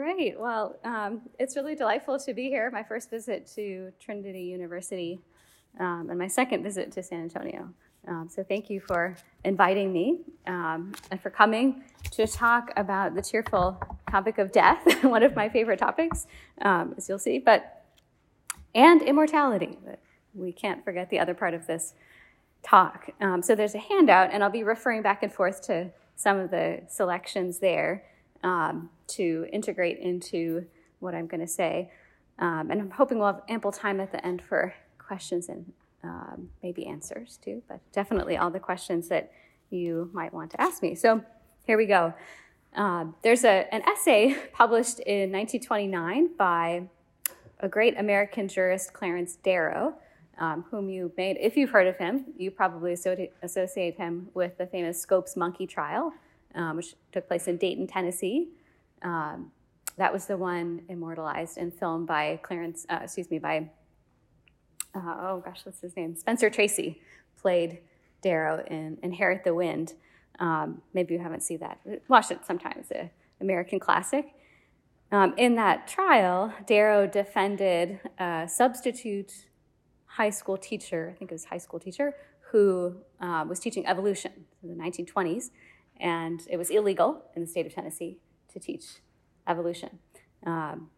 Great. 0.00 0.40
Well, 0.40 0.76
um, 0.82 1.20
it's 1.38 1.56
really 1.56 1.74
delightful 1.74 2.18
to 2.20 2.32
be 2.32 2.44
here. 2.48 2.70
My 2.70 2.82
first 2.82 3.10
visit 3.10 3.46
to 3.54 3.92
Trinity 4.00 4.40
University 4.40 5.20
um, 5.78 6.06
and 6.08 6.18
my 6.18 6.26
second 6.26 6.62
visit 6.62 6.90
to 6.92 7.02
San 7.02 7.20
Antonio. 7.20 7.68
Um, 8.08 8.26
so, 8.30 8.42
thank 8.42 8.70
you 8.70 8.80
for 8.80 9.14
inviting 9.44 9.92
me 9.92 10.20
um, 10.46 10.92
and 11.10 11.20
for 11.20 11.28
coming 11.28 11.84
to 12.12 12.26
talk 12.26 12.72
about 12.78 13.14
the 13.14 13.20
cheerful 13.20 13.78
topic 14.10 14.38
of 14.38 14.52
death, 14.52 14.80
one 15.04 15.22
of 15.22 15.36
my 15.36 15.50
favorite 15.50 15.78
topics, 15.78 16.26
um, 16.62 16.94
as 16.96 17.06
you'll 17.06 17.18
see, 17.18 17.38
but 17.38 17.84
and 18.74 19.02
immortality. 19.02 19.76
We 20.32 20.50
can't 20.50 20.82
forget 20.82 21.10
the 21.10 21.18
other 21.18 21.34
part 21.34 21.52
of 21.52 21.66
this 21.66 21.92
talk. 22.62 23.10
Um, 23.20 23.42
so, 23.42 23.54
there's 23.54 23.74
a 23.74 23.78
handout, 23.78 24.30
and 24.32 24.42
I'll 24.42 24.48
be 24.48 24.62
referring 24.62 25.02
back 25.02 25.22
and 25.22 25.30
forth 25.30 25.60
to 25.66 25.90
some 26.16 26.38
of 26.38 26.50
the 26.50 26.84
selections 26.88 27.58
there 27.58 28.04
um, 28.42 28.90
to 29.08 29.46
integrate 29.52 29.98
into 29.98 30.66
what 31.00 31.14
I'm 31.14 31.26
going 31.26 31.40
to 31.40 31.46
say. 31.46 31.90
Um, 32.38 32.70
and 32.70 32.80
I'm 32.80 32.90
hoping 32.90 33.18
we'll 33.18 33.28
have 33.28 33.42
ample 33.48 33.72
time 33.72 34.00
at 34.00 34.12
the 34.12 34.24
end 34.24 34.42
for 34.42 34.74
questions 34.98 35.48
and 35.48 35.72
um, 36.02 36.48
maybe 36.62 36.86
answers 36.86 37.38
too, 37.42 37.62
but 37.68 37.80
definitely 37.92 38.36
all 38.36 38.50
the 38.50 38.60
questions 38.60 39.08
that 39.08 39.32
you 39.70 40.10
might 40.12 40.32
want 40.32 40.50
to 40.52 40.60
ask 40.60 40.82
me. 40.82 40.94
So 40.94 41.22
here 41.66 41.76
we 41.76 41.86
go. 41.86 42.14
Uh, 42.74 43.06
there's 43.22 43.44
a, 43.44 43.66
an 43.72 43.82
essay 43.82 44.36
published 44.52 45.00
in 45.00 45.32
1929 45.32 46.30
by 46.38 46.88
a 47.60 47.68
great 47.68 47.98
American 47.98 48.48
jurist, 48.48 48.92
Clarence 48.92 49.36
Darrow, 49.36 49.94
um, 50.38 50.64
whom 50.70 50.88
you 50.88 51.12
made, 51.18 51.36
if 51.38 51.56
you've 51.56 51.70
heard 51.70 51.86
of 51.86 51.96
him, 51.98 52.24
you 52.38 52.50
probably 52.50 52.92
associate 53.42 53.96
him 53.96 54.28
with 54.32 54.56
the 54.56 54.66
famous 54.66 54.98
Scopes 54.98 55.36
monkey 55.36 55.66
trial 55.66 56.14
um, 56.54 56.76
which 56.76 56.94
took 57.12 57.28
place 57.28 57.46
in 57.48 57.56
Dayton, 57.56 57.86
Tennessee. 57.86 58.48
Um, 59.02 59.52
that 59.96 60.12
was 60.12 60.26
the 60.26 60.36
one 60.36 60.82
immortalized 60.88 61.58
and 61.58 61.72
filmed 61.72 62.06
by 62.06 62.40
Clarence, 62.42 62.86
uh, 62.88 63.00
excuse 63.02 63.30
me, 63.30 63.38
by, 63.38 63.70
uh, 64.94 65.16
oh 65.20 65.42
gosh, 65.44 65.60
what's 65.64 65.80
his 65.80 65.96
name? 65.96 66.14
Spencer 66.16 66.50
Tracy 66.50 67.00
played 67.40 67.80
Darrow 68.22 68.64
in 68.66 68.98
Inherit 69.02 69.44
the 69.44 69.54
Wind. 69.54 69.94
Um, 70.38 70.82
maybe 70.94 71.14
you 71.14 71.20
haven't 71.20 71.42
seen 71.42 71.58
that. 71.58 71.80
Watch 72.08 72.30
it 72.30 72.40
sometimes, 72.46 72.90
an 72.90 73.10
American 73.40 73.78
classic. 73.78 74.34
Um, 75.12 75.34
in 75.36 75.56
that 75.56 75.88
trial, 75.88 76.54
Darrow 76.66 77.06
defended 77.06 78.00
a 78.18 78.46
substitute 78.48 79.46
high 80.06 80.30
school 80.30 80.56
teacher, 80.56 81.12
I 81.14 81.18
think 81.18 81.30
it 81.30 81.34
was 81.34 81.44
high 81.44 81.58
school 81.58 81.80
teacher, 81.80 82.14
who 82.52 82.96
uh, 83.20 83.44
was 83.48 83.60
teaching 83.60 83.86
evolution 83.86 84.32
in 84.62 84.68
the 84.68 84.82
1920s 84.82 85.50
and 86.00 86.46
it 86.48 86.56
was 86.56 86.70
illegal 86.70 87.22
in 87.36 87.42
the 87.42 87.48
state 87.48 87.66
of 87.66 87.74
Tennessee 87.74 88.18
to 88.52 88.58
teach 88.58 89.00
evolution. 89.46 89.98
Um, 90.44 90.90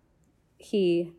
he, 0.57 1.13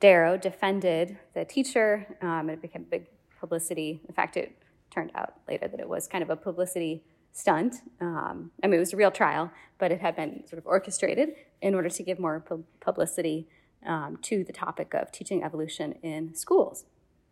Darrow, 0.00 0.36
defended 0.36 1.18
the 1.34 1.44
teacher, 1.44 2.06
um, 2.20 2.48
and 2.48 2.50
it 2.50 2.62
became 2.62 2.84
big 2.84 3.06
publicity. 3.38 4.00
In 4.08 4.14
fact, 4.14 4.36
it 4.36 4.56
turned 4.90 5.12
out 5.14 5.34
later 5.48 5.68
that 5.68 5.80
it 5.80 5.88
was 5.88 6.06
kind 6.06 6.22
of 6.22 6.30
a 6.30 6.36
publicity 6.36 7.02
stunt. 7.32 7.76
Um, 8.00 8.50
I 8.62 8.66
mean, 8.66 8.76
it 8.76 8.80
was 8.80 8.92
a 8.92 8.96
real 8.96 9.10
trial, 9.10 9.50
but 9.78 9.90
it 9.90 10.00
had 10.00 10.16
been 10.16 10.46
sort 10.46 10.58
of 10.58 10.66
orchestrated 10.66 11.30
in 11.60 11.74
order 11.74 11.88
to 11.88 12.02
give 12.02 12.18
more 12.18 12.40
pu- 12.40 12.64
publicity 12.80 13.48
um, 13.86 14.18
to 14.22 14.44
the 14.44 14.52
topic 14.52 14.94
of 14.94 15.12
teaching 15.12 15.42
evolution 15.42 15.92
in 16.02 16.34
schools. 16.34 16.84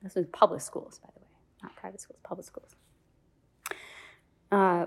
This 0.02 0.14
was 0.14 0.26
public 0.32 0.60
schools, 0.60 0.98
by 0.98 1.08
the 1.14 1.20
way, 1.20 1.26
not 1.62 1.76
private 1.76 2.00
schools, 2.00 2.18
public 2.24 2.46
schools. 2.46 2.74
Uh, 4.52 4.84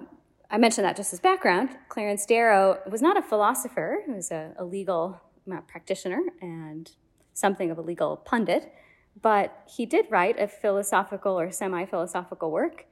I 0.51 0.59
mentioned 0.59 0.85
that 0.85 0.95
just 0.95 1.11
as 1.11 1.19
background. 1.19 1.69
Clarence 1.89 2.23
Darrow 2.27 2.79
was 2.89 3.01
not 3.01 3.17
a 3.17 3.21
philosopher, 3.21 4.03
he 4.05 4.11
was 4.11 4.29
a, 4.29 4.53
a 4.59 4.63
legal 4.63 5.19
uh, 5.51 5.61
practitioner 5.61 6.21
and 6.39 6.91
something 7.33 7.71
of 7.71 7.79
a 7.79 7.81
legal 7.81 8.15
pundit, 8.15 8.71
but 9.19 9.63
he 9.67 9.87
did 9.87 10.05
write 10.11 10.39
a 10.39 10.47
philosophical 10.47 11.37
or 11.39 11.51
semi 11.51 11.83
philosophical 11.85 12.51
work 12.51 12.85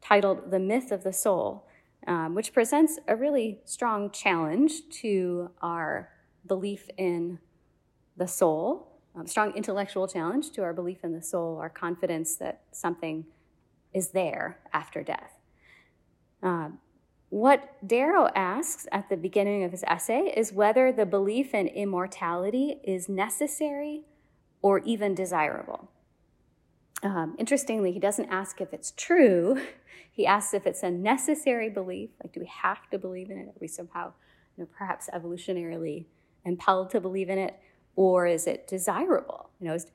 titled 0.00 0.52
The 0.52 0.60
Myth 0.60 0.92
of 0.92 1.02
the 1.02 1.12
Soul, 1.12 1.66
um, 2.06 2.36
which 2.36 2.52
presents 2.52 3.00
a 3.08 3.16
really 3.16 3.60
strong 3.64 4.10
challenge 4.12 4.88
to 5.00 5.50
our 5.60 6.08
belief 6.46 6.88
in 6.96 7.40
the 8.16 8.28
soul, 8.28 9.00
a 9.20 9.26
strong 9.26 9.52
intellectual 9.56 10.06
challenge 10.06 10.52
to 10.52 10.62
our 10.62 10.72
belief 10.72 11.02
in 11.02 11.14
the 11.14 11.22
soul, 11.22 11.58
our 11.58 11.68
confidence 11.68 12.36
that 12.36 12.60
something 12.70 13.24
is 13.92 14.10
there 14.10 14.60
after 14.72 15.02
death. 15.02 15.41
Um, 16.42 16.78
what 17.30 17.76
Darrow 17.86 18.28
asks 18.34 18.86
at 18.92 19.08
the 19.08 19.16
beginning 19.16 19.64
of 19.64 19.70
his 19.70 19.84
essay 19.84 20.32
is 20.36 20.52
whether 20.52 20.92
the 20.92 21.06
belief 21.06 21.54
in 21.54 21.66
immortality 21.68 22.80
is 22.84 23.08
necessary 23.08 24.02
or 24.60 24.80
even 24.80 25.14
desirable. 25.14 25.88
Um, 27.02 27.34
interestingly, 27.38 27.92
he 27.92 27.98
doesn't 27.98 28.28
ask 28.30 28.60
if 28.60 28.72
it's 28.72 28.92
true. 28.96 29.60
He 30.14 30.26
asks 30.26 30.52
if 30.52 30.66
it's 30.66 30.82
a 30.82 30.90
necessary 30.90 31.70
belief. 31.70 32.10
Like, 32.22 32.34
do 32.34 32.40
we 32.40 32.46
have 32.46 32.90
to 32.90 32.98
believe 32.98 33.30
in 33.30 33.38
it? 33.38 33.48
Are 33.48 33.54
we 33.62 33.66
somehow, 33.66 34.12
you 34.56 34.64
know, 34.64 34.68
perhaps 34.76 35.08
evolutionarily 35.10 36.04
impelled 36.44 36.90
to 36.90 37.00
believe 37.00 37.30
in 37.30 37.38
it, 37.38 37.58
or 37.96 38.26
is 38.26 38.46
it 38.46 38.68
desirable? 38.68 39.48
You 39.58 39.68
know, 39.68 39.74
is, 39.74 39.86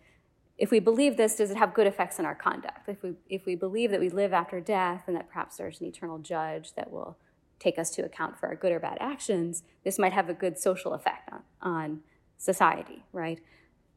if 0.57 0.71
we 0.71 0.79
believe 0.79 1.17
this, 1.17 1.35
does 1.35 1.51
it 1.51 1.57
have 1.57 1.73
good 1.73 1.87
effects 1.87 2.19
on 2.19 2.25
our 2.25 2.33
conduct? 2.33 2.89
If 2.89 3.03
we, 3.03 3.13
if 3.29 3.45
we 3.45 3.55
believe 3.55 3.91
that 3.91 3.99
we 3.99 4.09
live 4.09 4.33
after 4.33 4.59
death 4.59 5.03
and 5.07 5.15
that 5.15 5.27
perhaps 5.27 5.57
there's 5.57 5.79
an 5.79 5.87
eternal 5.87 6.17
judge 6.17 6.73
that 6.73 6.91
will 6.91 7.17
take 7.59 7.77
us 7.77 7.91
to 7.91 8.03
account 8.03 8.39
for 8.39 8.47
our 8.47 8.55
good 8.55 8.71
or 8.71 8.79
bad 8.79 8.97
actions, 8.99 9.63
this 9.83 9.99
might 9.99 10.13
have 10.13 10.29
a 10.29 10.33
good 10.33 10.57
social 10.57 10.93
effect 10.93 11.29
on, 11.31 11.41
on 11.61 11.99
society, 12.37 13.03
right? 13.13 13.39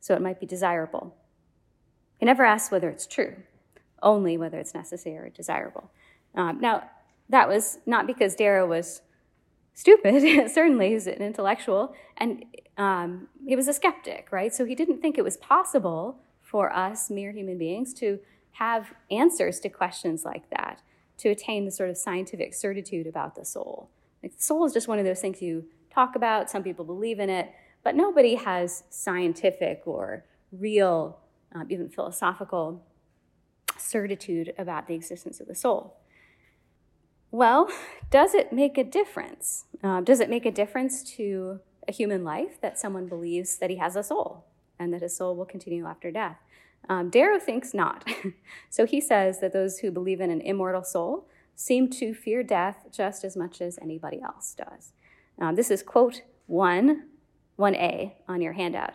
So 0.01 0.15
it 0.15 0.21
might 0.21 0.39
be 0.39 0.47
desirable. 0.47 1.15
He 2.19 2.27
never 2.27 2.45
asks 2.45 2.71
whether 2.71 2.91
it's 2.91 3.07
true, 3.07 3.37
only 4.03 4.37
whether 4.37 4.59
it's 4.59 4.75
necessary 4.75 5.17
or 5.17 5.31
desirable. 5.31 5.91
Um, 6.35 6.61
now, 6.61 6.91
that 7.31 7.49
was 7.49 7.79
not 7.87 8.07
because 8.07 8.35
Darrow 8.35 8.67
was 8.67 9.01
stupid. 9.73 10.51
Certainly, 10.51 10.91
he's 10.91 11.07
an 11.07 11.23
intellectual, 11.23 11.95
and 12.19 12.45
um, 12.77 13.29
he 13.47 13.57
was 13.57 13.69
a 13.69 13.73
skeptic, 13.73 14.29
right? 14.31 14.53
So 14.53 14.67
he 14.67 14.75
didn't 14.75 15.01
think 15.01 15.17
it 15.17 15.25
was 15.25 15.37
possible 15.37 16.19
for 16.51 16.75
us, 16.75 17.11
mere 17.11 17.31
human 17.31 17.57
beings, 17.57 17.95
to 17.95 18.19
have 18.53 18.93
answers 19.09 19.61
to 19.61 19.69
questions 19.69 20.25
like 20.25 20.51
that, 20.51 20.83
to 21.17 21.29
attain 21.29 21.65
the 21.65 21.71
sort 21.71 21.89
of 21.89 21.97
scientific 21.97 22.53
certitude 22.55 23.07
about 23.07 23.37
the 23.37 23.45
soul. 23.45 23.89
Like, 24.21 24.37
the 24.37 24.43
soul 24.43 24.65
is 24.65 24.73
just 24.73 24.89
one 24.89 24.99
of 24.99 25.05
those 25.05 25.21
things 25.21 25.41
you 25.41 25.67
talk 25.95 26.17
about, 26.17 26.51
some 26.51 26.65
people 26.65 26.85
believe 26.85 27.21
in 27.21 27.31
it, 27.31 27.53
but 27.85 27.95
nobody 27.95 28.35
has 28.35 28.83
scientific 28.91 29.83
or 29.87 30.25
real, 30.51 31.21
um, 31.55 31.69
even 31.71 31.89
philosophical 31.89 32.85
certitude 33.79 34.53
about 34.59 34.89
the 34.89 34.95
existence 34.95 35.41
of 35.41 35.47
the 35.47 35.55
soul. 35.55 35.99
Well, 37.31 37.71
does 38.11 38.35
it 38.35 38.53
make 38.53 38.77
a 38.77 38.83
difference? 38.83 39.67
Uh, 39.85 40.01
does 40.01 40.19
it 40.19 40.29
make 40.29 40.45
a 40.45 40.51
difference 40.51 41.05
to 41.15 41.61
a 41.87 41.93
human 41.93 42.25
life 42.25 42.61
that 42.61 42.77
someone 42.77 43.07
believes 43.07 43.57
that 43.59 43.71
he 43.71 43.77
has 43.77 43.95
a 43.95 44.03
soul? 44.03 44.47
and 44.81 44.93
that 44.95 45.03
his 45.03 45.15
soul 45.15 45.37
will 45.37 45.45
continue 45.45 45.87
after 45.87 46.11
death. 46.11 46.39
Um, 46.89 47.11
Darrow 47.11 47.39
thinks 47.39 47.73
not. 47.75 48.09
so 48.71 48.87
he 48.87 49.01
says 49.01 49.41
that 49.41 49.53
those 49.53 49.79
who 49.79 49.91
believe 49.91 50.21
in 50.21 50.31
an 50.31 50.41
immortal 50.41 50.83
soul 50.83 51.29
seem 51.55 51.91
to 51.91 52.15
fear 52.15 52.43
death 52.43 52.87
just 52.91 53.23
as 53.23 53.37
much 53.37 53.61
as 53.61 53.79
anybody 53.81 54.21
else 54.23 54.55
does. 54.55 54.93
Um, 55.39 55.55
this 55.55 55.71
is 55.71 55.83
quote 55.83 56.23
one, 56.47 57.05
1a 57.59 58.13
on 58.27 58.41
your 58.41 58.55
handout. 58.55 58.95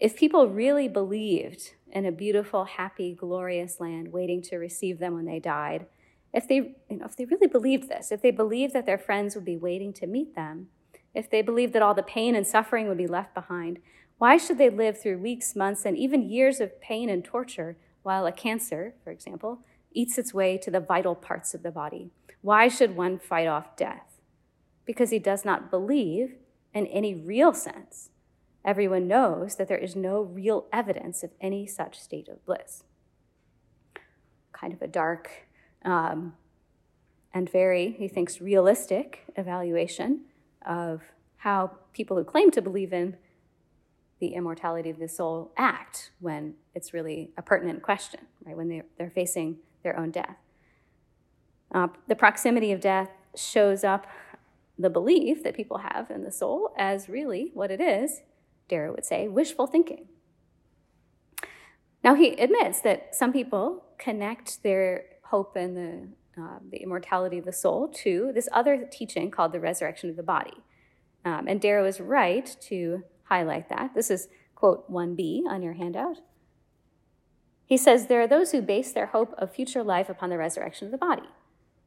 If 0.00 0.16
people 0.16 0.48
really 0.48 0.88
believed 0.88 1.74
in 1.92 2.04
a 2.04 2.12
beautiful, 2.12 2.64
happy, 2.64 3.14
glorious 3.14 3.78
land 3.78 4.12
waiting 4.12 4.42
to 4.42 4.56
receive 4.56 4.98
them 4.98 5.14
when 5.14 5.24
they 5.24 5.38
died, 5.38 5.86
if 6.32 6.48
they, 6.48 6.56
you 6.56 6.96
know, 6.98 7.04
if 7.04 7.16
they 7.16 7.26
really 7.26 7.46
believed 7.46 7.88
this, 7.88 8.10
if 8.10 8.20
they 8.20 8.32
believed 8.32 8.74
that 8.74 8.86
their 8.86 8.98
friends 8.98 9.36
would 9.36 9.44
be 9.44 9.56
waiting 9.56 9.92
to 9.94 10.06
meet 10.06 10.34
them, 10.34 10.68
if 11.14 11.30
they 11.30 11.42
believed 11.42 11.72
that 11.74 11.82
all 11.82 11.94
the 11.94 12.02
pain 12.02 12.34
and 12.34 12.46
suffering 12.46 12.88
would 12.88 12.98
be 12.98 13.06
left 13.06 13.34
behind, 13.34 13.78
why 14.18 14.36
should 14.36 14.58
they 14.58 14.70
live 14.70 15.00
through 15.00 15.18
weeks, 15.18 15.56
months, 15.56 15.84
and 15.84 15.96
even 15.96 16.28
years 16.28 16.60
of 16.60 16.80
pain 16.80 17.08
and 17.08 17.24
torture 17.24 17.76
while 18.02 18.26
a 18.26 18.32
cancer, 18.32 18.94
for 19.02 19.10
example, 19.10 19.60
eats 19.92 20.18
its 20.18 20.32
way 20.32 20.56
to 20.58 20.70
the 20.70 20.80
vital 20.80 21.14
parts 21.14 21.54
of 21.54 21.62
the 21.62 21.70
body? 21.70 22.10
Why 22.40 22.68
should 22.68 22.96
one 22.96 23.18
fight 23.18 23.46
off 23.46 23.76
death? 23.76 24.20
Because 24.84 25.10
he 25.10 25.18
does 25.18 25.44
not 25.44 25.70
believe, 25.70 26.34
in 26.72 26.86
any 26.88 27.14
real 27.14 27.52
sense, 27.52 28.10
everyone 28.64 29.08
knows 29.08 29.56
that 29.56 29.68
there 29.68 29.78
is 29.78 29.96
no 29.96 30.20
real 30.20 30.66
evidence 30.72 31.22
of 31.22 31.30
any 31.40 31.66
such 31.66 31.98
state 31.98 32.28
of 32.28 32.44
bliss. 32.44 32.84
Kind 34.52 34.72
of 34.72 34.82
a 34.82 34.86
dark 34.86 35.48
um, 35.84 36.34
and 37.32 37.50
very, 37.50 37.92
he 37.98 38.08
thinks, 38.08 38.40
realistic 38.40 39.24
evaluation 39.36 40.20
of 40.64 41.02
how 41.38 41.72
people 41.92 42.16
who 42.16 42.24
claim 42.24 42.50
to 42.52 42.62
believe 42.62 42.92
in 42.92 43.16
the 44.20 44.28
immortality 44.28 44.90
of 44.90 44.98
the 44.98 45.08
soul 45.08 45.52
act 45.56 46.10
when 46.20 46.54
it's 46.74 46.94
really 46.94 47.30
a 47.36 47.42
pertinent 47.42 47.82
question, 47.82 48.20
right? 48.44 48.56
When 48.56 48.68
they're, 48.68 48.86
they're 48.96 49.10
facing 49.10 49.58
their 49.82 49.98
own 49.98 50.10
death. 50.10 50.36
Uh, 51.74 51.88
the 52.06 52.14
proximity 52.14 52.72
of 52.72 52.80
death 52.80 53.10
shows 53.34 53.82
up 53.82 54.06
the 54.78 54.90
belief 54.90 55.42
that 55.42 55.54
people 55.54 55.78
have 55.78 56.10
in 56.10 56.22
the 56.22 56.30
soul 56.30 56.72
as 56.78 57.08
really 57.08 57.50
what 57.54 57.70
it 57.70 57.80
is, 57.80 58.22
Darrow 58.68 58.92
would 58.92 59.04
say, 59.04 59.28
wishful 59.28 59.66
thinking. 59.66 60.06
Now, 62.02 62.14
he 62.14 62.30
admits 62.32 62.80
that 62.82 63.14
some 63.14 63.32
people 63.32 63.84
connect 63.98 64.62
their 64.62 65.04
hope 65.24 65.56
in 65.56 65.74
the, 65.74 66.40
uh, 66.40 66.58
the 66.70 66.78
immortality 66.78 67.38
of 67.38 67.44
the 67.44 67.52
soul 67.52 67.88
to 67.88 68.30
this 68.34 68.48
other 68.52 68.86
teaching 68.90 69.30
called 69.30 69.52
the 69.52 69.60
resurrection 69.60 70.10
of 70.10 70.16
the 70.16 70.22
body. 70.22 70.62
Um, 71.24 71.46
and 71.48 71.60
Darrow 71.60 71.86
is 71.86 72.00
right 72.00 72.54
to 72.62 73.02
highlight 73.24 73.68
that. 73.68 73.94
This 73.94 74.10
is 74.10 74.28
quote 74.54 74.90
1b 74.90 75.46
on 75.46 75.62
your 75.62 75.74
handout. 75.74 76.18
He 77.66 77.76
says, 77.76 78.06
There 78.06 78.20
are 78.20 78.28
those 78.28 78.52
who 78.52 78.62
base 78.62 78.92
their 78.92 79.06
hope 79.06 79.34
of 79.38 79.52
future 79.52 79.82
life 79.82 80.08
upon 80.08 80.30
the 80.30 80.38
resurrection 80.38 80.86
of 80.86 80.92
the 80.92 80.98
body. 80.98 81.28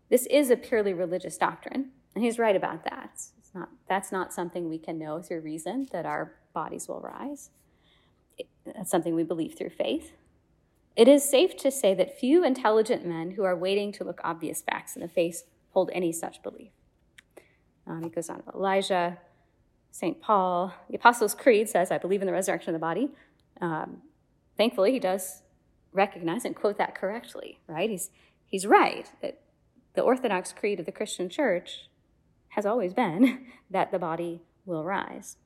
This 0.09 0.25
is 0.27 0.49
a 0.49 0.57
purely 0.57 0.93
religious 0.93 1.37
doctrine, 1.37 1.91
and 2.15 2.23
he's 2.23 2.39
right 2.39 2.55
about 2.55 2.83
that. 2.85 3.11
It's 3.13 3.53
not, 3.53 3.69
that's 3.87 4.11
not 4.11 4.33
something 4.33 4.69
we 4.69 4.77
can 4.77 4.97
know 4.97 5.21
through 5.21 5.41
reason 5.41 5.87
that 5.91 6.05
our 6.05 6.33
bodies 6.53 6.87
will 6.87 7.01
rise. 7.01 7.49
It, 8.37 8.47
that's 8.65 8.89
something 8.89 9.15
we 9.15 9.23
believe 9.23 9.55
through 9.55 9.71
faith. 9.71 10.13
It 10.95 11.07
is 11.07 11.29
safe 11.29 11.55
to 11.57 11.69
say 11.69 11.93
that 11.93 12.19
few 12.19 12.43
intelligent 12.43 13.05
men 13.05 13.31
who 13.31 13.43
are 13.43 13.55
waiting 13.55 13.91
to 13.93 14.03
look 14.03 14.19
obvious 14.23 14.61
facts 14.61 14.95
in 14.95 15.01
the 15.01 15.07
face 15.07 15.43
hold 15.71 15.91
any 15.93 16.11
such 16.11 16.41
belief. 16.41 16.71
Um, 17.85 18.01
he 18.03 18.09
goes 18.09 18.29
on 18.29 18.39
about 18.39 18.55
Elijah, 18.55 19.19
St. 19.91 20.21
Paul. 20.21 20.73
The 20.89 20.95
Apostles' 20.95 21.35
Creed 21.35 21.69
says, 21.69 21.91
I 21.91 21.97
believe 21.97 22.21
in 22.21 22.27
the 22.27 22.33
resurrection 22.33 22.69
of 22.69 22.79
the 22.79 22.85
body. 22.85 23.09
Um, 23.61 24.01
thankfully, 24.57 24.91
he 24.91 24.99
does 24.99 25.41
recognize 25.93 26.45
and 26.45 26.55
quote 26.55 26.77
that 26.77 26.95
correctly, 26.95 27.59
right? 27.67 27.89
He's, 27.89 28.09
he's 28.45 28.65
right 28.65 29.09
that 29.21 29.39
the 29.93 30.01
Orthodox 30.01 30.53
Creed 30.53 30.79
of 30.79 30.85
the 30.85 30.91
Christian 30.91 31.29
Church 31.29 31.89
has 32.49 32.65
always 32.65 32.93
been 32.93 33.47
that 33.69 33.91
the 33.91 33.99
body 33.99 34.41
will 34.65 34.83
rise, 34.83 35.37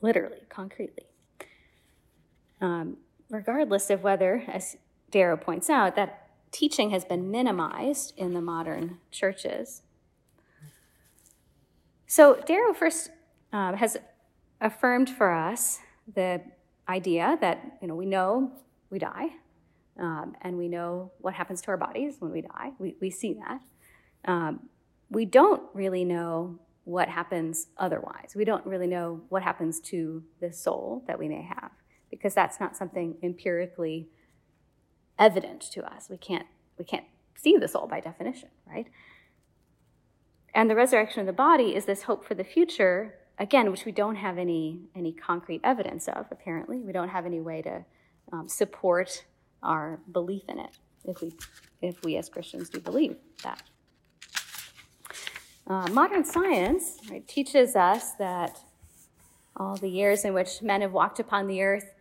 literally, 0.00 0.42
concretely. 0.48 1.06
Um, 2.60 2.98
regardless 3.30 3.90
of 3.90 4.02
whether, 4.02 4.44
as 4.48 4.76
Darrow 5.10 5.36
points 5.36 5.68
out, 5.68 5.96
that 5.96 6.28
teaching 6.50 6.90
has 6.90 7.04
been 7.04 7.30
minimized 7.30 8.12
in 8.16 8.34
the 8.34 8.40
modern 8.40 8.98
churches. 9.10 9.82
So 12.06 12.40
Darrow 12.46 12.74
first 12.74 13.10
um, 13.52 13.76
has 13.76 13.96
affirmed 14.60 15.10
for 15.10 15.32
us 15.32 15.78
the 16.14 16.42
idea 16.88 17.38
that 17.40 17.78
you 17.80 17.88
know 17.88 17.94
we 17.94 18.06
know 18.06 18.52
we 18.90 18.98
die, 18.98 19.28
um, 19.98 20.34
and 20.42 20.56
we 20.56 20.68
know 20.68 21.12
what 21.18 21.34
happens 21.34 21.60
to 21.62 21.68
our 21.68 21.76
bodies 21.76 22.16
when 22.18 22.30
we 22.30 22.42
die. 22.42 22.72
We, 22.78 22.96
we 23.00 23.10
see 23.10 23.34
that. 23.34 23.60
Um, 24.30 24.68
we 25.10 25.24
don't 25.24 25.62
really 25.74 26.04
know 26.04 26.58
what 26.84 27.08
happens 27.08 27.68
otherwise. 27.78 28.34
We 28.34 28.44
don't 28.44 28.64
really 28.66 28.86
know 28.86 29.22
what 29.28 29.42
happens 29.42 29.80
to 29.80 30.22
the 30.40 30.52
soul 30.52 31.04
that 31.06 31.18
we 31.18 31.28
may 31.28 31.42
have 31.42 31.70
because 32.10 32.34
that's 32.34 32.60
not 32.60 32.76
something 32.76 33.16
empirically 33.22 34.08
evident 35.18 35.62
to 35.72 35.84
us. 35.84 36.08
We 36.10 36.18
can't 36.18 36.46
we 36.78 36.84
can't 36.84 37.04
see 37.34 37.56
the 37.56 37.68
soul 37.68 37.86
by 37.86 38.00
definition, 38.00 38.50
right? 38.66 38.86
And 40.54 40.70
the 40.70 40.76
resurrection 40.76 41.20
of 41.20 41.26
the 41.26 41.32
body 41.32 41.74
is 41.74 41.84
this 41.84 42.02
hope 42.02 42.24
for 42.24 42.34
the 42.34 42.44
future, 42.44 43.14
again, 43.38 43.70
which 43.70 43.84
we 43.84 43.92
don't 43.92 44.14
have 44.14 44.38
any 44.38 44.80
any 44.94 45.12
concrete 45.12 45.60
evidence 45.64 46.06
of. 46.08 46.26
Apparently, 46.30 46.78
we 46.78 46.92
don't 46.92 47.08
have 47.08 47.26
any 47.26 47.40
way 47.40 47.60
to 47.62 47.84
um, 48.32 48.48
support 48.48 49.24
our 49.62 49.98
belief 50.12 50.42
in 50.48 50.60
it 50.60 50.78
if 51.04 51.20
we 51.20 51.32
if 51.82 52.02
we 52.04 52.16
as 52.16 52.28
Christians 52.28 52.68
do 52.68 52.80
believe 52.80 53.16
that. 53.42 53.62
Uh, 55.66 55.88
modern 55.88 56.24
science 56.24 56.98
right, 57.10 57.26
teaches 57.26 57.74
us 57.74 58.12
that 58.12 58.60
all 59.56 59.76
the 59.76 59.88
years 59.88 60.24
in 60.24 60.34
which 60.34 60.62
men 60.62 60.82
have 60.82 60.92
walked 60.92 61.18
upon 61.18 61.46
the 61.46 61.62
earth, 61.62 61.94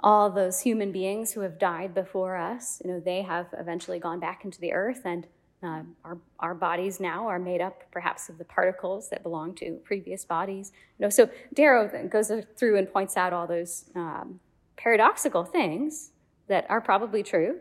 all 0.00 0.30
those 0.30 0.60
human 0.60 0.90
beings 0.90 1.32
who 1.32 1.40
have 1.40 1.58
died 1.58 1.94
before 1.94 2.36
us, 2.36 2.82
you 2.84 2.90
know, 2.90 2.98
they 2.98 3.22
have 3.22 3.46
eventually 3.56 3.98
gone 3.98 4.18
back 4.18 4.44
into 4.44 4.60
the 4.60 4.72
earth, 4.72 5.02
and 5.04 5.26
uh, 5.62 5.82
our, 6.04 6.18
our 6.38 6.54
bodies 6.54 7.00
now 7.00 7.26
are 7.26 7.38
made 7.38 7.60
up 7.60 7.82
perhaps 7.90 8.28
of 8.28 8.38
the 8.38 8.44
particles 8.44 9.10
that 9.10 9.22
belong 9.22 9.54
to 9.56 9.78
previous 9.84 10.24
bodies. 10.24 10.72
You 10.98 11.04
know, 11.04 11.10
so 11.10 11.28
Darrow 11.52 12.08
goes 12.08 12.32
through 12.56 12.78
and 12.78 12.90
points 12.90 13.16
out 13.16 13.32
all 13.32 13.46
those 13.46 13.84
um, 13.94 14.40
paradoxical 14.76 15.44
things 15.44 16.10
that 16.48 16.66
are 16.70 16.80
probably 16.80 17.22
true 17.22 17.56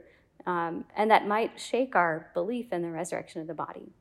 um, 0.45 0.85
and 0.95 1.11
that 1.11 1.27
might 1.27 1.59
shake 1.59 1.95
our 1.95 2.29
belief 2.33 2.71
in 2.71 2.81
the 2.81 2.89
resurrection 2.89 3.41
of 3.41 3.47
the 3.47 3.53
body. 3.53 3.91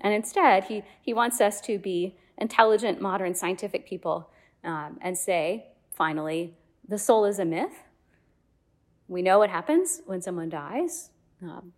And 0.00 0.14
instead, 0.14 0.64
he, 0.64 0.82
he 1.02 1.12
wants 1.12 1.40
us 1.40 1.60
to 1.62 1.78
be 1.78 2.16
intelligent, 2.38 3.00
modern, 3.00 3.34
scientific 3.34 3.86
people 3.86 4.30
um, 4.64 4.98
and 5.02 5.18
say, 5.18 5.66
finally, 5.90 6.54
the 6.88 6.98
soul 6.98 7.24
is 7.24 7.38
a 7.38 7.44
myth. 7.44 7.84
We 9.08 9.22
know 9.22 9.38
what 9.38 9.50
happens 9.50 10.00
when 10.06 10.22
someone 10.22 10.48
dies. 10.48 11.10
Um, 11.42 11.72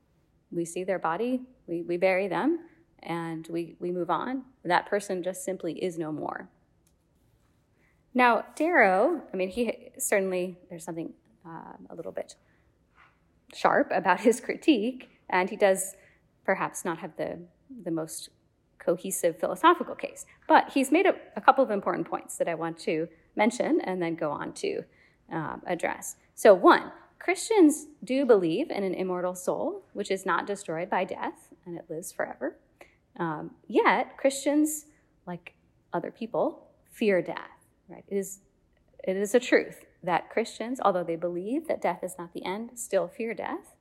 we 0.53 0.65
see 0.65 0.85
their 0.85 0.99
body, 0.99 1.41
we, 1.67 1.83
we 1.83 1.97
bury 1.97 2.29
them, 2.29 2.61
and 3.03 3.47
we, 3.49 3.77
we 3.81 3.91
move 3.91 4.11
on. 4.11 4.43
That 4.65 4.87
person 4.87 5.23
just 5.23 5.45
simply 5.45 5.83
is 5.83 5.99
no 5.99 6.13
more. 6.13 6.49
Now, 8.15 8.45
Darrow, 8.55 9.23
I 9.33 9.37
mean, 9.37 9.49
he 9.49 9.91
certainly, 9.99 10.59
there's 10.69 10.85
something 10.85 11.15
um, 11.45 11.87
a 11.89 11.95
little 11.95 12.13
bit 12.13 12.37
sharp 13.55 13.91
about 13.93 14.21
his 14.21 14.41
critique, 14.41 15.11
and 15.31 15.49
he 15.49 15.57
does 15.57 15.97
perhaps 16.45 16.85
not 16.85 16.99
have 16.99 17.17
the, 17.17 17.39
the 17.85 17.91
most 17.91 18.29
cohesive 18.79 19.39
philosophical 19.39 19.95
case. 19.95 20.27
But 20.47 20.71
he's 20.73 20.91
made 20.91 21.07
a, 21.07 21.15
a 21.37 21.41
couple 21.41 21.65
of 21.65 21.71
important 21.71 22.09
points 22.09 22.37
that 22.37 22.49
I 22.49 22.55
want 22.55 22.79
to 22.81 23.09
mention 23.37 23.81
and 23.83 24.03
then 24.03 24.15
go 24.15 24.31
on 24.31 24.53
to 24.55 24.83
um, 25.31 25.63
address. 25.67 26.17
So, 26.35 26.53
one, 26.53 26.93
Christians 27.23 27.87
do 28.03 28.27
believe 28.27 28.73
in 28.73 28.83
an 28.83 28.95
immortal 28.95 29.37
soul, 29.37 29.85
which 29.93 30.11
is 30.11 30.27
not 30.27 30.45
destroyed 30.45 30.91
by 30.91 31.05
death 31.05 31.51
and 31.65 31.79
it 31.79 31.85
lives 31.89 32.11
forever. 32.11 32.57
Um, 33.17 33.53
yet, 33.69 34.17
Christians, 34.17 34.87
like 35.25 35.55
other 35.93 36.11
people, 36.11 36.67
fear 36.91 37.23
death. 37.23 37.39
Right? 37.89 38.03
It 38.09 38.17
is, 38.17 38.41
it 39.05 39.17
is 39.17 39.37
a 39.37 39.41
truth 39.41 39.85
that 40.03 40.31
Christians, 40.31 40.81
although 40.85 41.05
they 41.05 41.15
believe 41.15 41.69
that 41.69 41.81
death 41.81 42.03
is 42.03 42.17
not 42.19 42.33
the 42.33 42.45
end, 42.45 42.71
still 42.75 43.07
fear 43.07 43.35
death. 43.35 43.77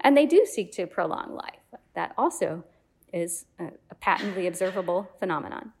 And 0.00 0.16
they 0.16 0.26
do 0.26 0.44
seek 0.44 0.72
to 0.72 0.88
prolong 0.88 1.36
life. 1.36 1.78
That 1.94 2.12
also 2.18 2.64
is 3.12 3.44
a, 3.60 3.66
a 3.92 3.94
patently 3.94 4.48
observable 4.48 5.08
phenomenon. 5.20 5.72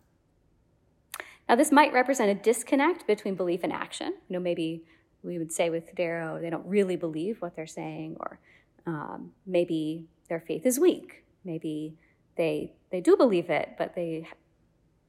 Now, 1.48 1.56
this 1.56 1.72
might 1.72 1.92
represent 1.92 2.30
a 2.30 2.40
disconnect 2.40 3.08
between 3.08 3.34
belief 3.34 3.64
and 3.64 3.72
action. 3.72 4.14
You 4.28 4.34
know, 4.34 4.40
maybe 4.40 4.84
we 5.22 5.38
would 5.38 5.52
say 5.52 5.70
with 5.70 5.94
Darrow, 5.94 6.40
they 6.40 6.50
don't 6.50 6.66
really 6.66 6.96
believe 6.96 7.40
what 7.40 7.54
they're 7.56 7.66
saying, 7.66 8.16
or 8.20 8.38
um, 8.86 9.32
maybe 9.46 10.06
their 10.28 10.40
faith 10.40 10.66
is 10.66 10.78
weak. 10.78 11.24
Maybe 11.44 11.96
they 12.36 12.72
they 12.90 13.00
do 13.00 13.16
believe 13.16 13.50
it, 13.50 13.70
but 13.78 13.94
they 13.94 14.28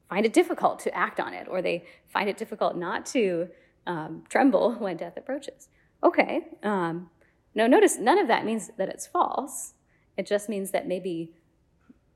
find 0.09 0.25
it 0.25 0.33
difficult 0.33 0.79
to 0.79 0.95
act 0.95 1.19
on 1.19 1.33
it, 1.33 1.47
or 1.49 1.61
they 1.61 1.85
find 2.07 2.29
it 2.29 2.37
difficult 2.37 2.75
not 2.75 3.05
to 3.07 3.49
um, 3.87 4.23
tremble 4.29 4.73
when 4.79 4.97
death 4.97 5.17
approaches. 5.17 5.69
Okay. 6.03 6.47
Um, 6.61 7.09
no, 7.55 7.67
notice 7.67 7.97
none 7.97 8.17
of 8.17 8.27
that 8.27 8.45
means 8.45 8.71
that 8.77 8.89
it's 8.89 9.07
false. 9.07 9.73
It 10.17 10.27
just 10.27 10.49
means 10.49 10.71
that 10.71 10.87
maybe 10.87 11.33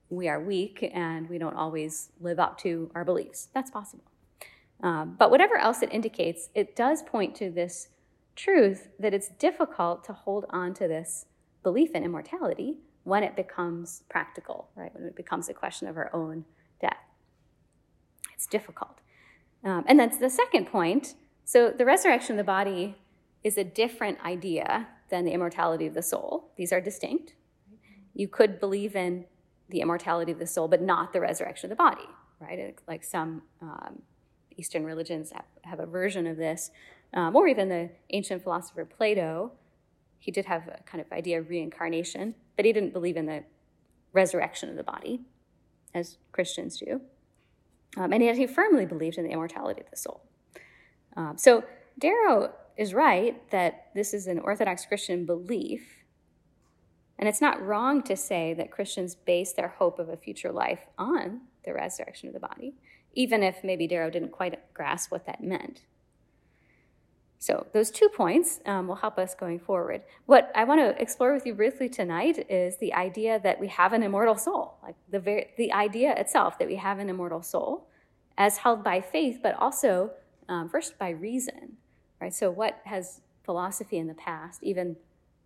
we 0.10 0.28
are 0.28 0.40
weak 0.40 0.90
and 0.94 1.30
we 1.30 1.38
don't 1.38 1.56
always 1.56 2.10
live 2.20 2.40
up 2.40 2.58
to 2.60 2.92
our 2.96 3.04
beliefs. 3.04 3.50
That's 3.54 3.70
possible. 3.70 4.06
Um, 4.82 5.16
but 5.18 5.32
whatever 5.32 5.58
else 5.58 5.82
it 5.82 5.92
indicates, 5.92 6.50
it 6.54 6.76
does 6.76 7.02
point 7.04 7.36
to 7.36 7.50
this 7.50 7.90
truth 8.36 8.90
that 9.00 9.14
it's 9.14 9.30
difficult 9.30 10.04
to 10.06 10.14
hold 10.14 10.46
on 10.50 10.74
to 10.76 10.88
this 10.88 11.26
belief 11.64 11.92
in 11.96 12.04
immortality 12.04 12.78
when 13.04 13.24
it 13.24 13.36
becomes 13.36 14.04
practical, 14.10 14.70
right? 14.76 14.94
When 14.94 15.06
it 15.06 15.16
becomes 15.16 15.50
a 15.50 15.54
question 15.54 15.88
of 15.88 15.98
our 15.98 16.14
own 16.14 16.46
death. 16.80 16.98
It's 18.34 18.46
difficult. 18.46 19.00
Um, 19.64 19.84
and 19.88 20.00
then 20.00 20.12
the 20.20 20.30
second 20.30 20.68
point 20.68 21.16
so 21.48 21.70
the 21.72 21.86
resurrection 21.86 22.34
of 22.34 22.38
the 22.38 22.44
body 22.44 22.98
is 23.42 23.58
a 23.58 23.64
different 23.64 24.20
idea 24.20 24.90
than 25.10 25.24
the 25.24 25.32
immortality 25.32 25.88
of 25.88 25.94
the 25.94 26.02
soul. 26.02 26.52
These 26.58 26.74
are 26.74 26.82
distinct. 26.82 27.36
You 28.14 28.28
could 28.28 28.60
believe 28.60 28.98
in 28.98 29.24
the 29.70 29.80
immortality 29.80 30.34
of 30.34 30.40
the 30.40 30.46
soul, 30.46 30.68
but 30.68 30.82
not 30.82 31.14
the 31.14 31.22
resurrection 31.22 31.72
of 31.72 31.78
the 31.78 31.82
body, 31.82 32.10
right? 32.42 32.78
Like 32.86 33.06
some 33.06 33.44
um, 33.62 34.02
Eastern 34.58 34.84
religions 34.84 35.32
have, 35.64 35.80
a 35.80 35.86
version 35.86 36.28
of 36.28 36.38
this, 36.38 36.72
um, 37.14 37.36
or 37.36 37.48
even 37.48 37.70
the 37.70 37.90
ancient 38.10 38.44
philosopher 38.44 38.86
Plato. 38.86 39.52
He 40.20 40.32
did 40.32 40.46
have 40.46 40.68
a 40.68 40.82
kind 40.84 41.00
of 41.00 41.12
idea 41.12 41.40
of 41.40 41.50
reincarnation, 41.50 42.36
but 42.56 42.66
he 42.66 42.74
didn't 42.74 42.92
believe 42.92 43.18
in 43.18 43.28
the 43.28 43.44
resurrection 44.14 44.70
of 44.70 44.76
the 44.76 44.84
body, 44.84 45.22
as 45.94 46.18
Christians 46.32 46.78
do. 46.78 47.02
Um, 47.96 48.12
and 48.12 48.24
yet 48.24 48.36
he 48.36 48.48
firmly 48.48 48.86
believed 48.86 49.18
in 49.18 49.24
the 49.24 49.32
immortality 49.32 49.82
of 49.82 49.90
the 49.90 49.98
soul. 49.98 50.22
Um, 51.16 51.38
so 51.38 51.64
Darrow 52.00 52.54
is 52.78 52.94
right 52.94 53.50
that 53.52 53.88
this 53.96 54.14
is 54.14 54.28
an 54.28 54.40
Orthodox 54.40 54.86
Christian 54.86 55.26
belief. 55.26 56.04
And 57.20 57.28
it's 57.28 57.42
not 57.42 57.62
wrong 57.62 58.04
to 58.04 58.16
say 58.16 58.54
that 58.54 58.72
Christians 58.72 59.16
base 59.16 59.54
their 59.54 59.70
hope 59.70 59.98
of 59.98 60.10
a 60.10 60.18
future 60.18 60.52
life 60.52 60.86
on 60.98 61.42
the 61.66 61.74
resurrection 61.74 62.28
of 62.28 62.34
the 62.34 62.40
body, 62.40 62.76
even 63.14 63.44
if 63.44 63.64
maybe 63.64 63.88
Darrow 63.88 64.10
didn't 64.10 64.32
quite 64.32 64.74
grasp 64.74 65.12
what 65.12 65.26
that 65.26 65.44
meant. 65.44 65.82
So, 67.40 67.68
those 67.72 67.92
two 67.92 68.10
points 68.10 68.60
um, 68.66 68.88
will 68.88 68.96
help 68.96 69.20
us 69.20 69.36
going 69.36 69.60
forward. 69.60 70.02
What 70.26 70.52
I 70.56 70.64
want 70.64 70.82
to 70.82 71.00
explore 71.00 71.34
with 71.34 71.46
you 71.46 71.54
briefly 71.54 71.88
tonight 71.88 72.48
is 72.50 72.78
the 72.78 72.94
idea 72.94 73.40
that 73.44 73.60
we 73.60 73.68
have 73.68 73.94
an 73.94 74.02
immortal 74.02 74.36
soul, 74.36 74.78
like 74.82 74.96
the, 75.10 75.46
the 75.56 75.72
idea 75.72 76.16
itself 76.16 76.58
that 76.58 76.68
we 76.68 76.78
have 76.78 76.98
an 76.98 77.10
immortal 77.10 77.44
soul 77.44 77.88
as 78.38 78.58
held 78.58 78.84
by 78.84 79.02
faith, 79.02 79.40
but 79.44 79.56
also 79.56 80.12
um, 80.50 80.68
first 80.70 80.98
by 80.98 81.10
reason, 81.10 81.78
right? 82.20 82.34
So, 82.34 82.50
what 82.50 82.82
has 82.86 83.22
philosophy 83.44 83.98
in 83.98 84.08
the 84.08 84.16
past, 84.16 84.64
even 84.64 84.96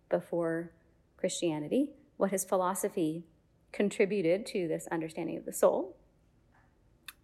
before 0.08 0.72
Christianity, 1.18 1.90
what 2.16 2.30
has 2.30 2.44
philosophy 2.44 3.24
contributed 3.70 4.46
to 4.46 4.66
this 4.66 4.86
understanding 4.90 5.36
of 5.36 5.44
the 5.44 5.52
soul? 5.52 5.96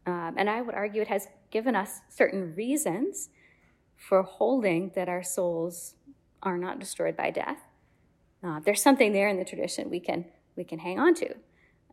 Um, 0.08 0.34
and 0.38 0.48
I 0.48 0.62
would 0.62 0.74
argue 0.74 1.02
it 1.02 1.08
has 1.08 1.28
given 1.50 1.76
us 1.76 2.00
certain 2.08 2.54
reasons 2.54 3.28
for 3.94 4.22
holding 4.22 4.92
that 4.94 5.08
our 5.08 5.22
souls 5.22 5.94
are 6.42 6.56
not 6.56 6.78
destroyed 6.78 7.14
by 7.16 7.30
death. 7.30 7.58
Uh, 8.42 8.60
there's 8.64 8.82
something 8.82 9.12
there 9.12 9.28
in 9.28 9.36
the 9.36 9.44
tradition 9.44 9.90
we 9.90 10.00
can 10.00 10.24
we 10.56 10.64
can 10.64 10.78
hang 10.78 10.98
on 10.98 11.14
to. 11.14 11.34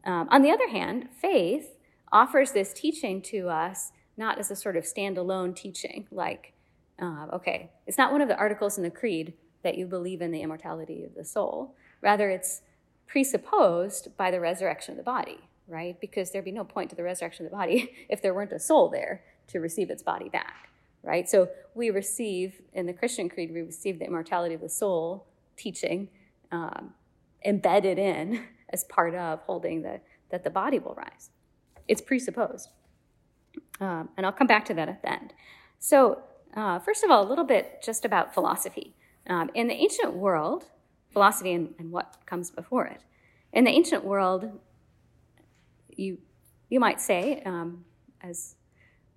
Um, 0.06 0.30
on 0.32 0.42
the 0.44 0.52
other 0.52 0.70
hand, 0.70 1.10
faith 1.22 1.76
offers 2.12 2.52
this 2.52 2.72
teaching 2.74 3.22
to 3.24 3.50
us 3.50 3.92
not 4.18 4.40
as 4.40 4.50
a 4.50 4.56
sort 4.56 4.78
of 4.78 4.86
standalone 4.86 5.56
teaching, 5.56 6.08
like, 6.10 6.54
uh, 7.02 7.28
okay, 7.34 7.72
it's 7.86 7.98
not 7.98 8.12
one 8.12 8.22
of 8.22 8.30
the 8.30 8.38
articles 8.38 8.78
in 8.78 8.84
the 8.84 8.90
creed 8.90 9.34
that 9.64 9.78
you 9.78 9.86
believe 9.86 10.22
in 10.22 10.32
the 10.32 10.42
immortality 10.42 11.04
of 11.04 11.14
the 11.16 11.26
soul. 11.26 11.76
Rather, 12.02 12.30
it's 12.30 12.62
presupposed 13.08 14.16
by 14.16 14.32
the 14.32 14.40
resurrection 14.40 14.94
of 14.94 14.98
the 14.98 15.04
body, 15.04 15.40
right? 15.68 16.00
Because 16.00 16.32
there'd 16.32 16.46
be 16.46 16.52
no 16.52 16.64
point 16.64 16.90
to 16.92 16.96
the 16.96 17.04
resurrection 17.04 17.46
of 17.46 17.52
the 17.52 17.58
body 17.58 17.92
if 18.10 18.22
there 18.22 18.34
weren't 18.34 18.52
a 18.52 18.60
soul 18.60 18.90
there 18.90 19.24
to 19.48 19.60
receive 19.60 19.90
its 19.90 20.04
body 20.04 20.30
back, 20.30 20.70
right? 21.04 21.30
So 21.30 21.50
we 21.74 21.90
receive, 21.90 22.62
in 22.74 22.86
the 22.86 22.94
Christian 22.94 23.30
creed, 23.30 23.52
we 23.54 23.62
receive 23.62 24.00
the 24.00 24.06
immortality 24.06 24.56
of 24.56 24.62
the 24.62 24.70
soul 24.70 25.28
teaching 25.56 26.10
um, 26.52 26.94
embedded 27.44 28.00
in 28.00 28.44
as 28.70 28.84
part 28.86 29.16
of 29.16 29.40
holding 29.42 29.82
the, 29.82 30.02
that 30.32 30.44
the 30.44 30.50
body 30.50 30.80
will 30.80 30.96
rise. 30.96 31.30
It's 31.88 32.02
presupposed. 32.02 32.70
Um, 33.80 34.10
and 34.18 34.26
I'll 34.26 34.32
come 34.32 34.48
back 34.48 34.66
to 34.66 34.74
that 34.74 34.90
at 34.90 35.02
the 35.02 35.12
end. 35.12 35.34
So, 35.80 36.24
uh, 36.56 36.80
first 36.80 37.04
of 37.04 37.12
all, 37.12 37.26
a 37.26 37.30
little 37.30 37.44
bit 37.44 37.82
just 37.84 38.06
about 38.06 38.34
philosophy. 38.34 38.96
Um, 39.28 39.50
in 39.54 39.68
the 39.68 39.74
ancient 39.74 40.14
world, 40.14 40.66
philosophy 41.12 41.54
and, 41.54 41.74
and, 41.80 41.92
what 41.92 42.18
comes 42.26 42.52
before 42.52 42.86
it. 42.86 43.02
In 43.54 43.64
the 43.64 43.72
ancient 43.72 44.04
world, 44.04 44.52
you, 45.96 46.18
you 46.70 46.80
might 46.80 47.00
say, 47.02 47.42
um, 47.46 47.86
as 48.22 48.56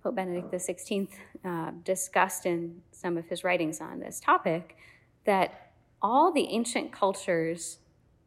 Pope 0.03 0.15
Benedict 0.15 0.51
XVI 0.51 1.07
uh, 1.43 1.71
discussed 1.83 2.45
in 2.45 2.81
some 2.91 3.17
of 3.17 3.27
his 3.27 3.43
writings 3.43 3.81
on 3.81 3.99
this 3.99 4.19
topic, 4.19 4.77
that 5.25 5.71
all 6.01 6.31
the 6.31 6.47
ancient 6.49 6.91
cultures 6.91 7.79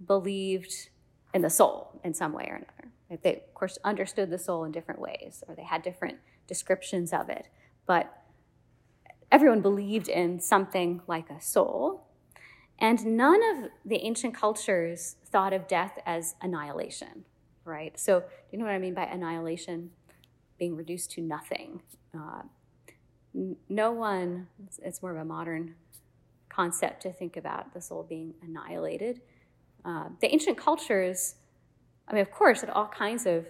believed 0.06 0.90
in 1.32 1.42
the 1.42 1.50
soul 1.50 2.00
in 2.04 2.12
some 2.12 2.32
way 2.32 2.46
or 2.48 2.56
another. 2.56 3.22
They, 3.22 3.36
of 3.36 3.54
course, 3.54 3.78
understood 3.84 4.30
the 4.30 4.38
soul 4.38 4.64
in 4.64 4.72
different 4.72 5.00
ways, 5.00 5.44
or 5.46 5.54
they 5.54 5.64
had 5.64 5.82
different 5.82 6.18
descriptions 6.46 7.12
of 7.12 7.28
it. 7.28 7.48
But 7.86 8.22
everyone 9.30 9.62
believed 9.62 10.08
in 10.08 10.40
something 10.40 11.00
like 11.06 11.30
a 11.30 11.40
soul. 11.40 12.06
And 12.78 13.16
none 13.16 13.40
of 13.42 13.70
the 13.84 14.04
ancient 14.04 14.34
cultures 14.34 15.16
thought 15.24 15.52
of 15.52 15.68
death 15.68 15.98
as 16.04 16.34
annihilation, 16.42 17.24
right? 17.64 17.98
So, 17.98 18.20
do 18.20 18.26
you 18.50 18.58
know 18.58 18.64
what 18.64 18.74
I 18.74 18.78
mean 18.78 18.94
by 18.94 19.04
annihilation? 19.04 19.90
Being 20.58 20.76
reduced 20.76 21.10
to 21.12 21.20
nothing. 21.20 21.82
Uh, 22.14 22.42
no 23.68 23.92
one, 23.92 24.48
it's, 24.66 24.78
it's, 24.82 25.02
more 25.02 25.10
of 25.10 25.16
a 25.16 25.24
modern 25.24 25.74
concept 26.48 27.02
to 27.02 27.12
think 27.12 27.36
about 27.36 27.72
the 27.72 27.80
soul 27.80 28.04
being 28.06 28.34
annihilated. 28.42 29.22
Uh, 29.84 30.08
the 30.20 30.32
ancient 30.32 30.58
cultures 30.58 31.36
I 32.08 32.14
mean, 32.14 32.22
of 32.22 32.30
course, 32.30 32.60
had 32.60 32.70
all 32.70 32.88
kinds 32.88 33.26
of 33.26 33.46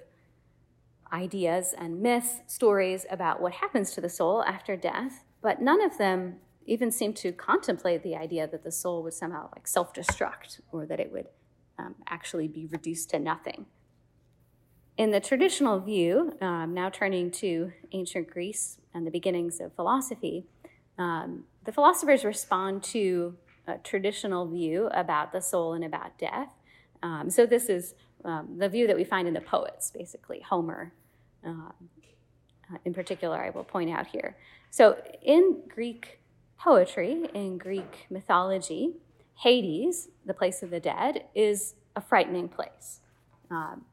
ideas 1.12 1.74
and 1.76 2.00
myths, 2.00 2.40
stories 2.46 3.06
about 3.10 3.40
what 3.40 3.52
happens 3.52 3.90
to 3.92 4.00
the 4.00 4.08
soul 4.08 4.42
after 4.44 4.76
death, 4.76 5.24
but 5.42 5.60
none 5.60 5.82
of 5.82 5.98
them 5.98 6.36
even 6.64 6.90
seem 6.90 7.12
to 7.12 7.32
contemplate 7.32 8.02
the 8.02 8.14
idea 8.14 8.46
that 8.46 8.62
the 8.62 8.70
soul 8.70 9.02
would 9.02 9.12
somehow 9.12 9.48
like 9.54 9.66
self-destruct 9.66 10.60
or 10.70 10.86
that 10.86 11.00
it 11.00 11.10
would 11.12 11.26
um, 11.78 11.94
actually 12.08 12.46
be 12.46 12.66
reduced 12.66 13.10
to 13.10 13.18
nothing. 13.18 13.66
In 14.98 15.10
the 15.10 15.20
traditional 15.20 15.80
view, 15.80 16.36
um, 16.40 16.74
now 16.74 16.90
turning 16.90 17.30
to 17.32 17.72
ancient 17.92 18.30
Greece 18.30 18.78
and 18.94 19.06
the 19.06 19.10
beginnings 19.10 19.60
of 19.60 19.72
philosophy, 19.74 20.44
um, 20.98 21.44
the 21.64 21.72
philosophers 21.72 22.24
respond 22.24 22.82
to 22.84 23.36
a 23.66 23.78
traditional 23.78 24.46
view 24.46 24.88
about 24.92 25.32
the 25.32 25.40
soul 25.40 25.72
and 25.72 25.84
about 25.84 26.18
death. 26.18 26.52
Um, 27.02 27.30
so 27.30 27.46
this 27.46 27.68
is 27.68 27.94
um, 28.24 28.56
the 28.58 28.68
view 28.68 28.86
that 28.86 28.96
we 28.96 29.04
find 29.04 29.26
in 29.26 29.34
the 29.34 29.40
poets, 29.40 29.90
basically, 29.90 30.40
Homer 30.40 30.92
um, 31.44 31.72
uh, 32.72 32.78
in 32.84 32.94
particular, 32.94 33.36
I 33.36 33.50
will 33.50 33.64
point 33.64 33.90
out 33.90 34.06
here. 34.06 34.36
So, 34.70 34.96
in 35.22 35.62
Greek 35.68 36.20
poetry, 36.58 37.26
in 37.34 37.58
Greek 37.58 38.06
mythology, 38.10 38.94
Hades, 39.34 40.08
the 40.24 40.34
place 40.34 40.62
of 40.62 40.70
the 40.70 40.80
dead, 40.80 41.24
is 41.34 41.74
a 41.96 42.00
frightening 42.00 42.48
place. 42.48 43.00
Um, 43.50 43.84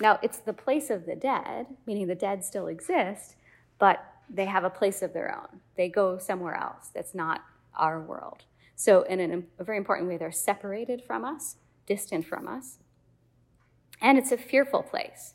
now, 0.00 0.18
it's 0.22 0.38
the 0.38 0.52
place 0.52 0.90
of 0.90 1.06
the 1.06 1.16
dead, 1.16 1.66
meaning 1.86 2.06
the 2.06 2.14
dead 2.14 2.44
still 2.44 2.68
exist, 2.68 3.36
but 3.78 4.04
they 4.30 4.44
have 4.44 4.64
a 4.64 4.70
place 4.70 5.02
of 5.02 5.12
their 5.12 5.34
own. 5.34 5.60
They 5.76 5.88
go 5.88 6.18
somewhere 6.18 6.54
else 6.54 6.90
that's 6.94 7.14
not 7.14 7.42
our 7.74 8.00
world. 8.00 8.44
So, 8.76 9.02
in 9.02 9.18
an, 9.18 9.46
a 9.58 9.64
very 9.64 9.78
important 9.78 10.08
way, 10.08 10.16
they're 10.16 10.30
separated 10.30 11.02
from 11.04 11.24
us, 11.24 11.56
distant 11.86 12.26
from 12.26 12.46
us, 12.46 12.78
and 14.00 14.16
it's 14.16 14.32
a 14.32 14.36
fearful 14.36 14.82
place 14.82 15.34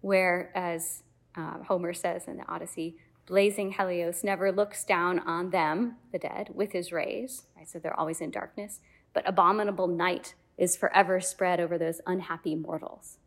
where, 0.00 0.50
as 0.54 1.02
uh, 1.36 1.62
Homer 1.62 1.92
says 1.92 2.26
in 2.26 2.38
the 2.38 2.48
Odyssey, 2.48 2.96
blazing 3.26 3.72
Helios 3.72 4.24
never 4.24 4.50
looks 4.50 4.84
down 4.84 5.20
on 5.20 5.50
them, 5.50 5.96
the 6.10 6.18
dead, 6.18 6.50
with 6.52 6.72
his 6.72 6.90
rays. 6.90 7.44
Right? 7.56 7.68
So 7.68 7.78
they're 7.78 7.98
always 7.98 8.20
in 8.20 8.30
darkness. 8.30 8.80
But 9.12 9.28
abominable 9.28 9.86
night 9.86 10.34
is 10.58 10.76
forever 10.76 11.20
spread 11.20 11.60
over 11.60 11.78
those 11.78 12.00
unhappy 12.06 12.56
mortals. 12.56 13.18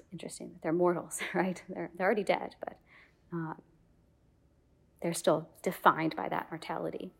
It's 0.00 0.08
interesting 0.12 0.50
that 0.52 0.62
they're 0.62 0.72
mortals, 0.72 1.20
right? 1.34 1.62
They're, 1.68 1.90
they're 1.96 2.06
already 2.06 2.24
dead, 2.24 2.56
but 2.60 2.78
uh, 3.34 3.54
they're 5.02 5.14
still 5.14 5.48
defined 5.62 6.16
by 6.16 6.28
that 6.28 6.46
mortality. 6.50 7.10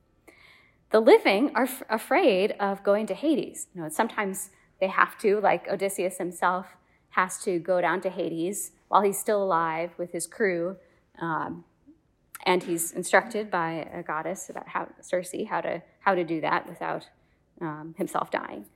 The 0.91 1.01
living 1.01 1.53
are 1.55 1.65
f- 1.65 1.83
afraid 1.91 2.53
of 2.61 2.83
going 2.83 3.07
to 3.07 3.15
Hades. 3.15 3.67
You 3.75 3.83
know, 3.83 3.89
sometimes 3.89 4.51
they 4.81 4.89
have 4.89 5.19
to, 5.19 5.41
like 5.41 5.69
Odysseus 5.69 6.19
himself 6.19 6.67
has 7.11 7.39
to 7.45 7.59
go 7.59 7.81
down 7.81 8.01
to 8.03 8.11
Hades 8.11 8.73
while 8.89 9.03
he's 9.03 9.19
still 9.19 9.43
alive 9.43 9.91
with 9.99 10.13
his 10.13 10.27
crew. 10.27 10.77
Um, 11.21 11.65
and 12.45 12.63
he's 12.63 12.93
instructed 12.93 13.51
by 13.51 13.89
a 13.93 14.03
goddess 14.03 14.51
about 14.51 14.69
how 14.69 14.89
Circe 15.01 15.35
how 15.49 15.61
to 15.61 15.83
how 16.01 16.15
to 16.15 16.25
do 16.25 16.41
that 16.41 16.69
without 16.69 17.09
um, 17.61 17.95
himself 17.97 18.31
dying. 18.31 18.67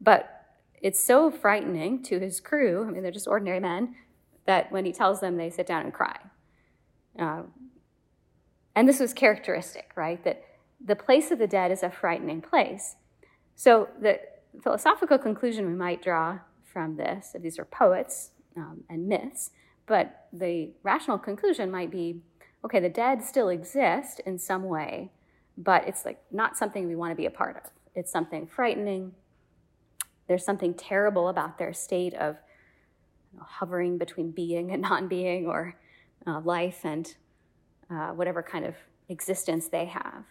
But 0.00 0.35
it's 0.82 1.00
so 1.02 1.30
frightening 1.30 2.02
to 2.04 2.18
his 2.18 2.40
crew. 2.40 2.86
I 2.86 2.90
mean, 2.90 3.02
they're 3.02 3.12
just 3.12 3.28
ordinary 3.28 3.60
men 3.60 3.94
that 4.46 4.70
when 4.70 4.84
he 4.84 4.92
tells 4.92 5.20
them, 5.20 5.36
they 5.36 5.50
sit 5.50 5.66
down 5.66 5.84
and 5.84 5.92
cry. 5.92 6.18
Uh, 7.18 7.42
and 8.74 8.88
this 8.88 9.00
was 9.00 9.12
characteristic, 9.12 9.90
right? 9.96 10.22
That 10.24 10.44
the 10.84 10.96
place 10.96 11.30
of 11.30 11.38
the 11.38 11.46
dead 11.46 11.70
is 11.70 11.82
a 11.82 11.90
frightening 11.90 12.42
place. 12.42 12.96
So 13.54 13.88
the 14.00 14.20
philosophical 14.62 15.18
conclusion 15.18 15.66
we 15.66 15.74
might 15.74 16.02
draw 16.02 16.40
from 16.64 16.96
this, 16.96 17.32
if 17.34 17.42
these 17.42 17.58
are 17.58 17.64
poets 17.64 18.32
um, 18.56 18.84
and 18.90 19.08
myths, 19.08 19.50
but 19.86 20.26
the 20.32 20.72
rational 20.82 21.18
conclusion 21.18 21.70
might 21.70 21.90
be 21.90 22.20
okay, 22.64 22.80
the 22.80 22.88
dead 22.88 23.22
still 23.22 23.48
exist 23.48 24.20
in 24.26 24.38
some 24.38 24.64
way, 24.64 25.12
but 25.56 25.86
it's 25.86 26.04
like 26.04 26.18
not 26.32 26.56
something 26.56 26.88
we 26.88 26.96
want 26.96 27.12
to 27.12 27.14
be 27.14 27.26
a 27.26 27.30
part 27.30 27.56
of. 27.56 27.70
It's 27.94 28.10
something 28.10 28.46
frightening. 28.46 29.12
There's 30.28 30.44
something 30.44 30.74
terrible 30.74 31.28
about 31.28 31.58
their 31.58 31.72
state 31.72 32.14
of 32.14 32.36
you 33.32 33.38
know, 33.38 33.46
hovering 33.48 33.98
between 33.98 34.30
being 34.30 34.70
and 34.70 34.82
non 34.90 35.08
being 35.08 35.46
or 35.46 35.76
uh, 36.26 36.40
life 36.40 36.80
and 36.84 37.14
uh, 37.90 38.08
whatever 38.08 38.42
kind 38.42 38.64
of 38.64 38.74
existence 39.08 39.68
they 39.68 39.86
have. 39.86 40.24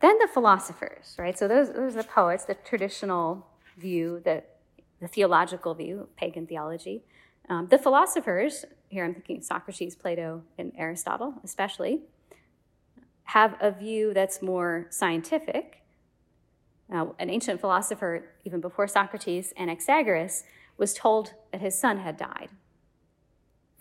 Then 0.00 0.18
the 0.18 0.28
philosophers, 0.28 1.14
right? 1.18 1.38
So 1.38 1.48
those, 1.48 1.72
those 1.72 1.94
are 1.96 2.02
the 2.02 2.08
poets, 2.08 2.44
the 2.44 2.54
traditional 2.54 3.46
view, 3.78 4.20
the, 4.24 4.42
the 5.00 5.08
theological 5.08 5.74
view 5.74 6.08
pagan 6.16 6.46
theology. 6.46 7.02
Um, 7.48 7.68
the 7.68 7.78
philosophers, 7.78 8.64
here 8.88 9.04
I'm 9.04 9.14
thinking 9.14 9.40
Socrates, 9.40 9.94
Plato, 9.94 10.42
and 10.58 10.72
Aristotle 10.76 11.34
especially, 11.44 12.00
have 13.24 13.56
a 13.60 13.70
view 13.70 14.12
that's 14.12 14.42
more 14.42 14.86
scientific. 14.90 15.82
Now, 16.88 17.14
an 17.18 17.30
ancient 17.30 17.60
philosopher, 17.60 18.24
even 18.44 18.60
before 18.60 18.86
Socrates, 18.86 19.52
Anaxagoras, 19.58 20.44
was 20.76 20.94
told 20.94 21.34
that 21.52 21.60
his 21.60 21.78
son 21.78 21.98
had 21.98 22.16
died. 22.16 22.50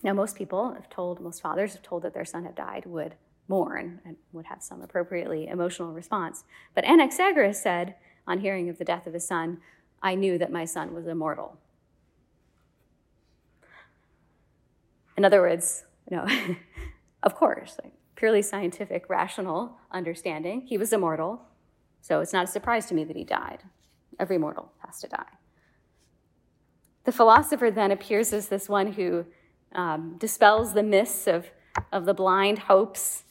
Now, 0.01 0.13
most 0.13 0.35
people 0.35 0.74
have 0.74 0.89
told, 0.89 1.19
most 1.19 1.41
fathers 1.41 1.74
have 1.74 1.83
told 1.83 2.03
that 2.03 2.13
their 2.13 2.25
son 2.25 2.45
had 2.45 2.55
died, 2.55 2.85
would 2.85 3.15
mourn 3.47 4.01
and 4.05 4.17
would 4.31 4.45
have 4.45 4.62
some 4.62 4.81
appropriately 4.81 5.47
emotional 5.47 5.93
response. 5.93 6.43
But 6.74 6.85
Anaxagoras 6.85 7.55
said, 7.62 7.95
on 8.27 8.39
hearing 8.39 8.69
of 8.69 8.77
the 8.77 8.85
death 8.85 9.05
of 9.07 9.13
his 9.13 9.27
son, 9.27 9.59
I 10.01 10.15
knew 10.15 10.38
that 10.38 10.51
my 10.51 10.65
son 10.65 10.93
was 10.93 11.07
immortal. 11.07 11.57
In 15.17 15.24
other 15.24 15.41
words, 15.41 15.85
you 16.09 16.17
know, 16.17 16.27
of 17.24 17.35
course, 17.35 17.77
like 17.83 17.93
purely 18.15 18.41
scientific, 18.41 19.09
rational 19.09 19.77
understanding, 19.91 20.62
he 20.62 20.77
was 20.77 20.93
immortal. 20.93 21.41
So 22.05 22.19
it's 22.19 22.33
not 22.33 22.43
a 22.43 22.47
surprise 22.47 22.85
to 22.89 22.93
me 22.93 23.03
that 23.03 23.15
he 23.15 23.24
died. 23.24 23.63
Every 24.19 24.38
mortal 24.38 24.71
has 24.85 25.00
to 25.00 25.07
die. 25.07 25.39
The 27.03 27.12
philosopher 27.12 27.71
then 27.71 27.89
appears 27.89 28.31
as 28.31 28.47
this 28.47 28.69
one 28.69 28.91
who 28.91 29.25
um, 29.74 30.15
dispels 30.19 30.75
the 30.75 30.83
myths 30.83 31.25
of, 31.25 31.47
of 31.91 32.05
the 32.05 32.13
blind 32.13 32.59
hopes 32.59 33.24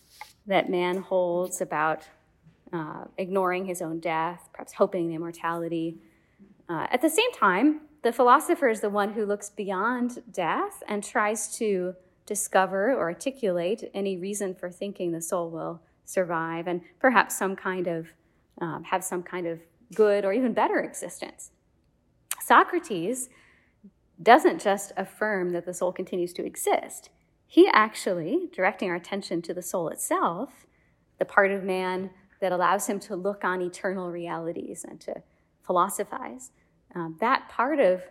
that 0.49 0.69
man 0.69 0.97
holds 0.97 1.61
about 1.61 2.09
uh, 2.73 3.05
ignoring 3.17 3.67
his 3.67 3.81
own 3.81 4.01
death, 4.01 4.49
perhaps 4.53 4.73
hoping 4.73 5.05
in 5.05 5.15
immortality. 5.15 5.99
Uh, 6.69 6.89
at 6.91 7.01
the 7.01 7.09
same 7.09 7.33
time, 7.33 7.83
the 8.03 8.13
philosopher 8.13 8.69
is 8.69 8.81
the 8.81 8.91
one 8.91 9.13
who 9.13 9.25
looks 9.25 9.51
beyond 9.51 10.21
death 10.33 10.83
and 10.89 11.05
tries 11.05 11.57
to 11.59 11.95
discover 12.27 12.93
or 12.93 13.03
articulate 13.03 13.89
any 13.95 14.17
reason 14.17 14.53
for 14.53 14.69
thinking 14.69 15.13
the 15.13 15.23
soul 15.23 15.49
will 15.49 15.81
survive 16.05 16.67
and 16.67 16.81
perhaps 16.99 17.39
some 17.39 17.55
kind 17.55 17.87
of 17.87 18.09
um, 18.61 18.85
have 18.85 19.05
some 19.05 19.23
kind 19.23 19.47
of 19.47 19.61
good 19.95 20.25
or 20.25 20.33
even 20.33 20.53
better 20.53 20.81
existence. 20.81 21.51
Socrates 22.41 23.29
doesn't 24.23 24.61
just 24.61 24.93
affirm 24.97 25.51
that 25.51 25.67
the 25.67 25.75
soul 25.75 25.93
continues 25.93 26.33
to 26.35 26.45
exist. 26.45 27.11
He 27.47 27.69
actually, 27.73 28.49
directing 28.53 28.91
our 28.91 28.97
attention 28.97 29.43
to 29.43 29.55
the 29.55 29.63
soul 29.63 29.89
itself, 29.89 30.67
the 31.19 31.25
part 31.25 31.51
of 31.51 31.63
man 31.63 32.11
that 32.41 32.53
allows 32.53 32.87
him 32.89 33.01
to 33.01 33.17
look 33.17 33.45
on 33.45 33.63
eternal 33.63 34.11
realities 34.11 34.85
and 34.89 35.01
to 35.01 35.23
philosophize, 35.63 36.51
um, 36.95 37.17
that 37.21 37.49
part 37.49 37.81
of 37.81 38.03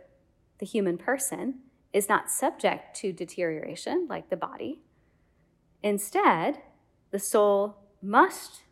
the 0.60 0.66
human 0.66 0.98
person 0.98 1.60
is 1.92 2.10
not 2.10 2.32
subject 2.32 2.96
to 2.98 3.14
deterioration 3.14 4.08
like 4.10 4.30
the 4.30 4.38
body. 4.38 4.82
Instead, 5.84 6.62
the 7.12 7.20
soul 7.20 7.78
must 8.02 8.64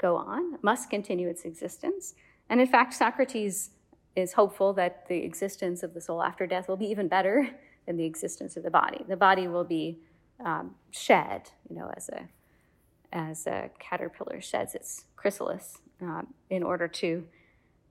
go 0.00 0.16
on, 0.16 0.58
must 0.62 0.90
continue 0.90 1.28
its 1.28 1.44
existence. 1.44 2.14
And 2.48 2.60
in 2.60 2.66
fact, 2.66 2.94
Socrates 2.94 3.70
is 4.16 4.32
hopeful 4.32 4.72
that 4.74 5.06
the 5.08 5.18
existence 5.18 5.82
of 5.82 5.94
the 5.94 6.00
soul 6.00 6.22
after 6.22 6.46
death 6.46 6.68
will 6.68 6.76
be 6.76 6.86
even 6.86 7.06
better 7.06 7.48
than 7.86 7.96
the 7.96 8.04
existence 8.04 8.56
of 8.56 8.62
the 8.62 8.70
body. 8.70 9.04
The 9.08 9.16
body 9.16 9.46
will 9.46 9.64
be 9.64 9.98
um, 10.44 10.74
shed, 10.90 11.50
you 11.68 11.76
know, 11.76 11.92
as 11.96 12.08
a 12.08 12.28
as 13.12 13.48
a 13.48 13.68
caterpillar 13.80 14.40
sheds 14.40 14.76
its 14.76 15.06
chrysalis 15.16 15.78
um, 16.00 16.28
in 16.48 16.62
order 16.62 16.86
to 16.86 17.26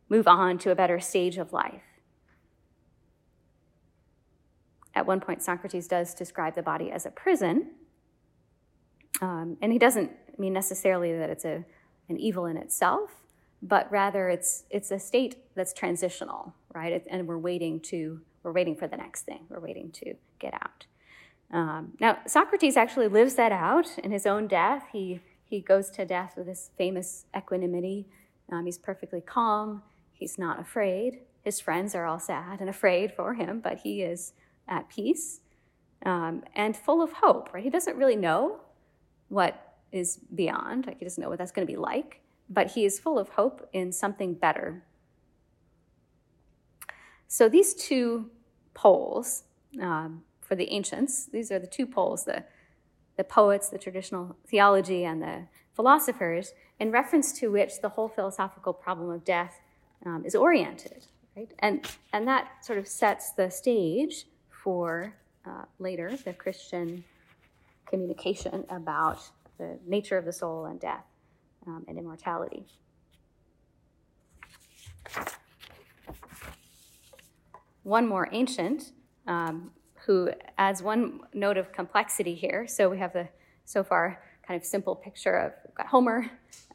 move 0.07 0.29
on 0.29 0.57
to 0.57 0.71
a 0.71 0.75
better 0.75 0.97
stage 0.97 1.37
of 1.37 1.51
life. 1.51 1.81
At 4.95 5.05
one 5.05 5.19
point, 5.19 5.43
Socrates 5.43 5.89
does 5.89 6.13
describe 6.13 6.55
the 6.55 6.61
body 6.61 6.89
as 6.89 7.05
a 7.05 7.11
prison, 7.11 7.71
um, 9.21 9.57
and 9.61 9.73
he 9.73 9.77
doesn't 9.77 10.11
mean 10.37 10.53
necessarily 10.53 11.15
that 11.17 11.29
it's 11.29 11.43
a, 11.43 11.65
an 12.09 12.19
evil 12.19 12.45
in 12.45 12.57
itself, 12.57 13.11
but 13.61 13.89
rather 13.91 14.29
it's 14.29 14.65
it's 14.69 14.91
a 14.91 14.99
state 14.99 15.37
that's 15.55 15.73
transitional, 15.73 16.53
right? 16.73 17.03
And 17.09 17.27
we're 17.27 17.37
waiting 17.37 17.79
to 17.81 18.21
we're 18.43 18.51
waiting 18.51 18.75
for 18.75 18.87
the 18.87 18.97
next 18.97 19.23
thing. 19.23 19.45
We're 19.49 19.59
waiting 19.59 19.91
to 19.91 20.15
get 20.39 20.53
out. 20.53 20.85
Um, 21.51 21.93
now 21.99 22.19
Socrates 22.27 22.77
actually 22.77 23.07
lives 23.07 23.35
that 23.35 23.51
out 23.51 23.97
in 23.99 24.11
his 24.11 24.25
own 24.25 24.47
death. 24.47 24.85
He 24.91 25.21
he 25.45 25.61
goes 25.61 25.89
to 25.91 26.05
death 26.05 26.33
with 26.37 26.45
this 26.45 26.69
famous 26.77 27.25
equanimity. 27.35 28.07
Um, 28.51 28.65
he's 28.65 28.77
perfectly 28.77 29.21
calm. 29.21 29.83
He's 30.13 30.37
not 30.37 30.59
afraid. 30.59 31.19
His 31.41 31.59
friends 31.59 31.95
are 31.95 32.05
all 32.05 32.19
sad 32.19 32.59
and 32.59 32.69
afraid 32.75 33.13
for 33.13 33.33
him, 33.33 33.59
but 33.59 33.79
he 33.79 34.01
is 34.01 34.33
at 34.67 34.89
peace 34.89 35.41
um, 36.05 36.43
and 36.55 36.77
full 36.77 37.01
of 37.01 37.13
hope. 37.13 37.53
Right? 37.53 37.63
He 37.63 37.69
doesn't 37.69 37.97
really 37.97 38.15
know 38.15 38.61
what 39.27 39.68
is 39.91 40.19
beyond. 40.35 40.87
Like 40.87 40.99
he 40.99 41.05
doesn't 41.05 41.21
know 41.21 41.29
what 41.29 41.37
that's 41.37 41.51
going 41.51 41.65
to 41.65 41.71
be 41.71 41.77
like 41.77 42.21
but 42.49 42.71
he 42.71 42.83
is 42.83 42.99
full 42.99 43.19
of 43.19 43.29
hope 43.29 43.69
in 43.73 43.91
something 43.91 44.33
better. 44.33 44.83
So 47.27 47.47
these 47.47 47.75
two 47.75 48.31
poles 48.73 49.43
um, 49.79 50.23
for 50.41 50.55
the 50.55 50.71
ancients, 50.71 51.27
these 51.27 51.51
are 51.51 51.59
the 51.59 51.67
two 51.67 51.85
poles, 51.85 52.25
the, 52.25 52.43
the 53.17 53.23
poets, 53.23 53.69
the 53.69 53.77
traditional 53.77 54.35
theology, 54.47 55.05
and 55.05 55.21
the 55.21 55.43
philosophers, 55.73 56.53
in 56.79 56.91
reference 56.91 57.31
to 57.39 57.51
which 57.51 57.81
the 57.81 57.89
whole 57.89 58.09
philosophical 58.09 58.73
problem 58.73 59.11
of 59.11 59.23
death 59.23 59.61
um, 60.05 60.23
is 60.25 60.33
oriented. 60.33 61.05
Right? 61.37 61.51
And, 61.59 61.87
and 62.11 62.27
that 62.27 62.65
sort 62.65 62.79
of 62.79 62.87
sets 62.87 63.31
the 63.33 63.51
stage 63.51 64.25
for 64.49 65.13
uh, 65.45 65.65
later 65.77 66.17
the 66.25 66.33
Christian 66.33 67.03
communication 67.85 68.65
about 68.69 69.21
the 69.59 69.77
nature 69.85 70.17
of 70.17 70.25
the 70.25 70.33
soul 70.33 70.65
and 70.65 70.79
death 70.79 71.05
um, 71.67 71.85
and 71.87 71.99
immortality. 71.99 72.65
One 77.83 78.07
more 78.07 78.27
ancient 78.31 78.91
um, 79.27 79.71
who 80.05 80.31
adds 80.57 80.81
one 80.81 81.21
note 81.33 81.57
of 81.57 81.71
complexity 81.71 82.33
here. 82.33 82.65
So 82.67 82.89
we 82.89 82.97
have 82.97 83.13
the 83.13 83.27
so 83.65 83.83
far 83.83 84.23
kind 84.47 84.59
of 84.59 84.65
simple 84.65 84.95
picture 84.95 85.35
of 85.35 85.53
got 85.75 85.87
Homer, 85.87 86.25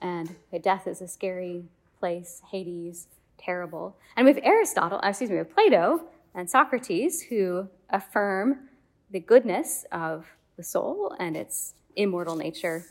and 0.01 0.31
death 0.63 0.87
is 0.87 1.01
a 1.01 1.09
scary 1.09 1.65
place, 1.99 2.41
Hades, 2.51 3.09
terrible. 3.39 3.97
And 4.17 4.27
we 4.27 4.33
have 4.33 4.43
Aristotle, 4.45 5.01
uh, 5.03 5.09
excuse 5.09 5.31
me, 5.31 5.35
we 5.35 5.39
have 5.39 5.51
Plato 5.51 6.03
and 6.35 6.49
Socrates 6.49 7.23
who 7.23 7.69
affirm 7.91 8.69
the 9.11 9.21
goodness 9.21 9.85
of 9.91 10.27
the 10.57 10.63
soul 10.63 11.15
and 11.19 11.37
its 11.37 11.75
immortal 11.97 12.37
nature 12.37 12.85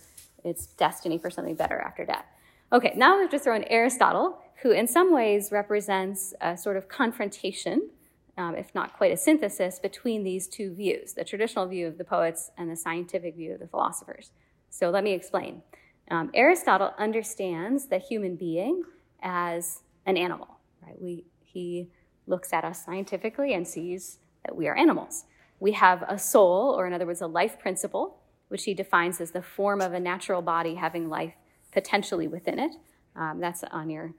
its 0.43 0.67
destiny 0.67 1.17
for 1.17 1.29
something 1.29 1.55
better 1.55 1.79
after 1.79 2.05
death. 2.05 2.25
Okay, 2.71 2.93
now 2.95 3.15
we 3.15 3.21
have 3.21 3.31
to 3.31 3.39
throw 3.39 3.55
in 3.55 3.63
Aristotle, 3.65 4.39
who 4.61 4.71
in 4.71 4.87
some 4.87 5.13
ways 5.13 5.51
represents 5.51 6.33
a 6.41 6.57
sort 6.57 6.75
of 6.75 6.87
confrontation, 6.87 7.89
um, 8.37 8.55
if 8.55 8.73
not 8.73 8.97
quite 8.97 9.11
a 9.11 9.17
synthesis, 9.17 9.79
between 9.79 10.23
these 10.23 10.47
two 10.47 10.73
views 10.73 11.13
the 11.13 11.23
traditional 11.23 11.67
view 11.67 11.87
of 11.87 11.97
the 11.97 12.03
poets 12.03 12.51
and 12.57 12.69
the 12.69 12.75
scientific 12.75 13.35
view 13.35 13.53
of 13.53 13.59
the 13.59 13.67
philosophers. 13.67 14.31
So 14.69 14.89
let 14.89 15.03
me 15.03 15.13
explain. 15.13 15.61
Um, 16.09 16.31
Aristotle 16.33 16.93
understands 16.97 17.87
the 17.87 17.99
human 17.99 18.35
being 18.35 18.83
as 19.21 19.81
an 20.05 20.17
animal, 20.17 20.59
right? 20.85 20.99
We, 21.01 21.25
he 21.41 21.89
looks 22.27 22.53
at 22.53 22.65
us 22.65 22.83
scientifically 22.83 23.53
and 23.53 23.67
sees 23.67 24.17
that 24.45 24.55
we 24.55 24.67
are 24.67 24.75
animals. 24.75 25.25
We 25.59 25.73
have 25.73 26.03
a 26.07 26.17
soul, 26.17 26.75
or 26.77 26.87
in 26.87 26.93
other 26.93 27.05
words, 27.05 27.21
a 27.21 27.27
life 27.27 27.59
principle, 27.59 28.17
which 28.53 28.65
he 28.65 28.75
defines 28.75 29.19
as 29.19 29.31
the 29.31 29.41
form 29.41 29.81
of 29.81 29.93
a 29.93 29.99
natural 29.99 30.39
body 30.39 30.75
having 30.75 31.09
life 31.09 31.33
potentially 31.71 32.27
within 32.27 32.59
it. 32.59 32.75
Um, 33.15 33.39
that's 33.39 33.63
on 33.63 33.89
your 33.89 34.13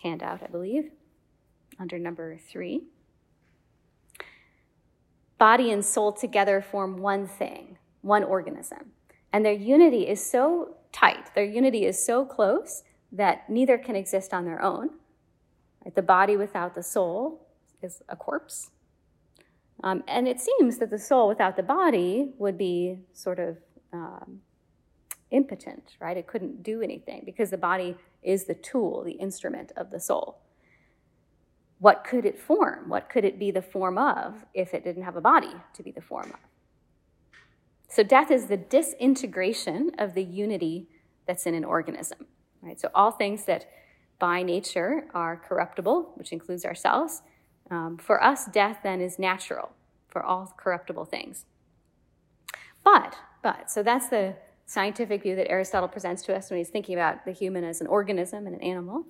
handout, 0.00 0.44
I 0.44 0.46
believe, 0.46 0.92
under 1.80 1.98
number 1.98 2.38
three. 2.38 2.84
Body 5.38 5.72
and 5.72 5.84
soul 5.84 6.12
together 6.12 6.62
form 6.62 6.98
one 6.98 7.26
thing, 7.26 7.76
one 8.02 8.22
organism. 8.22 8.92
And 9.32 9.44
their 9.44 9.52
unity 9.52 10.06
is 10.06 10.24
so 10.24 10.76
tight, 10.92 11.34
their 11.34 11.44
unity 11.44 11.84
is 11.84 12.06
so 12.06 12.24
close 12.24 12.84
that 13.10 13.50
neither 13.50 13.76
can 13.76 13.96
exist 13.96 14.32
on 14.32 14.44
their 14.44 14.62
own. 14.62 14.90
The 15.96 16.02
body 16.02 16.36
without 16.36 16.76
the 16.76 16.82
soul 16.84 17.48
is 17.82 18.02
a 18.08 18.14
corpse, 18.14 18.70
um, 19.82 20.02
and 20.06 20.28
it 20.28 20.40
seems 20.40 20.78
that 20.78 20.90
the 20.90 20.98
soul 20.98 21.28
without 21.28 21.56
the 21.56 21.62
body 21.62 22.32
would 22.38 22.56
be 22.56 23.00
sort 23.12 23.38
of 23.38 23.58
um, 23.92 24.40
impotent, 25.30 25.96
right? 26.00 26.16
It 26.16 26.26
couldn't 26.26 26.62
do 26.62 26.80
anything 26.80 27.22
because 27.24 27.50
the 27.50 27.58
body 27.58 27.96
is 28.22 28.44
the 28.44 28.54
tool, 28.54 29.02
the 29.04 29.12
instrument 29.12 29.72
of 29.76 29.90
the 29.90 30.00
soul. 30.00 30.38
What 31.78 32.04
could 32.04 32.24
it 32.24 32.38
form? 32.38 32.88
What 32.88 33.10
could 33.10 33.24
it 33.24 33.38
be 33.38 33.50
the 33.50 33.60
form 33.60 33.98
of 33.98 34.46
if 34.54 34.72
it 34.72 34.84
didn't 34.84 35.02
have 35.02 35.16
a 35.16 35.20
body 35.20 35.52
to 35.74 35.82
be 35.82 35.90
the 35.90 36.00
form 36.00 36.30
of? 36.32 36.40
So 37.88 38.02
death 38.02 38.30
is 38.30 38.46
the 38.46 38.56
disintegration 38.56 39.90
of 39.98 40.14
the 40.14 40.24
unity 40.24 40.88
that's 41.26 41.46
in 41.46 41.54
an 41.54 41.64
organism. 41.64 42.26
Right? 42.62 42.80
So 42.80 42.88
all 42.94 43.10
things 43.10 43.44
that 43.44 43.66
by 44.18 44.42
nature 44.42 45.08
are 45.12 45.36
corruptible, 45.36 46.12
which 46.14 46.32
includes 46.32 46.64
ourselves, 46.64 47.22
um, 47.70 47.96
for 47.96 48.22
us, 48.22 48.46
death 48.46 48.80
then 48.82 49.00
is 49.00 49.18
natural 49.18 49.72
for 50.08 50.22
all 50.22 50.54
corruptible 50.56 51.04
things. 51.04 51.46
But, 52.84 53.16
but, 53.42 53.70
so 53.70 53.82
that's 53.82 54.08
the 54.08 54.36
scientific 54.66 55.22
view 55.22 55.36
that 55.36 55.50
Aristotle 55.50 55.88
presents 55.88 56.22
to 56.24 56.36
us 56.36 56.50
when 56.50 56.58
he's 56.58 56.68
thinking 56.68 56.94
about 56.94 57.24
the 57.24 57.32
human 57.32 57.64
as 57.64 57.80
an 57.80 57.86
organism 57.86 58.46
and 58.46 58.54
an 58.54 58.62
animal. 58.62 59.04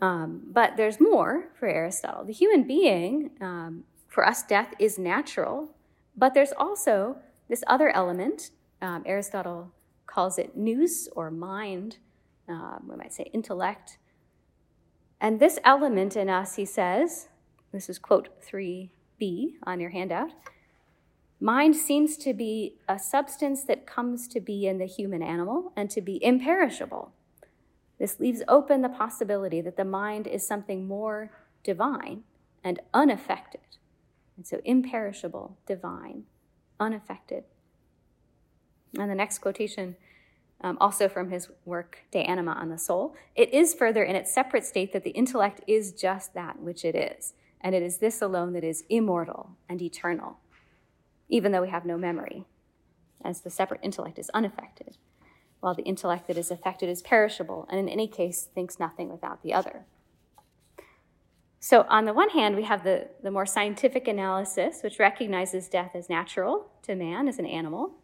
Um, 0.00 0.42
but 0.46 0.76
there's 0.76 1.00
more 1.00 1.50
for 1.58 1.68
Aristotle. 1.68 2.24
The 2.24 2.32
human 2.32 2.66
being, 2.66 3.30
um, 3.40 3.84
for 4.08 4.26
us, 4.26 4.42
death 4.42 4.72
is 4.78 4.98
natural, 4.98 5.74
but 6.16 6.34
there's 6.34 6.52
also 6.56 7.18
this 7.48 7.62
other 7.66 7.90
element. 7.90 8.50
Um, 8.80 9.02
Aristotle 9.04 9.72
calls 10.06 10.38
it 10.38 10.56
nous 10.56 11.08
or 11.14 11.30
mind, 11.30 11.98
um, 12.48 12.86
we 12.88 12.96
might 12.96 13.12
say 13.12 13.30
intellect. 13.32 13.98
And 15.20 15.38
this 15.38 15.58
element 15.64 16.16
in 16.16 16.30
us, 16.30 16.56
he 16.56 16.64
says, 16.64 17.28
this 17.72 17.88
is 17.88 17.98
quote 17.98 18.28
3b 18.42 19.54
on 19.64 19.80
your 19.80 19.90
handout. 19.90 20.30
Mind 21.40 21.74
seems 21.74 22.16
to 22.18 22.34
be 22.34 22.74
a 22.88 22.98
substance 22.98 23.64
that 23.64 23.86
comes 23.86 24.28
to 24.28 24.40
be 24.40 24.66
in 24.66 24.78
the 24.78 24.86
human 24.86 25.22
animal 25.22 25.72
and 25.74 25.88
to 25.90 26.00
be 26.00 26.22
imperishable. 26.22 27.12
This 27.98 28.20
leaves 28.20 28.42
open 28.48 28.82
the 28.82 28.88
possibility 28.88 29.60
that 29.60 29.76
the 29.76 29.84
mind 29.84 30.26
is 30.26 30.46
something 30.46 30.86
more 30.86 31.30
divine 31.62 32.24
and 32.62 32.80
unaffected. 32.92 33.60
And 34.36 34.46
so 34.46 34.60
imperishable, 34.64 35.56
divine, 35.66 36.24
unaffected. 36.78 37.44
And 38.98 39.10
the 39.10 39.14
next 39.14 39.38
quotation, 39.38 39.96
um, 40.60 40.76
also 40.80 41.08
from 41.08 41.30
his 41.30 41.48
work 41.64 41.98
De 42.10 42.18
Anima 42.18 42.52
on 42.52 42.68
the 42.68 42.78
Soul, 42.78 43.14
it 43.34 43.52
is 43.52 43.74
further 43.74 44.02
in 44.02 44.16
its 44.16 44.32
separate 44.32 44.64
state 44.64 44.92
that 44.92 45.04
the 45.04 45.10
intellect 45.10 45.62
is 45.66 45.92
just 45.92 46.34
that 46.34 46.60
which 46.60 46.84
it 46.84 46.94
is 46.94 47.34
and 47.60 47.74
it 47.74 47.82
is 47.82 47.98
this 47.98 48.22
alone 48.22 48.52
that 48.54 48.64
is 48.64 48.84
immortal 48.88 49.56
and 49.68 49.82
eternal, 49.82 50.38
even 51.28 51.52
though 51.52 51.62
we 51.62 51.68
have 51.68 51.84
no 51.84 51.98
memory, 51.98 52.44
as 53.24 53.40
the 53.40 53.50
separate 53.50 53.80
intellect 53.82 54.18
is 54.18 54.30
unaffected, 54.30 54.96
while 55.60 55.74
the 55.74 55.82
intellect 55.82 56.26
that 56.26 56.38
is 56.38 56.50
affected 56.50 56.88
is 56.88 57.02
perishable, 57.02 57.66
and 57.70 57.78
in 57.78 57.88
any 57.88 58.08
case 58.08 58.48
thinks 58.54 58.78
nothing 58.78 59.10
without 59.10 59.42
the 59.42 59.52
other. 59.52 59.84
So, 61.62 61.84
on 61.90 62.06
the 62.06 62.14
one 62.14 62.30
hand, 62.30 62.56
we 62.56 62.62
have 62.62 62.84
the, 62.84 63.08
the 63.22 63.30
more 63.30 63.44
scientific 63.44 64.08
analysis, 64.08 64.80
which 64.82 64.98
recognizes 64.98 65.68
death 65.68 65.90
as 65.94 66.08
natural 66.08 66.70
to 66.84 66.94
man, 66.94 67.28
as 67.28 67.38
an 67.38 67.44
animal. 67.44 67.96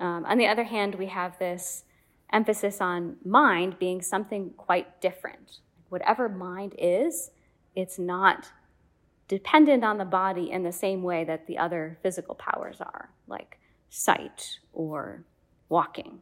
Um, 0.00 0.24
on 0.24 0.38
the 0.38 0.48
other 0.48 0.64
hand, 0.64 0.96
we 0.96 1.06
have 1.06 1.38
this 1.38 1.84
emphasis 2.32 2.80
on 2.80 3.16
mind 3.24 3.78
being 3.78 4.02
something 4.02 4.50
quite 4.56 5.00
different. 5.00 5.60
Whatever 5.88 6.28
mind 6.28 6.74
is, 6.76 7.30
it's 7.76 7.96
not 7.96 8.48
dependent 9.28 9.84
on 9.84 9.98
the 9.98 10.04
body 10.04 10.50
in 10.50 10.62
the 10.62 10.72
same 10.72 11.02
way 11.02 11.24
that 11.24 11.46
the 11.46 11.58
other 11.58 11.98
physical 12.02 12.34
powers 12.34 12.80
are, 12.80 13.10
like 13.26 13.58
sight 13.88 14.58
or 14.72 15.24
walking. 15.68 16.20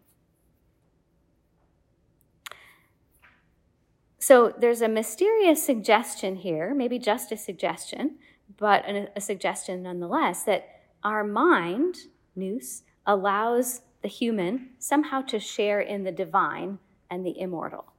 So 4.18 4.54
there's 4.56 4.82
a 4.82 4.88
mysterious 4.88 5.64
suggestion 5.64 6.36
here, 6.36 6.74
maybe 6.74 7.00
just 7.00 7.32
a 7.32 7.36
suggestion, 7.36 8.18
but 8.56 8.84
a, 8.88 9.20
suggestion 9.20 9.82
nonetheless, 9.82 10.44
that 10.44 10.68
our 11.02 11.24
mind, 11.24 11.96
nous, 12.36 12.82
allows 13.04 13.80
the 14.02 14.08
human 14.08 14.70
somehow 14.78 15.22
to 15.22 15.40
share 15.40 15.80
in 15.80 16.04
the 16.04 16.12
divine 16.12 16.78
and 17.10 17.26
the 17.26 17.36
immortal. 17.38 17.92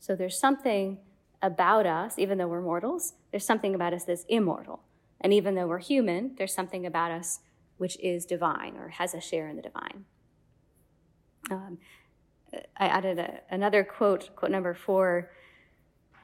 So 0.00 0.14
there's 0.14 0.38
something 0.38 0.98
about 1.42 1.86
us, 1.86 2.18
even 2.18 2.38
though 2.38 2.48
we're 2.48 2.60
mortals, 2.60 3.14
there's 3.30 3.46
something 3.46 3.74
about 3.74 3.92
us 3.94 4.04
that's 4.04 4.24
immortal. 4.28 4.82
And 5.20 5.32
even 5.32 5.54
though 5.54 5.66
we're 5.66 5.78
human, 5.78 6.34
there's 6.36 6.54
something 6.54 6.86
about 6.86 7.10
us 7.10 7.40
which 7.78 7.98
is 8.00 8.26
divine 8.26 8.76
or 8.76 8.88
has 8.88 9.14
a 9.14 9.20
share 9.20 9.48
in 9.48 9.56
the 9.56 9.62
divine. 9.62 10.04
Um, 11.50 11.78
I 12.76 12.86
added 12.86 13.18
a, 13.18 13.40
another 13.50 13.84
quote, 13.84 14.34
quote 14.36 14.50
number 14.50 14.74
four, 14.74 15.30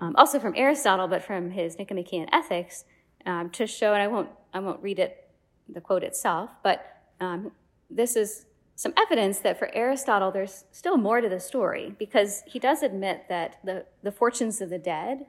um, 0.00 0.14
also 0.16 0.38
from 0.38 0.54
Aristotle, 0.56 1.08
but 1.08 1.22
from 1.22 1.50
his 1.50 1.78
Nicomachean 1.78 2.28
Ethics, 2.32 2.84
um, 3.24 3.50
to 3.50 3.66
show, 3.66 3.94
and 3.94 4.02
I 4.02 4.06
won't, 4.06 4.28
I 4.52 4.60
won't 4.60 4.82
read 4.82 4.98
it, 4.98 5.30
the 5.68 5.80
quote 5.80 6.04
itself, 6.04 6.50
but 6.62 6.84
um, 7.20 7.52
this 7.90 8.16
is 8.16 8.46
some 8.76 8.92
evidence 8.98 9.38
that 9.40 9.58
for 9.58 9.74
Aristotle, 9.74 10.30
there's 10.30 10.66
still 10.70 10.98
more 10.98 11.22
to 11.22 11.30
the 11.30 11.40
story 11.40 11.94
because 11.98 12.42
he 12.46 12.58
does 12.58 12.82
admit 12.82 13.24
that 13.30 13.56
the, 13.64 13.86
the 14.02 14.12
fortunes 14.12 14.60
of 14.60 14.68
the 14.68 14.78
dead 14.78 15.24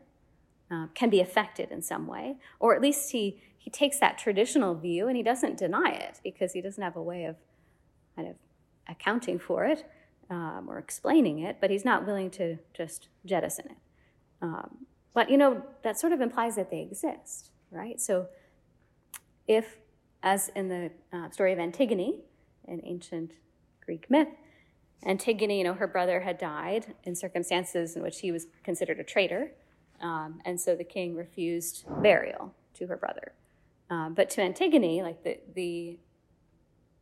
uh, 0.69 0.87
can 0.93 1.09
be 1.09 1.21
affected 1.21 1.71
in 1.71 1.81
some 1.81 2.07
way, 2.07 2.35
or 2.59 2.75
at 2.75 2.81
least 2.81 3.13
he, 3.13 3.41
he 3.57 3.69
takes 3.69 3.99
that 3.99 4.17
traditional 4.17 4.75
view 4.75 5.07
and 5.07 5.15
he 5.15 5.23
doesn't 5.23 5.57
deny 5.57 5.91
it 5.91 6.19
because 6.25 6.51
he 6.51 6.61
doesn't 6.61 6.83
have 6.83 6.97
a 6.97 7.01
way 7.01 7.23
of 7.23 7.37
kind 8.17 8.27
of 8.27 8.35
accounting 8.89 9.39
for 9.39 9.63
it 9.63 9.89
um, 10.29 10.65
or 10.67 10.77
explaining 10.77 11.39
it, 11.39 11.57
but 11.61 11.69
he's 11.69 11.85
not 11.85 12.05
willing 12.05 12.29
to 12.29 12.57
just 12.73 13.07
jettison 13.25 13.67
it. 13.67 13.77
Um, 14.41 14.85
but 15.13 15.29
you 15.29 15.37
know, 15.37 15.63
that 15.83 15.97
sort 15.97 16.11
of 16.11 16.19
implies 16.19 16.57
that 16.57 16.69
they 16.69 16.81
exist, 16.81 17.51
right? 17.71 18.01
So 18.01 18.27
if, 19.47 19.77
as 20.21 20.49
in 20.53 20.67
the 20.67 20.91
uh, 21.13 21.29
story 21.29 21.53
of 21.53 21.59
Antigone, 21.59 22.25
an 22.67 22.81
ancient 22.83 23.31
Greek 23.83 24.09
myth, 24.09 24.29
Antigone, 25.05 25.59
you 25.59 25.63
know, 25.63 25.73
her 25.73 25.87
brother 25.87 26.21
had 26.21 26.37
died 26.37 26.95
in 27.03 27.15
circumstances 27.15 27.95
in 27.95 28.01
which 28.01 28.19
he 28.19 28.31
was 28.31 28.47
considered 28.63 28.99
a 28.99 29.03
traitor, 29.03 29.51
um, 30.01 30.41
and 30.45 30.59
so 30.59 30.75
the 30.75 30.83
king 30.83 31.15
refused 31.15 31.85
burial 32.01 32.53
to 32.73 32.87
her 32.87 32.97
brother. 32.97 33.33
Um, 33.89 34.13
but 34.13 34.29
to 34.31 34.41
Antigone, 34.41 35.01
like 35.01 35.23
the, 35.23 35.39
the 35.53 35.97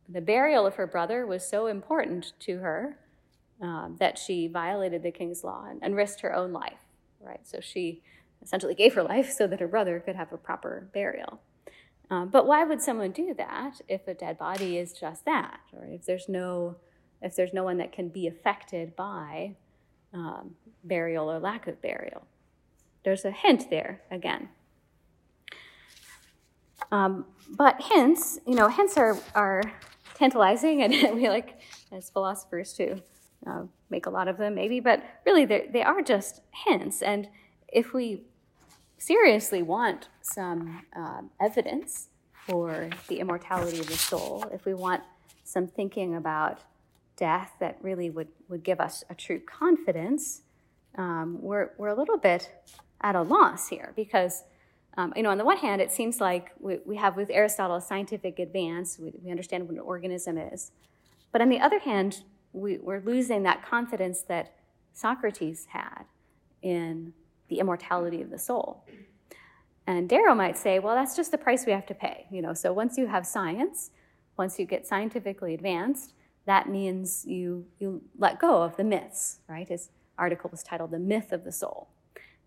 the 0.08 0.20
burial 0.20 0.66
of 0.66 0.76
her 0.76 0.86
brother 0.86 1.26
was 1.26 1.44
so 1.44 1.66
important 1.66 2.32
to 2.38 2.58
her 2.58 2.96
um, 3.60 3.96
that 3.98 4.18
she 4.18 4.46
violated 4.46 5.02
the 5.02 5.10
king's 5.10 5.42
law 5.42 5.66
and, 5.68 5.82
and, 5.82 5.96
risked 5.96 6.20
her 6.20 6.32
own 6.34 6.52
life. 6.52 6.78
Right, 7.20 7.40
so 7.42 7.58
she 7.60 8.02
essentially 8.42 8.74
gave 8.74 8.94
her 8.94 9.02
life 9.14 9.32
so 9.32 9.46
that 9.46 9.58
her 9.58 9.66
brother 9.66 9.98
could 9.98 10.14
have 10.14 10.32
a 10.32 10.36
proper 10.36 10.88
burial. 10.92 11.40
Um, 12.10 12.28
but 12.28 12.46
why 12.46 12.64
would 12.64 12.80
someone 12.80 13.10
do 13.10 13.34
that 13.34 13.80
if 13.88 14.06
a 14.06 14.14
dead 14.14 14.38
body 14.38 14.78
is 14.78 14.92
just 14.92 15.24
that, 15.24 15.60
or 15.72 15.86
if 15.86 16.04
there's 16.04 16.28
no 16.28 16.76
if 17.22 17.34
there's 17.34 17.52
no 17.52 17.64
one 17.64 17.78
that 17.78 17.92
can 17.92 18.08
be 18.08 18.26
affected 18.26 18.94
by 18.94 19.56
um, 20.12 20.54
burial 20.84 21.30
or 21.30 21.38
lack 21.38 21.66
of 21.66 21.80
burial? 21.82 22.26
There's 23.04 23.24
a 23.24 23.30
hint 23.30 23.70
there 23.70 24.02
again. 24.10 24.48
Um, 26.92 27.24
but 27.56 27.80
hints, 27.80 28.38
you 28.46 28.54
know, 28.54 28.68
hints 28.68 28.96
are, 28.96 29.16
are 29.34 29.62
tantalizing, 30.14 30.82
and 30.82 31.16
we 31.16 31.28
like, 31.28 31.60
as 31.92 32.10
philosophers, 32.10 32.72
to 32.74 33.00
uh, 33.46 33.62
make 33.90 34.06
a 34.06 34.10
lot 34.10 34.28
of 34.28 34.38
them, 34.38 34.54
maybe, 34.54 34.80
but 34.80 35.02
really 35.24 35.44
they 35.44 35.82
are 35.82 36.02
just 36.02 36.40
hints. 36.66 37.02
And 37.02 37.28
if 37.68 37.92
we 37.92 38.22
seriously 38.98 39.62
want 39.62 40.08
some 40.22 40.84
um, 40.94 41.30
evidence 41.40 42.08
for 42.46 42.88
the 43.08 43.18
immortality 43.18 43.80
of 43.80 43.86
the 43.86 43.96
soul, 43.96 44.44
if 44.52 44.64
we 44.64 44.74
want 44.74 45.02
some 45.44 45.66
thinking 45.66 46.14
about 46.14 46.60
death 47.16 47.52
that 47.60 47.78
really 47.82 48.10
would, 48.10 48.28
would 48.48 48.62
give 48.62 48.80
us 48.80 49.04
a 49.10 49.14
true 49.14 49.40
confidence, 49.40 50.42
um, 50.96 51.38
we're, 51.40 51.70
we're 51.78 51.88
a 51.88 51.94
little 51.94 52.18
bit 52.18 52.50
at 53.00 53.14
a 53.14 53.22
loss 53.22 53.68
here 53.68 53.92
because, 53.96 54.44
um, 54.96 55.12
you 55.16 55.22
know, 55.22 55.30
on 55.30 55.38
the 55.38 55.44
one 55.44 55.58
hand, 55.58 55.80
it 55.80 55.92
seems 55.92 56.20
like 56.20 56.52
we, 56.58 56.78
we 56.84 56.96
have 56.96 57.16
with 57.16 57.30
Aristotle 57.30 57.76
a 57.76 57.80
scientific 57.80 58.38
advance, 58.38 58.98
we, 58.98 59.12
we 59.22 59.30
understand 59.30 59.64
what 59.64 59.74
an 59.74 59.80
organism 59.80 60.38
is. 60.38 60.70
But 61.32 61.40
on 61.40 61.48
the 61.48 61.60
other 61.60 61.78
hand, 61.80 62.22
we, 62.52 62.78
we're 62.78 63.00
losing 63.00 63.42
that 63.42 63.64
confidence 63.64 64.22
that 64.22 64.54
Socrates 64.92 65.66
had 65.70 66.04
in 66.62 67.12
the 67.48 67.58
immortality 67.58 68.22
of 68.22 68.30
the 68.30 68.38
soul. 68.38 68.84
And 69.86 70.08
Darrow 70.08 70.34
might 70.34 70.58
say, 70.58 70.78
well, 70.78 70.94
that's 70.94 71.14
just 71.14 71.30
the 71.30 71.38
price 71.38 71.64
we 71.64 71.72
have 71.72 71.86
to 71.86 71.94
pay. 71.94 72.26
You 72.30 72.42
know, 72.42 72.54
so 72.54 72.72
once 72.72 72.98
you 72.98 73.06
have 73.06 73.24
science, 73.24 73.90
once 74.36 74.58
you 74.58 74.66
get 74.66 74.86
scientifically 74.86 75.54
advanced, 75.54 76.12
that 76.46 76.68
means 76.68 77.24
you 77.26 77.66
you 77.78 78.02
let 78.16 78.38
go 78.38 78.62
of 78.62 78.76
the 78.76 78.84
myths, 78.84 79.40
right? 79.48 79.68
His 79.68 79.90
article 80.16 80.48
was 80.50 80.62
titled 80.62 80.92
"The 80.92 80.98
Myth 80.98 81.32
of 81.32 81.44
the 81.44 81.52
Soul," 81.52 81.88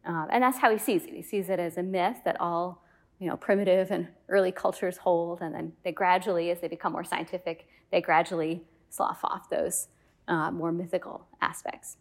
um, 0.05 0.27
and 0.31 0.41
that's 0.41 0.59
how 0.59 0.71
he 0.71 0.77
sees 0.77 1.03
it. 1.05 1.13
He 1.13 1.21
sees 1.21 1.49
it 1.49 1.59
as 1.59 1.77
a 1.77 1.83
myth 1.83 2.17
that 2.23 2.39
all 2.39 2.83
you 3.19 3.27
know 3.27 3.35
primitive 3.35 3.91
and 3.91 4.07
early 4.29 4.51
cultures 4.51 4.97
hold, 4.97 5.41
and 5.41 5.53
then 5.53 5.73
they 5.83 5.91
gradually, 5.91 6.49
as 6.49 6.61
they 6.61 6.69
become 6.69 6.93
more 6.93 7.03
scientific, 7.03 7.67
they 7.91 8.01
gradually 8.01 8.63
slough 8.89 9.19
off 9.23 9.49
those 9.49 9.87
uh, 10.27 10.49
more 10.49 10.71
mythical 10.71 11.27
aspects. 11.41 11.97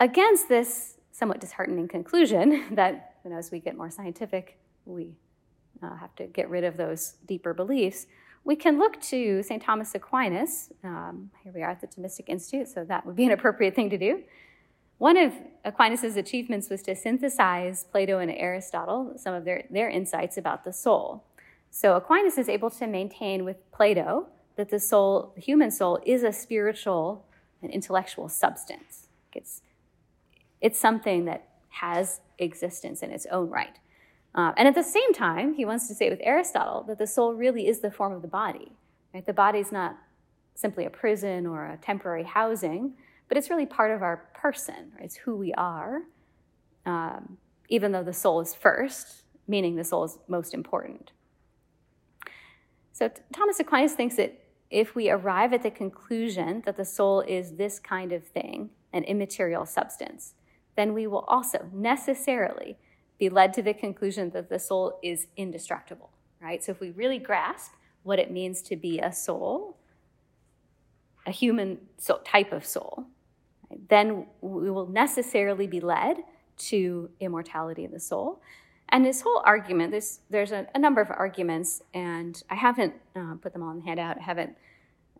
Against 0.00 0.48
this 0.48 0.96
somewhat 1.12 1.40
disheartening 1.40 1.88
conclusion 1.88 2.64
that 2.72 3.16
you 3.24 3.30
know, 3.30 3.38
as 3.38 3.50
we 3.50 3.60
get 3.60 3.76
more 3.76 3.90
scientific, 3.90 4.58
we 4.84 5.14
uh, 5.82 5.96
have 5.96 6.14
to 6.16 6.26
get 6.26 6.50
rid 6.50 6.64
of 6.64 6.76
those 6.76 7.14
deeper 7.26 7.54
beliefs, 7.54 8.06
we 8.44 8.56
can 8.56 8.78
look 8.78 9.00
to 9.00 9.42
St. 9.42 9.62
Thomas 9.62 9.94
Aquinas. 9.94 10.70
Um, 10.82 11.30
here 11.42 11.52
we 11.54 11.62
are 11.62 11.70
at 11.70 11.80
the 11.80 11.86
Thomistic 11.86 12.28
Institute, 12.28 12.68
so 12.68 12.84
that 12.84 13.06
would 13.06 13.16
be 13.16 13.24
an 13.24 13.32
appropriate 13.32 13.74
thing 13.74 13.88
to 13.88 13.96
do. 13.96 14.22
One 14.98 15.16
of 15.16 15.32
Aquinas' 15.64 16.16
achievements 16.16 16.68
was 16.68 16.82
to 16.82 16.94
synthesize 16.94 17.84
Plato 17.84 18.18
and 18.18 18.30
Aristotle, 18.30 19.14
some 19.16 19.34
of 19.34 19.44
their, 19.44 19.64
their 19.70 19.88
insights 19.88 20.36
about 20.36 20.64
the 20.64 20.72
soul. 20.72 21.24
So 21.70 21.96
Aquinas 21.96 22.38
is 22.38 22.48
able 22.48 22.70
to 22.70 22.86
maintain 22.86 23.44
with 23.44 23.56
Plato 23.72 24.28
that 24.56 24.68
the 24.68 24.78
soul, 24.78 25.32
the 25.34 25.40
human 25.40 25.70
soul, 25.70 25.98
is 26.06 26.22
a 26.22 26.32
spiritual 26.32 27.24
and 27.62 27.72
intellectual 27.72 28.28
substance. 28.28 29.08
It's, 29.32 29.62
it's 30.64 30.80
something 30.80 31.26
that 31.26 31.46
has 31.68 32.22
existence 32.38 33.02
in 33.02 33.10
its 33.10 33.26
own 33.30 33.50
right. 33.50 33.78
Uh, 34.34 34.52
and 34.56 34.66
at 34.66 34.74
the 34.74 34.82
same 34.82 35.12
time, 35.12 35.52
he 35.52 35.66
wants 35.66 35.86
to 35.88 35.94
say 35.94 36.08
with 36.08 36.20
Aristotle 36.22 36.82
that 36.88 36.96
the 36.96 37.06
soul 37.06 37.34
really 37.34 37.68
is 37.68 37.80
the 37.80 37.90
form 37.90 38.14
of 38.14 38.22
the 38.22 38.28
body. 38.28 38.72
Right? 39.12 39.26
The 39.26 39.34
body 39.34 39.58
is 39.58 39.70
not 39.70 39.98
simply 40.54 40.86
a 40.86 40.90
prison 40.90 41.46
or 41.46 41.66
a 41.66 41.76
temporary 41.76 42.24
housing, 42.24 42.94
but 43.28 43.36
it's 43.36 43.50
really 43.50 43.66
part 43.66 43.90
of 43.90 44.02
our 44.02 44.26
person. 44.32 44.92
Right? 44.94 45.04
It's 45.04 45.16
who 45.16 45.36
we 45.36 45.52
are, 45.52 46.00
um, 46.86 47.36
even 47.68 47.92
though 47.92 48.02
the 48.02 48.14
soul 48.14 48.40
is 48.40 48.54
first, 48.54 49.24
meaning 49.46 49.76
the 49.76 49.84
soul 49.84 50.04
is 50.04 50.18
most 50.28 50.54
important. 50.54 51.12
So 52.92 53.10
Thomas 53.34 53.60
Aquinas 53.60 53.92
thinks 53.92 54.16
that 54.16 54.40
if 54.70 54.94
we 54.94 55.10
arrive 55.10 55.52
at 55.52 55.62
the 55.62 55.70
conclusion 55.70 56.62
that 56.64 56.78
the 56.78 56.86
soul 56.86 57.20
is 57.20 57.56
this 57.56 57.78
kind 57.78 58.12
of 58.12 58.24
thing, 58.24 58.70
an 58.94 59.04
immaterial 59.04 59.66
substance, 59.66 60.32
then 60.76 60.94
we 60.94 61.06
will 61.06 61.24
also 61.28 61.68
necessarily 61.72 62.76
be 63.18 63.28
led 63.28 63.52
to 63.54 63.62
the 63.62 63.74
conclusion 63.74 64.30
that 64.30 64.48
the 64.48 64.58
soul 64.58 64.98
is 65.02 65.28
indestructible, 65.36 66.10
right? 66.40 66.62
So 66.64 66.72
if 66.72 66.80
we 66.80 66.90
really 66.90 67.18
grasp 67.18 67.72
what 68.02 68.18
it 68.18 68.30
means 68.30 68.60
to 68.62 68.76
be 68.76 68.98
a 68.98 69.12
soul, 69.12 69.76
a 71.26 71.30
human 71.30 71.78
type 72.24 72.52
of 72.52 72.66
soul, 72.66 73.06
right, 73.70 73.80
then 73.88 74.26
we 74.40 74.70
will 74.70 74.88
necessarily 74.88 75.66
be 75.66 75.80
led 75.80 76.18
to 76.56 77.10
immortality 77.20 77.84
of 77.84 77.92
the 77.92 78.00
soul. 78.00 78.40
And 78.90 79.04
this 79.04 79.22
whole 79.22 79.42
argument, 79.44 79.92
this, 79.92 80.20
there's 80.28 80.52
a, 80.52 80.66
a 80.74 80.78
number 80.78 81.00
of 81.00 81.10
arguments, 81.10 81.82
and 81.94 82.40
I 82.50 82.54
haven't 82.56 82.94
uh, 83.16 83.34
put 83.40 83.52
them 83.52 83.62
all 83.62 83.70
in 83.70 83.78
the 83.78 83.84
handout. 83.84 84.18
I 84.18 84.22
haven't, 84.22 84.56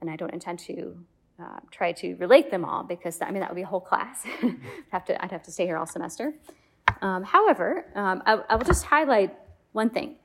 and 0.01 0.11
I 0.11 0.17
don't 0.17 0.33
intend 0.33 0.59
to 0.61 0.99
uh, 1.45 1.61
try 1.71 1.93
to 1.93 2.15
relate 2.15 2.51
them 2.51 2.65
all 2.65 2.83
because 2.83 3.21
I 3.21 3.31
mean 3.31 3.41
that 3.41 3.51
would 3.51 3.57
be 3.57 3.63
a 3.63 3.67
whole 3.67 3.81
class. 3.81 4.25
have 4.91 5.05
to, 5.07 5.23
I'd 5.23 5.33
have 5.33 5.43
to 5.43 5.53
stay 5.53 5.67
here 5.67 5.77
all 5.77 5.87
semester. 5.87 6.35
Um, 7.03 7.23
however, 7.25 7.87
um, 7.95 8.23
I, 8.25 8.35
I, 8.49 8.57
will 8.57 8.65
just 8.65 8.85
highlight 8.85 9.35
one 9.73 9.91
thing. 9.91 10.17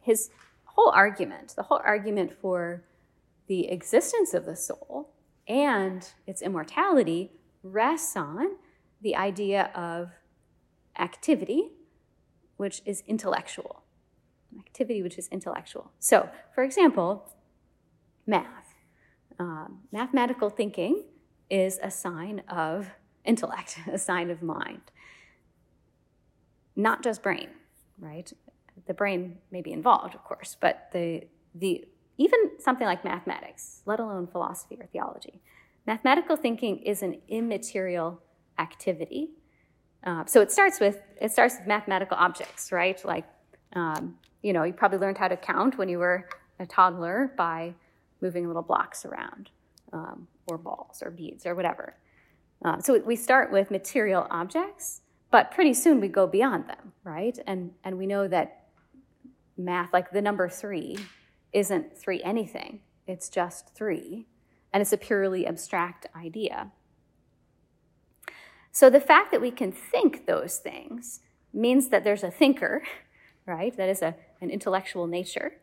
His 0.00 0.30
whole 0.64 0.90
argument, 0.90 1.54
the 1.56 1.64
whole 1.64 1.80
argument 1.84 2.32
for 2.40 2.84
the 3.46 3.68
existence 3.68 4.34
of 4.34 4.46
the 4.46 4.56
soul 4.56 5.10
and 5.46 6.08
its 6.26 6.42
immortality, 6.42 7.32
rests 7.62 8.16
on 8.16 8.56
the 9.00 9.16
idea 9.16 9.70
of 9.74 10.10
activity, 10.98 11.70
which 12.56 12.82
is 12.84 13.02
intellectual. 13.06 13.82
Activity 14.58 15.02
which 15.02 15.18
is 15.18 15.28
intellectual. 15.28 15.92
So, 15.98 16.28
for 16.54 16.64
example, 16.64 17.30
math. 18.26 18.57
Um, 19.38 19.80
mathematical 19.92 20.50
thinking 20.50 21.04
is 21.48 21.78
a 21.82 21.90
sign 21.90 22.42
of 22.48 22.88
intellect, 23.24 23.78
a 23.92 23.98
sign 23.98 24.30
of 24.30 24.42
mind 24.42 24.82
not 26.78 27.02
just 27.02 27.22
brain, 27.22 27.48
right? 27.98 28.32
The 28.86 28.94
brain 28.94 29.38
may 29.50 29.60
be 29.60 29.72
involved, 29.72 30.14
of 30.14 30.22
course, 30.22 30.56
but 30.58 30.88
the, 30.92 31.24
the, 31.54 31.84
even 32.16 32.38
something 32.60 32.86
like 32.86 33.04
mathematics, 33.04 33.82
let 33.84 33.98
alone 34.00 34.28
philosophy 34.28 34.78
or 34.80 34.86
theology, 34.86 35.42
mathematical 35.86 36.36
thinking 36.36 36.78
is 36.78 37.02
an 37.02 37.20
immaterial 37.28 38.22
activity. 38.58 39.30
Uh, 40.04 40.24
so 40.26 40.40
it 40.40 40.52
starts 40.52 40.78
with 40.78 41.02
it 41.20 41.32
starts 41.32 41.56
with 41.58 41.66
mathematical 41.66 42.16
objects, 42.16 42.70
right? 42.70 43.04
Like, 43.04 43.26
um, 43.72 44.16
you 44.42 44.52
know, 44.52 44.62
you 44.62 44.72
probably 44.72 44.98
learned 44.98 45.18
how 45.18 45.26
to 45.26 45.36
count 45.36 45.76
when 45.76 45.88
you 45.88 45.98
were 45.98 46.28
a 46.60 46.66
toddler 46.66 47.32
by 47.36 47.74
moving 48.20 48.46
little 48.46 48.62
blocks 48.62 49.04
around, 49.04 49.50
um, 49.92 50.26
or 50.46 50.58
balls, 50.58 51.02
or 51.04 51.10
beads, 51.10 51.46
or 51.46 51.54
whatever. 51.54 51.96
Uh, 52.64 52.80
so 52.80 52.98
we 53.00 53.16
start 53.16 53.52
with 53.52 53.70
material 53.70 54.26
objects, 54.30 55.02
but 55.30 55.50
pretty 55.50 55.74
soon 55.74 56.00
we 56.00 56.08
go 56.08 56.26
beyond 56.26 56.68
them, 56.68 56.92
right? 57.04 57.38
And, 57.46 57.72
and 57.84 57.98
we 57.98 58.06
know 58.06 58.26
that 58.28 58.66
math, 59.56 59.92
like 59.92 60.10
the 60.10 60.22
number 60.22 60.48
three, 60.48 60.98
isn't 61.52 61.96
three 61.96 62.22
anything, 62.22 62.80
it's 63.06 63.28
just 63.28 63.74
three. 63.74 64.26
And 64.72 64.82
it's 64.82 64.92
a 64.92 64.98
purely 64.98 65.46
abstract 65.46 66.06
idea. 66.14 66.72
So 68.70 68.90
the 68.90 69.00
fact 69.00 69.32
that 69.32 69.40
we 69.40 69.50
can 69.50 69.72
think 69.72 70.26
those 70.26 70.58
things 70.58 71.20
means 71.52 71.88
that 71.88 72.04
there's 72.04 72.22
a 72.22 72.30
thinker, 72.30 72.82
right? 73.46 73.74
That 73.76 73.88
is 73.88 74.02
a, 74.02 74.14
an 74.40 74.50
intellectual 74.50 75.06
nature 75.06 75.54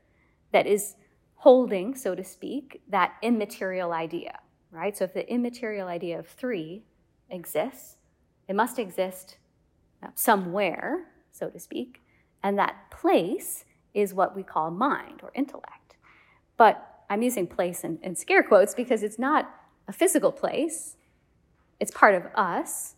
that 0.51 0.65
is 0.65 0.95
holding, 1.35 1.95
so 1.95 2.15
to 2.15 2.23
speak, 2.23 2.81
that 2.89 3.13
immaterial 3.21 3.91
idea, 3.91 4.39
right? 4.71 4.97
So 4.97 5.05
if 5.05 5.13
the 5.13 5.29
immaterial 5.31 5.87
idea 5.87 6.19
of 6.19 6.27
three 6.27 6.83
exists, 7.29 7.97
it 8.47 8.55
must 8.55 8.79
exist 8.79 9.37
uh, 10.03 10.07
somewhere, 10.15 11.05
so 11.31 11.49
to 11.49 11.59
speak, 11.59 12.01
and 12.43 12.57
that 12.57 12.75
place 12.91 13.65
is 13.93 14.13
what 14.13 14.35
we 14.35 14.43
call 14.43 14.71
mind 14.71 15.21
or 15.23 15.31
intellect. 15.35 15.95
But 16.57 17.03
I'm 17.09 17.21
using 17.21 17.47
place 17.47 17.83
in, 17.83 17.99
in 18.01 18.15
scare 18.15 18.43
quotes 18.43 18.73
because 18.73 19.03
it's 19.03 19.19
not 19.19 19.49
a 19.87 19.93
physical 19.93 20.31
place, 20.31 20.95
it's 21.79 21.91
part 21.91 22.15
of 22.15 22.23
us, 22.35 22.95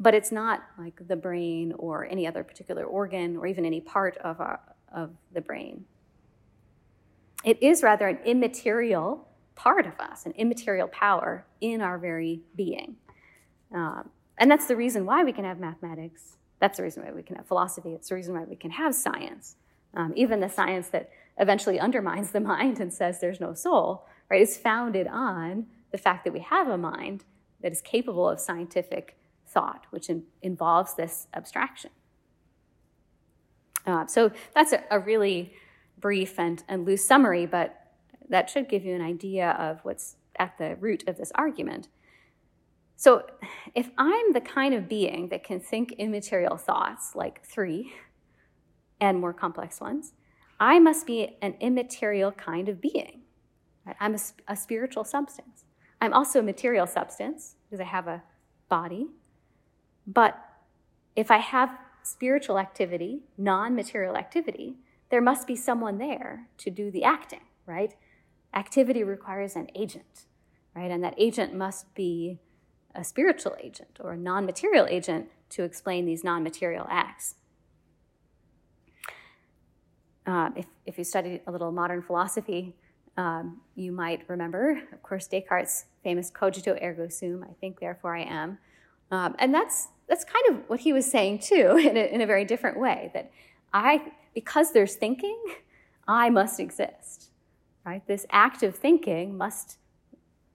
but 0.00 0.14
it's 0.14 0.32
not 0.32 0.62
like 0.78 1.06
the 1.06 1.16
brain 1.16 1.72
or 1.78 2.06
any 2.06 2.26
other 2.26 2.42
particular 2.42 2.84
organ 2.84 3.36
or 3.36 3.46
even 3.46 3.64
any 3.64 3.80
part 3.80 4.16
of, 4.18 4.40
our, 4.40 4.60
of 4.92 5.10
the 5.32 5.40
brain. 5.40 5.84
It 7.44 7.62
is 7.62 7.82
rather 7.82 8.08
an 8.08 8.18
immaterial 8.24 9.28
part 9.54 9.86
of 9.86 9.98
us, 10.00 10.26
an 10.26 10.32
immaterial 10.32 10.88
power 10.88 11.46
in 11.60 11.80
our 11.80 11.98
very 11.98 12.40
being. 12.56 12.96
Um, 13.72 14.10
and 14.38 14.50
that's 14.50 14.66
the 14.66 14.76
reason 14.76 15.06
why 15.06 15.24
we 15.24 15.32
can 15.32 15.44
have 15.44 15.60
mathematics. 15.60 16.36
That's 16.58 16.78
the 16.78 16.82
reason 16.82 17.04
why 17.04 17.12
we 17.12 17.22
can 17.22 17.36
have 17.36 17.46
philosophy. 17.46 17.90
It's 17.90 18.08
the 18.08 18.14
reason 18.14 18.34
why 18.34 18.44
we 18.44 18.56
can 18.56 18.70
have 18.72 18.94
science. 18.94 19.56
Um, 19.94 20.12
even 20.16 20.40
the 20.40 20.48
science 20.48 20.88
that 20.88 21.10
eventually 21.38 21.78
undermines 21.78 22.30
the 22.30 22.40
mind 22.40 22.80
and 22.80 22.92
says 22.92 23.20
there's 23.20 23.40
no 23.40 23.54
soul, 23.54 24.06
right, 24.30 24.40
is 24.40 24.56
founded 24.56 25.06
on 25.06 25.66
the 25.92 25.98
fact 25.98 26.24
that 26.24 26.32
we 26.32 26.40
have 26.40 26.68
a 26.68 26.78
mind 26.78 27.24
that 27.60 27.72
is 27.72 27.80
capable 27.80 28.28
of 28.28 28.40
scientific 28.40 29.16
thought, 29.46 29.86
which 29.90 30.08
in, 30.08 30.24
involves 30.42 30.94
this 30.94 31.28
abstraction. 31.34 31.90
Uh, 33.86 34.06
so 34.06 34.30
that's 34.54 34.72
a, 34.72 34.82
a 34.90 34.98
really 34.98 35.52
brief 36.04 36.38
and, 36.38 36.62
and 36.68 36.84
loose 36.84 37.02
summary, 37.02 37.46
but 37.46 37.80
that 38.28 38.50
should 38.50 38.68
give 38.68 38.84
you 38.84 38.94
an 38.94 39.00
idea 39.00 39.52
of 39.52 39.80
what's 39.84 40.16
at 40.38 40.58
the 40.58 40.76
root 40.78 41.02
of 41.08 41.16
this 41.16 41.32
argument. 41.34 41.88
So, 42.94 43.22
if 43.74 43.90
I'm 43.96 44.34
the 44.34 44.42
kind 44.42 44.74
of 44.74 44.86
being 44.86 45.30
that 45.30 45.42
can 45.42 45.60
think 45.60 45.92
immaterial 45.92 46.58
thoughts, 46.58 47.12
like 47.14 47.42
three 47.42 47.94
and 49.00 49.18
more 49.18 49.32
complex 49.32 49.80
ones, 49.80 50.12
I 50.60 50.78
must 50.78 51.06
be 51.06 51.38
an 51.40 51.54
immaterial 51.58 52.32
kind 52.32 52.68
of 52.68 52.82
being. 52.82 53.22
I'm 53.98 54.14
a, 54.14 54.20
a 54.46 54.56
spiritual 54.56 55.04
substance. 55.04 55.64
I'm 56.02 56.12
also 56.12 56.40
a 56.40 56.42
material 56.42 56.86
substance 56.86 57.56
because 57.64 57.80
I 57.80 57.84
have 57.84 58.08
a 58.08 58.22
body. 58.68 59.06
But 60.06 60.38
if 61.16 61.30
I 61.30 61.38
have 61.38 61.78
spiritual 62.02 62.58
activity, 62.58 63.22
non 63.38 63.74
material 63.74 64.18
activity, 64.18 64.76
there 65.10 65.20
must 65.20 65.46
be 65.46 65.56
someone 65.56 65.98
there 65.98 66.48
to 66.58 66.70
do 66.70 66.90
the 66.90 67.04
acting, 67.04 67.42
right? 67.66 67.94
Activity 68.54 69.02
requires 69.02 69.56
an 69.56 69.68
agent, 69.74 70.26
right? 70.74 70.90
And 70.90 71.02
that 71.04 71.14
agent 71.16 71.54
must 71.54 71.94
be 71.94 72.38
a 72.94 73.04
spiritual 73.04 73.56
agent 73.60 73.98
or 74.00 74.12
a 74.12 74.16
non 74.16 74.46
material 74.46 74.86
agent 74.88 75.28
to 75.50 75.62
explain 75.62 76.06
these 76.06 76.24
non 76.24 76.42
material 76.42 76.86
acts. 76.90 77.34
Uh, 80.26 80.50
if, 80.56 80.66
if 80.86 80.96
you 80.96 81.04
studied 81.04 81.42
a 81.46 81.52
little 81.52 81.70
modern 81.70 82.00
philosophy, 82.00 82.74
um, 83.16 83.60
you 83.74 83.92
might 83.92 84.22
remember, 84.28 84.80
of 84.92 85.02
course, 85.02 85.26
Descartes' 85.26 85.84
famous 86.02 86.30
cogito 86.30 86.76
ergo 86.82 87.08
sum, 87.08 87.44
I 87.48 87.52
think, 87.60 87.80
therefore 87.80 88.16
I 88.16 88.22
am. 88.22 88.58
Um, 89.10 89.36
and 89.38 89.54
that's, 89.54 89.88
that's 90.08 90.24
kind 90.24 90.44
of 90.50 90.68
what 90.68 90.80
he 90.80 90.92
was 90.92 91.06
saying 91.06 91.40
too, 91.40 91.76
in 91.80 91.96
a, 91.96 92.14
in 92.14 92.20
a 92.20 92.26
very 92.26 92.44
different 92.44 92.78
way 92.78 93.10
that 93.14 93.30
I, 93.72 94.12
because 94.34 94.72
there's 94.72 94.94
thinking, 94.94 95.38
I 96.08 96.30
must 96.30 96.60
exist. 96.60 97.30
Right? 97.84 98.06
This 98.06 98.26
act 98.30 98.62
of 98.62 98.74
thinking 98.74 99.36
must 99.36 99.78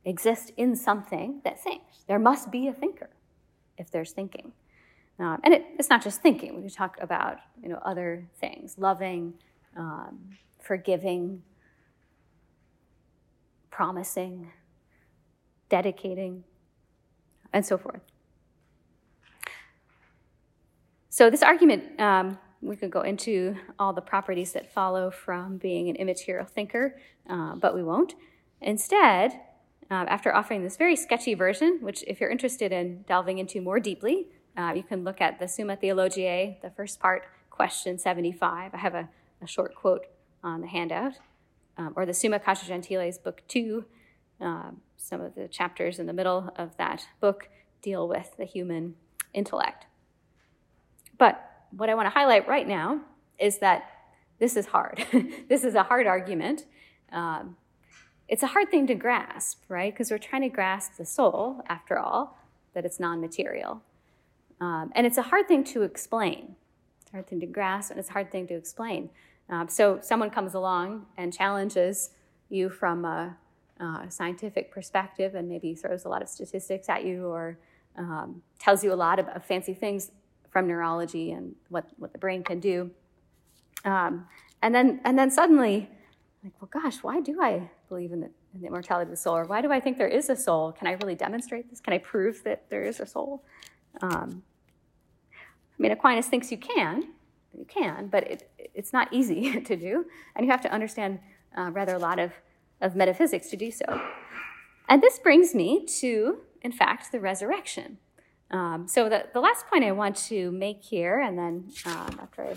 exist 0.04 0.52
in 0.58 0.76
something 0.76 1.42
that 1.44 1.62
thinks. 1.62 2.04
There 2.08 2.20
must 2.20 2.52
be 2.52 2.68
a 2.68 2.74
thinker 2.74 3.10
if 3.78 3.92
there's 3.92 4.12
thinking. 4.12 4.52
Um, 5.20 5.40
and 5.44 5.54
it, 5.54 5.66
it's 5.78 5.90
not 5.90 6.02
just 6.02 6.22
thinking. 6.22 6.56
We 6.56 6.62
can 6.62 6.70
talk 6.70 6.98
about 7.02 7.38
you 7.62 7.70
know 7.70 7.80
other 7.84 8.28
things, 8.40 8.78
loving, 8.78 9.34
um, 9.76 10.18
forgiving, 10.60 11.44
promising, 13.70 14.52
dedicating, 15.68 16.44
and 17.52 17.66
so 17.66 17.78
forth. 17.78 18.02
So, 21.10 21.30
this 21.30 21.44
argument, 21.44 22.00
um, 22.00 22.38
we 22.62 22.76
could 22.76 22.92
go 22.92 23.02
into 23.02 23.56
all 23.78 23.94
the 23.94 24.02
properties 24.02 24.54
that 24.54 24.72
follow 24.72 25.10
from 25.10 25.58
being 25.58 25.90
an 25.90 25.96
immaterial 25.96 26.46
thinker, 26.46 26.98
uh, 27.30 27.56
but 27.56 27.74
we 27.74 27.84
won't. 27.84 28.16
Instead, 28.62 29.40
uh, 29.90 30.06
after 30.08 30.36
offering 30.36 30.64
this 30.64 30.78
very 30.78 30.96
sketchy 30.96 31.34
version, 31.34 31.80
which, 31.82 32.04
if 32.08 32.20
you're 32.20 32.30
interested 32.30 32.72
in 32.72 33.04
delving 33.08 33.40
into 33.40 33.62
more 33.62 33.80
deeply, 33.80 34.28
uh, 34.58 34.74
you 34.76 34.84
can 34.84 35.04
look 35.04 35.22
at 35.22 35.40
the 35.40 35.48
Summa 35.48 35.76
Theologiae, 35.76 36.60
the 36.62 36.70
first 36.70 37.00
part, 37.00 37.24
question 37.50 37.98
75. 37.98 38.74
I 38.74 38.78
have 38.78 38.94
a, 38.94 39.10
a 39.42 39.48
short 39.48 39.74
quote 39.76 40.06
on 40.44 40.62
the 40.62 40.68
handout, 40.68 41.14
um, 41.78 41.94
or 41.96 42.06
the 42.06 42.14
Summa 42.14 42.40
Contra 42.40 42.68
Gentiles, 42.68 43.18
book 43.18 43.42
two. 43.48 43.86
Uh, 44.40 44.72
some 44.98 45.22
of 45.22 45.36
the 45.36 45.48
chapters 45.48 45.98
in 45.98 46.06
the 46.06 46.14
middle 46.14 46.54
of 46.56 46.78
that 46.78 47.08
book 47.20 47.50
deal 47.82 48.08
with 48.08 48.36
the 48.38 48.46
human 48.46 48.96
intellect. 49.34 49.86
But 51.18 51.49
what 51.72 51.90
I 51.90 51.96
want 51.96 52.08
to 52.08 52.12
highlight 52.12 52.48
right 52.48 52.68
now 52.68 53.02
is 53.40 53.60
that 53.60 53.84
this 54.40 54.56
is 54.56 54.68
hard. 54.68 55.06
this 55.50 55.64
is 55.64 55.76
a 55.76 55.84
hard 55.84 56.08
argument. 56.08 56.66
Um, 57.12 57.58
it's 58.28 58.44
a 58.44 58.48
hard 58.48 58.70
thing 58.70 58.88
to 58.88 58.96
grasp, 58.96 59.64
right? 59.68 59.92
Because 59.92 60.12
we're 60.12 60.18
trying 60.18 60.44
to 60.44 60.50
grasp 60.50 60.94
the 60.98 61.06
soul, 61.06 61.62
after 61.68 61.98
all, 61.98 62.38
that 62.74 62.86
it's 62.86 63.00
non 63.00 63.20
material. 63.20 63.82
Um, 64.62 64.92
and 64.96 65.08
it's 65.08 65.18
a 65.18 65.24
hard 65.24 65.48
thing 65.48 65.64
to 65.66 65.84
explain. 65.84 66.56
It's 67.02 67.12
a 67.12 67.18
hard 67.18 67.28
thing 67.28 67.40
to 67.40 67.46
grasp, 67.46 67.92
and 67.92 68.00
it's 68.00 68.10
a 68.10 68.14
hard 68.14 68.32
thing 68.32 68.48
to 68.48 68.56
explain. 68.56 69.10
Um, 69.50 69.68
so 69.68 70.00
someone 70.02 70.30
comes 70.30 70.54
along 70.54 71.08
and 71.18 71.34
challenges 71.34 72.12
you 72.50 72.70
from 72.70 73.04
a, 73.04 73.36
a, 73.80 74.10
scientific 74.10 74.72
perspective 74.72 75.34
and 75.34 75.50
maybe 75.50 75.74
throws 75.74 76.06
a 76.06 76.10
lot 76.10 76.22
of 76.22 76.30
statistics 76.30 76.88
at 76.88 77.04
you 77.04 77.26
or 77.26 77.58
um, 77.98 78.44
tells 78.60 78.84
you 78.84 78.94
a 78.94 78.96
lot 78.96 79.18
of, 79.18 79.28
of 79.30 79.44
fancy 79.44 79.74
things 79.74 80.12
from 80.52 80.68
neurology 80.68 81.32
and 81.32 81.56
what, 81.70 81.86
what 81.98 82.12
the 82.12 82.20
brain 82.20 82.44
can 82.44 82.60
do. 82.60 82.92
Um, 83.86 84.28
and 84.62 84.76
then 84.76 85.00
and 85.06 85.18
then 85.18 85.32
suddenly, 85.32 85.90
like, 86.44 86.54
well, 86.62 86.70
gosh, 86.72 86.98
why 87.02 87.22
do 87.22 87.42
I 87.42 87.70
believe 87.88 88.12
in 88.12 88.22
the, 88.22 88.30
in 88.54 88.62
the 88.62 88.68
immortality 88.68 89.04
of 89.04 89.10
the 89.10 89.18
soul? 89.18 89.38
Or 89.38 89.46
why 89.46 89.62
do 89.62 89.72
I 89.72 89.80
think 89.80 89.98
there 89.98 90.08
is 90.08 90.30
a 90.30 90.36
soul? 90.36 90.72
Can 90.72 90.88
I 90.88 90.94
really 90.94 91.16
demonstrate 91.16 91.70
this? 91.70 91.80
Can 91.80 91.94
I 91.94 91.98
prove 91.98 92.44
that 92.44 92.70
there 92.70 92.84
is 92.84 93.00
a 93.00 93.06
soul? 93.06 93.44
Um, 94.02 94.44
I 95.34 95.82
mean, 95.82 95.92
Aquinas 95.92 96.28
thinks 96.28 96.52
you 96.52 96.58
can, 96.58 97.10
you 97.58 97.66
can, 97.66 98.08
but 98.08 98.24
it, 98.30 98.52
it's 98.74 98.92
not 98.92 99.08
easy 99.12 99.62
to 99.62 99.76
do, 99.76 100.06
and 100.36 100.46
you 100.46 100.52
have 100.52 100.62
to 100.62 100.72
understand 100.72 101.20
uh, 101.58 101.72
rather 101.72 101.96
a 101.96 102.00
lot 102.00 102.20
of, 102.20 102.32
of 102.82 102.96
metaphysics 102.96 103.50
to 103.50 103.58
do 103.58 103.72
so. 103.72 104.02
And 104.88 105.02
this 105.02 105.20
brings 105.20 105.54
me 105.54 105.86
to, 106.00 106.40
in 106.62 106.72
fact, 106.72 107.12
the 107.12 107.20
resurrection. 107.20 107.98
Um, 108.52 108.88
so 108.88 109.10
the, 109.10 109.26
the 109.34 109.40
last 109.40 109.68
point 109.68 109.84
I 109.84 109.92
want 109.92 110.16
to 110.28 110.52
make 110.52 110.84
here, 110.84 111.20
and 111.20 111.38
then 111.38 111.72
um, 111.86 112.20
after 112.22 112.44
I 112.44 112.56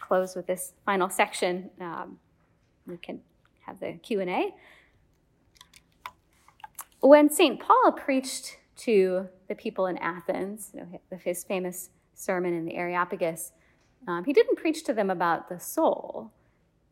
close 0.00 0.34
with 0.34 0.46
this 0.46 0.72
final 0.86 1.10
section, 1.10 1.70
um, 1.80 2.18
we 2.86 2.96
can 2.96 3.20
have 3.66 3.80
the 3.80 3.94
Q&A. 4.02 4.54
When 7.00 7.28
St. 7.28 7.60
Paul 7.60 7.92
preached 7.92 8.56
to 8.76 9.28
the 9.48 9.54
people 9.54 9.86
in 9.86 9.98
Athens, 9.98 10.70
you 10.72 10.80
know, 10.80 11.18
his 11.18 11.44
famous 11.44 11.90
sermon 12.14 12.54
in 12.54 12.64
the 12.64 12.74
Areopagus, 12.74 13.52
um, 14.08 14.24
he 14.24 14.32
didn't 14.32 14.56
preach 14.56 14.84
to 14.84 14.94
them 14.94 15.10
about 15.10 15.48
the 15.48 15.60
soul. 15.60 16.30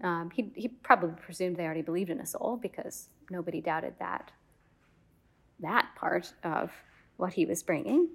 Um, 0.02 0.30
he, 0.34 0.50
he 0.54 0.68
probably 0.68 1.14
presumed 1.20 1.56
they 1.56 1.64
already 1.64 1.82
believed 1.82 2.10
in 2.10 2.20
a 2.20 2.26
soul 2.26 2.58
because 2.60 3.08
nobody 3.30 3.60
doubted 3.60 3.94
that, 4.00 4.32
that 5.60 5.88
part 5.96 6.32
of 6.42 6.72
what 7.16 7.34
he 7.34 7.46
was 7.46 7.62
bringing. 7.62 8.08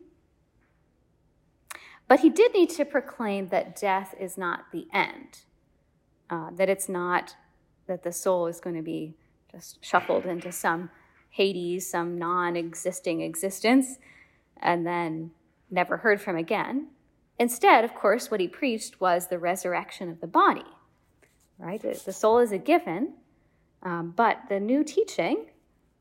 But 2.07 2.21
he 2.21 2.29
did 2.29 2.53
need 2.53 2.69
to 2.71 2.85
proclaim 2.85 3.49
that 3.49 3.79
death 3.79 4.15
is 4.19 4.37
not 4.37 4.71
the 4.71 4.87
end, 4.93 5.41
uh, 6.29 6.51
that 6.55 6.69
it's 6.69 6.87
not 6.87 7.35
that 7.87 8.03
the 8.03 8.11
soul 8.11 8.47
is 8.47 8.59
going 8.59 8.75
to 8.75 8.81
be 8.81 9.15
just 9.51 9.83
shuffled 9.83 10.25
into 10.25 10.51
some 10.51 10.89
Hades, 11.29 11.89
some 11.89 12.17
non 12.17 12.55
existing 12.55 13.21
existence, 13.21 13.97
and 14.57 14.87
then 14.87 15.31
never 15.69 15.97
heard 15.97 16.21
from 16.21 16.37
again. 16.37 16.87
Instead, 17.39 17.83
of 17.83 17.93
course, 17.93 18.31
what 18.31 18.39
he 18.39 18.47
preached 18.47 18.99
was 18.99 19.27
the 19.27 19.37
resurrection 19.37 20.09
of 20.09 20.21
the 20.21 20.27
body, 20.27 20.65
right? 21.59 21.81
The 21.81 22.13
soul 22.13 22.39
is 22.39 22.51
a 22.51 22.57
given, 22.57 23.13
um, 23.83 24.13
but 24.15 24.39
the 24.49 24.59
new 24.59 24.83
teaching, 24.83 25.45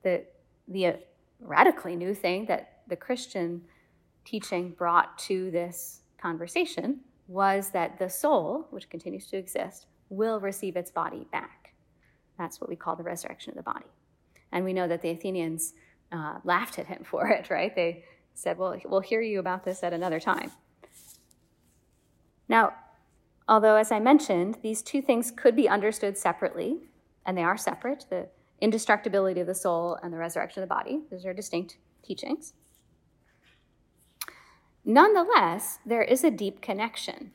the, 0.02 0.24
the 0.66 0.96
radically 1.40 1.94
new 1.94 2.14
thing 2.14 2.46
that 2.46 2.75
the 2.88 2.96
Christian 2.96 3.62
teaching 4.25 4.70
brought 4.70 5.18
to 5.18 5.51
this 5.51 6.01
conversation 6.18 7.01
was 7.29 7.70
that 7.70 7.99
the 7.99 8.09
soul, 8.09 8.66
which 8.70 8.88
continues 8.88 9.27
to 9.29 9.37
exist, 9.37 9.87
will 10.09 10.40
receive 10.40 10.77
its 10.77 10.90
body 10.90 11.27
back. 11.33 11.75
That's 12.38 12.61
what 12.61 12.70
we 12.70 12.77
call 12.77 12.96
the 12.96 13.03
resurrection 13.03 13.51
of 13.51 13.57
the 13.57 13.62
body. 13.62 13.87
And 14.53 14.64
we 14.64 14.72
know 14.72 14.87
that 14.88 15.03
the 15.03 15.11
Athenians 15.11 15.75
uh, 16.12 16.38
laughed 16.44 16.79
at 16.79 16.87
him 16.87 17.03
for 17.05 17.29
it, 17.29 17.51
right? 17.51 17.75
They 17.75 18.05
said, 18.35 18.59
well, 18.59 18.77
we'll 18.85 19.01
hear 19.01 19.20
you 19.20 19.40
about 19.40 19.64
this 19.64 19.83
at 19.83 19.92
another 19.92 20.20
time. 20.20 20.53
Now, 22.49 22.75
although, 23.49 23.77
as 23.77 23.90
I 23.90 23.99
mentioned, 23.99 24.59
these 24.62 24.83
two 24.83 25.03
things 25.03 25.31
could 25.31 25.57
be 25.57 25.68
understood 25.68 26.16
separately, 26.16 26.79
and 27.25 27.37
they 27.37 27.42
are 27.42 27.57
separate 27.57 28.07
the 28.09 28.29
indestructibility 28.61 29.40
of 29.40 29.46
the 29.46 29.55
soul 29.55 29.99
and 30.03 30.12
the 30.12 30.18
resurrection 30.18 30.62
of 30.62 30.68
the 30.68 30.75
body, 30.75 31.01
those 31.11 31.27
are 31.27 31.35
distinct 31.35 31.79
teachings. 32.05 32.55
Nonetheless, 34.88 35.81
there 35.85 36.03
is 36.03 36.22
a 36.22 36.31
deep 36.31 36.62
connection. 36.62 37.33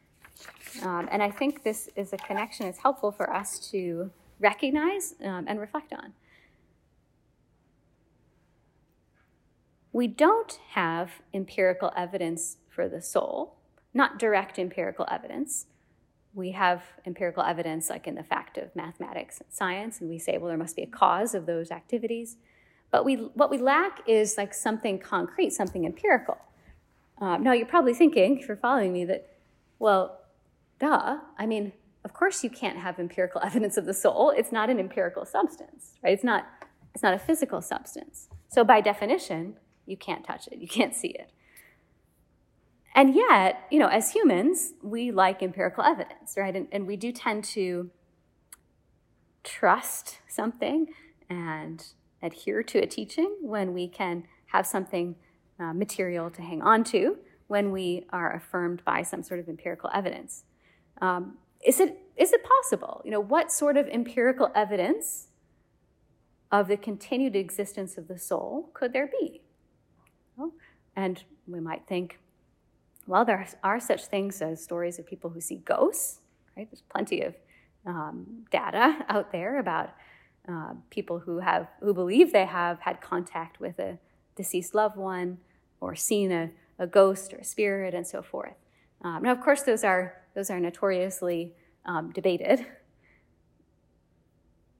Um, 0.84 1.10
and 1.12 1.22
I 1.22 1.30
think 1.30 1.64
this 1.64 1.90
is 1.98 2.14
a 2.14 2.18
connection 2.18 2.66
that's 2.66 2.80
helpful 2.80 3.12
for 3.12 3.32
us 3.32 3.60
to 3.72 4.10
recognize 4.40 5.16
um, 5.22 5.46
and 5.50 5.60
reflect 5.60 5.92
on. 5.92 6.14
We 9.92 10.08
don't 10.08 10.58
have 10.70 11.12
empirical 11.34 11.92
evidence 11.98 12.56
for 12.70 12.88
the 12.88 13.02
soul, 13.02 13.58
not 13.94 14.18
direct 14.18 14.58
empirical 14.58 15.06
evidence. 15.12 15.66
We 16.34 16.52
have 16.52 16.84
empirical 17.06 17.44
evidence, 17.44 17.90
like 17.90 18.08
in 18.08 18.16
the 18.16 18.24
fact 18.24 18.58
of 18.58 18.74
mathematics 18.74 19.42
and 19.42 19.52
science, 19.52 20.00
and 20.00 20.10
we 20.10 20.18
say, 20.18 20.38
well, 20.38 20.48
there 20.48 20.58
must 20.58 20.78
be 20.78 20.84
a 20.84 20.88
cause 20.88 21.36
of 21.36 21.46
those 21.46 21.70
activities. 21.70 22.38
But 22.92 23.04
we, 23.04 23.16
what 23.16 23.52
we 23.52 23.58
lack 23.58 24.00
is 24.08 24.38
like 24.38 24.54
something 24.54 24.98
concrete, 25.00 25.52
something 25.52 25.86
empirical. 25.86 26.38
Um, 27.22 27.44
now, 27.44 27.54
you're 27.54 27.68
probably 27.68 27.94
thinking, 27.94 28.40
if 28.40 28.48
you're 28.48 28.58
following 28.58 28.92
me, 28.92 29.06
that, 29.06 29.30
well, 29.78 30.22
duh, 30.80 31.20
I 31.38 31.46
mean, 31.46 31.72
of 32.04 32.14
course 32.14 32.44
you 32.44 32.50
can't 32.50 32.80
have 32.80 33.00
empirical 33.00 33.40
evidence 33.46 33.78
of 33.78 33.86
the 33.86 33.94
soul. 33.94 34.34
It's 34.36 34.52
not 34.52 34.70
an 34.70 34.80
empirical 34.80 35.24
substance, 35.24 35.94
right? 36.04 36.14
It's 36.14 36.24
not, 36.24 36.48
it's 36.94 37.04
not 37.04 37.14
a 37.14 37.20
physical 37.20 37.62
substance. 37.62 38.28
So 38.50 38.64
by 38.64 38.82
definition, 38.82 39.58
you 39.86 39.96
can't 39.96 40.26
touch 40.26 40.48
it, 40.48 40.58
you 40.58 40.68
can't 40.68 40.96
see 40.96 41.10
it. 41.10 41.32
And 42.94 43.16
yet, 43.16 43.68
you 43.72 43.80
know, 43.80 43.88
as 43.88 44.12
humans, 44.12 44.74
we 44.84 45.12
like 45.12 45.42
empirical 45.42 45.84
evidence, 45.84 46.34
right? 46.36 46.54
And, 46.54 46.68
and 46.74 46.88
we 46.88 46.98
do 46.98 47.14
tend 47.14 47.46
to 47.46 47.90
trust 49.44 50.20
something 50.28 50.88
and 51.30 51.86
adhere 52.22 52.64
to 52.64 52.80
a 52.80 52.86
teaching 52.86 53.38
when 53.42 53.74
we 53.74 53.88
can 53.88 54.26
have 54.48 54.68
something 54.68 55.16
uh, 55.62 55.74
material 55.74 56.30
to 56.32 56.42
hang 56.42 56.62
on 56.62 56.84
to 56.86 57.18
when 57.48 57.72
we 57.72 58.06
are 58.12 58.34
affirmed 58.36 58.84
by 58.86 59.04
some 59.04 59.22
sort 59.22 59.40
of 59.40 59.48
empirical 59.48 59.90
evidence. 59.94 60.44
Um, 61.02 61.38
is, 61.66 61.80
it, 61.80 61.98
is 62.18 62.34
it 62.34 62.42
possible? 62.44 63.02
You 63.06 63.12
know, 63.12 63.20
what 63.20 63.52
sort 63.52 63.78
of 63.78 63.88
empirical 63.88 64.52
evidence 64.56 65.28
of 66.52 66.68
the 66.68 66.78
continued 66.78 67.36
existence 67.36 67.98
of 67.98 68.08
the 68.08 68.18
soul 68.18 68.70
could 68.74 68.94
there 68.94 69.08
be? 69.08 69.42
Well, 70.36 70.54
and 70.96 71.24
we 71.48 71.60
might 71.60 71.88
think, 71.88 72.20
well, 73.08 73.26
there 73.26 73.48
are 73.64 73.80
such 73.80 74.06
things 74.06 74.42
as 74.42 74.64
stories 74.64 75.00
of 75.00 75.06
people 75.06 75.30
who 75.30 75.42
see 75.42 75.58
ghosts, 75.58 76.20
right? 76.56 76.70
There's 76.70 76.84
plenty 76.90 77.22
of 77.22 77.36
um, 77.86 78.46
data 78.52 79.06
out 79.10 79.32
there 79.32 79.60
about 79.60 79.92
uh, 80.48 80.74
people 80.90 81.20
who 81.20 81.40
have 81.40 81.68
who 81.82 81.94
believe 81.94 82.32
they 82.32 82.46
have 82.46 82.80
had 82.80 83.02
contact 83.02 83.60
with 83.60 83.78
a 83.80 83.98
deceased 84.36 84.74
loved 84.74 84.98
one 84.98 85.38
or 85.82 85.96
seen 85.96 86.32
a, 86.32 86.52
a 86.80 86.88
ghost 86.88 87.34
or 87.34 87.38
a 87.38 87.44
spirit 87.44 87.94
and 87.94 88.08
so 88.08 88.22
forth. 88.22 88.56
Um, 89.02 89.24
now, 89.24 89.32
of 89.32 89.42
course, 89.42 89.64
those 89.64 89.84
are 89.84 90.14
those 90.36 90.50
are 90.50 90.60
notoriously 90.60 91.54
um, 91.86 92.12
debated. 92.12 92.66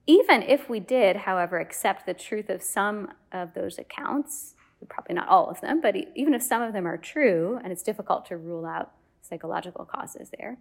Even 0.08 0.42
if 0.44 0.70
we 0.70 0.80
did, 0.80 1.16
however, 1.18 1.60
accept 1.60 2.06
the 2.06 2.14
truth 2.14 2.50
of 2.50 2.64
some 2.64 3.10
of 3.32 3.54
those 3.54 3.78
accounts, 3.78 4.56
probably 4.88 5.16
not 5.16 5.28
all 5.28 5.50
of 5.50 5.60
them, 5.62 5.82
but 5.82 5.96
even 6.16 6.34
if 6.34 6.42
some 6.42 6.62
of 6.62 6.74
them 6.74 6.88
are 6.88 6.98
true, 6.98 7.60
and 7.64 7.72
it's 7.72 7.84
difficult 7.84 8.26
to 8.28 8.38
rule 8.38 8.66
out 8.66 8.92
psychological 9.22 9.86
causes 9.86 10.32
there, 10.40 10.58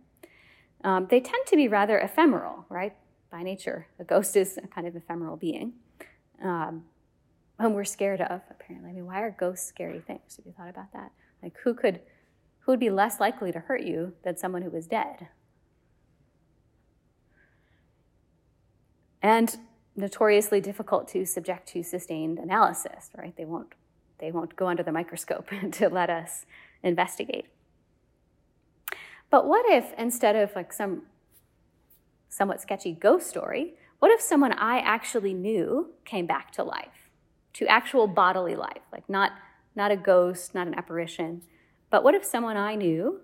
um, 0.82 1.06
they 1.08 1.20
tend 1.20 1.46
to 1.46 1.56
be 1.56 1.68
rather 1.68 1.98
ephemeral, 1.98 2.66
right? 2.68 2.94
by 3.30 3.42
nature. 3.42 3.86
A 3.98 4.04
ghost 4.04 4.36
is 4.36 4.58
a 4.58 4.66
kind 4.66 4.86
of 4.86 4.96
ephemeral 4.96 5.36
being. 5.36 5.74
um, 6.42 6.84
whom 7.60 7.74
we're 7.74 7.84
scared 7.84 8.20
of, 8.20 8.40
apparently. 8.50 8.90
I 8.90 8.92
mean, 8.94 9.06
why 9.06 9.20
are 9.20 9.30
ghosts 9.30 9.66
scary 9.66 10.00
things? 10.00 10.36
Have 10.36 10.46
you 10.46 10.52
thought 10.52 10.70
about 10.70 10.92
that? 10.92 11.12
Like, 11.42 11.56
who 11.62 11.74
could, 11.74 12.00
who 12.60 12.72
would 12.72 12.80
be 12.80 12.90
less 12.90 13.20
likely 13.20 13.52
to 13.52 13.60
hurt 13.60 13.82
you 13.82 14.14
than 14.24 14.36
someone 14.36 14.62
who 14.62 14.70
was 14.70 14.86
dead? 14.86 15.28
And 19.22 19.58
notoriously 19.96 20.60
difficult 20.60 21.08
to 21.08 21.26
subject 21.26 21.68
to 21.68 21.82
sustained 21.82 22.38
analysis, 22.38 23.10
right? 23.16 23.36
They 23.36 23.44
won't, 23.44 23.74
they 24.18 24.30
won't 24.30 24.56
go 24.56 24.68
under 24.68 24.82
the 24.82 24.92
microscope 24.92 25.50
to 25.72 25.88
let 25.88 26.08
us 26.08 26.46
investigate. 26.82 27.46
But 29.28 29.46
what 29.46 29.64
if 29.68 29.92
instead 29.98 30.34
of 30.34 30.54
like 30.56 30.72
some 30.72 31.02
somewhat 32.28 32.60
sketchy 32.60 32.92
ghost 32.92 33.28
story, 33.28 33.74
what 33.98 34.10
if 34.10 34.20
someone 34.20 34.52
I 34.52 34.78
actually 34.78 35.34
knew 35.34 35.90
came 36.04 36.26
back 36.26 36.52
to 36.52 36.64
life, 36.64 36.99
to 37.54 37.66
actual 37.66 38.06
bodily 38.06 38.56
life, 38.56 38.82
like 38.92 39.08
not, 39.08 39.32
not 39.74 39.90
a 39.90 39.96
ghost, 39.96 40.54
not 40.54 40.66
an 40.66 40.74
apparition, 40.74 41.42
but 41.90 42.04
what 42.04 42.14
if 42.14 42.24
someone 42.24 42.56
I 42.56 42.74
knew 42.74 43.20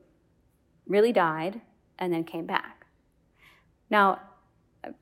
really 0.86 1.12
died 1.12 1.60
and 1.98 2.12
then 2.12 2.24
came 2.24 2.46
back? 2.46 2.86
Now, 3.90 4.20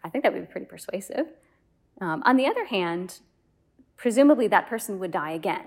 I 0.03 0.09
think 0.09 0.25
that 0.25 0.33
would 0.33 0.47
be 0.47 0.51
pretty 0.51 0.67
persuasive. 0.67 1.27
Um, 2.01 2.23
on 2.25 2.37
the 2.37 2.47
other 2.47 2.67
hand, 2.67 3.21
presumably 3.97 4.49
that 4.49 4.69
person 4.69 4.99
would 4.99 5.11
die 5.11 5.33
again, 5.33 5.67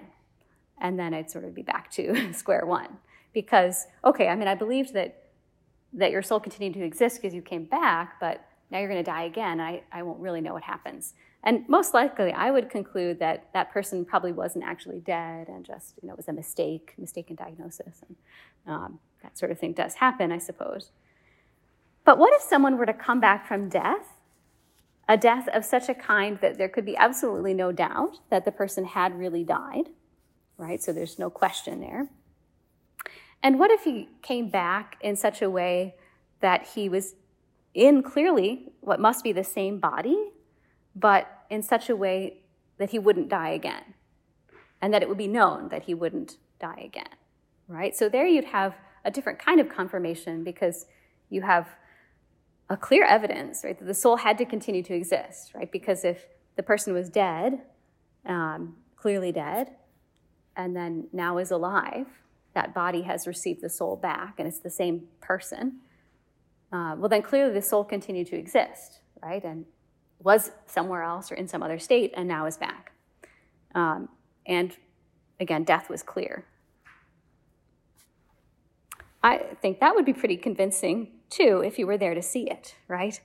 and 0.80 1.00
then 1.00 1.14
I'd 1.14 1.32
sort 1.32 1.46
of 1.46 1.56
be 1.56 1.62
back 1.62 1.92
to 1.92 2.34
square 2.34 2.66
one. 2.66 2.98
Because, 3.34 3.86
okay, 4.04 4.28
I 4.28 4.36
mean, 4.36 4.48
I 4.48 4.56
believed 4.56 4.94
that 4.94 5.24
that 5.94 6.12
your 6.12 6.22
soul 6.22 6.40
continued 6.40 6.74
to 6.74 6.84
exist 6.84 7.22
because 7.22 7.34
you 7.34 7.42
came 7.42 7.64
back, 7.64 8.20
but 8.20 8.46
now 8.70 8.80
you're 8.80 8.90
going 8.90 9.04
to 9.04 9.10
die 9.10 9.24
again. 9.24 9.62
I, 9.62 9.84
I 9.92 10.04
won't 10.04 10.20
really 10.20 10.42
know 10.42 10.54
what 10.54 10.64
happens. 10.64 11.14
And 11.44 11.68
most 11.70 11.94
likely, 11.94 12.34
I 12.34 12.52
would 12.52 12.70
conclude 12.70 13.20
that 13.20 13.48
that 13.54 13.72
person 13.72 14.04
probably 14.04 14.34
wasn't 14.34 14.66
actually 14.66 15.00
dead 15.00 15.48
and 15.48 15.64
just, 15.64 15.94
you 16.02 16.08
know, 16.08 16.14
it 16.14 16.18
was 16.18 16.28
a 16.28 16.34
mistake, 16.34 16.94
mistaken 16.98 17.36
diagnosis. 17.36 18.02
And 18.08 18.16
um, 18.66 19.00
that 19.24 19.38
sort 19.38 19.52
of 19.52 19.60
thing 19.60 19.74
does 19.74 19.96
happen, 19.96 20.32
I 20.32 20.40
suppose. 20.40 20.92
But 22.04 22.18
what 22.18 22.34
if 22.34 22.42
someone 22.42 22.78
were 22.78 22.86
to 22.86 22.94
come 22.94 23.20
back 23.20 23.48
from 23.48 23.70
death, 23.70 24.18
a 25.08 25.16
death 25.16 25.48
of 25.50 25.64
such 25.64 25.88
a 25.88 25.94
kind 25.94 26.38
that 26.42 26.58
there 26.58 26.68
could 26.68 26.86
be 26.86 26.98
absolutely 26.98 27.54
no 27.54 27.72
doubt 27.72 28.20
that 28.30 28.44
the 28.44 28.52
person 28.52 28.84
had 28.84 29.18
really 29.18 29.44
died, 29.44 29.90
right? 30.58 30.84
So 30.84 30.92
there's 30.92 31.18
no 31.18 31.30
question 31.30 31.80
there. 31.80 32.10
And 33.42 33.60
what 33.60 33.72
if 33.72 33.84
he 33.84 34.10
came 34.22 34.50
back 34.50 34.98
in 35.00 35.16
such 35.16 35.42
a 35.42 35.50
way 35.50 35.96
that 36.42 36.68
he 36.76 36.90
was 36.90 37.16
in 37.78 38.02
clearly 38.02 38.72
what 38.82 39.00
must 39.00 39.24
be 39.24 39.32
the 39.32 39.44
same 39.44 39.80
body, 39.80 40.32
but 40.96 41.46
in 41.52 41.62
such 41.62 41.90
a 41.90 41.96
way 41.96 42.42
that 42.80 42.90
he 42.90 42.98
wouldn't 42.98 43.30
die 43.30 43.50
again, 43.50 43.94
and 44.82 44.92
that 44.94 45.04
it 45.04 45.08
would 45.08 45.18
be 45.18 45.28
known 45.28 45.70
that 45.70 45.84
he 45.84 45.94
wouldn't 45.94 46.38
die 46.60 46.82
again, 46.84 47.16
right? 47.68 47.96
So 47.96 48.10
there 48.10 48.26
you'd 48.26 48.46
have 48.46 48.76
a 49.06 49.12
different 49.12 49.38
kind 49.38 49.60
of 49.60 49.70
confirmation 49.70 50.44
because 50.44 50.88
you 51.30 51.44
have 51.44 51.68
a 52.68 52.76
clear 52.76 53.06
evidence, 53.06 53.62
right, 53.64 53.78
that 53.78 53.86
the 53.86 53.94
soul 53.94 54.18
had 54.18 54.40
to 54.40 54.46
continue 54.46 54.82
to 54.82 54.96
exist, 54.96 55.54
right? 55.54 55.72
Because 55.72 56.04
if 56.04 56.26
the 56.56 56.64
person 56.64 56.94
was 56.94 57.10
dead, 57.10 57.62
um, 58.26 58.76
clearly 58.96 59.32
dead, 59.32 59.70
and 60.56 60.76
then 60.76 61.08
now 61.14 61.38
is 61.38 61.52
alive, 61.52 62.08
that 62.56 62.74
body 62.74 63.04
has 63.04 63.28
received 63.28 63.62
the 63.62 63.70
soul 63.70 63.96
back 63.96 64.40
and 64.40 64.48
it's 64.48 64.60
the 64.60 64.72
same 64.72 65.04
person, 65.22 65.82
uh, 66.72 66.96
well, 66.98 67.10
then 67.10 67.22
clearly 67.22 67.54
the 67.54 67.62
soul 67.62 67.84
continued 67.84 68.28
to 68.28 68.36
exist, 68.36 69.00
right? 69.22 69.44
And 69.44 69.66
was 70.20 70.52
somewhere 70.66 71.04
else 71.04 71.32
or 71.32 71.36
in 71.36 71.48
some 71.48 71.64
other 71.64 71.80
state 71.80 72.14
and 72.16 72.28
now 72.28 72.46
is 72.46 72.58
back. 72.58 72.92
Um, 73.76 74.10
and 74.46 74.76
again, 75.40 75.64
death 75.64 75.90
was 75.90 76.04
clear. 76.04 76.46
I 79.24 79.38
think 79.62 79.80
that 79.80 79.96
would 79.96 80.06
be 80.06 80.14
pretty 80.14 80.38
convincing 80.38 81.12
too 81.30 81.62
if 81.66 81.78
you 81.78 81.88
were 81.88 81.98
there 81.98 82.14
to 82.14 82.22
see 82.22 82.50
it, 82.50 82.76
right? 82.88 83.20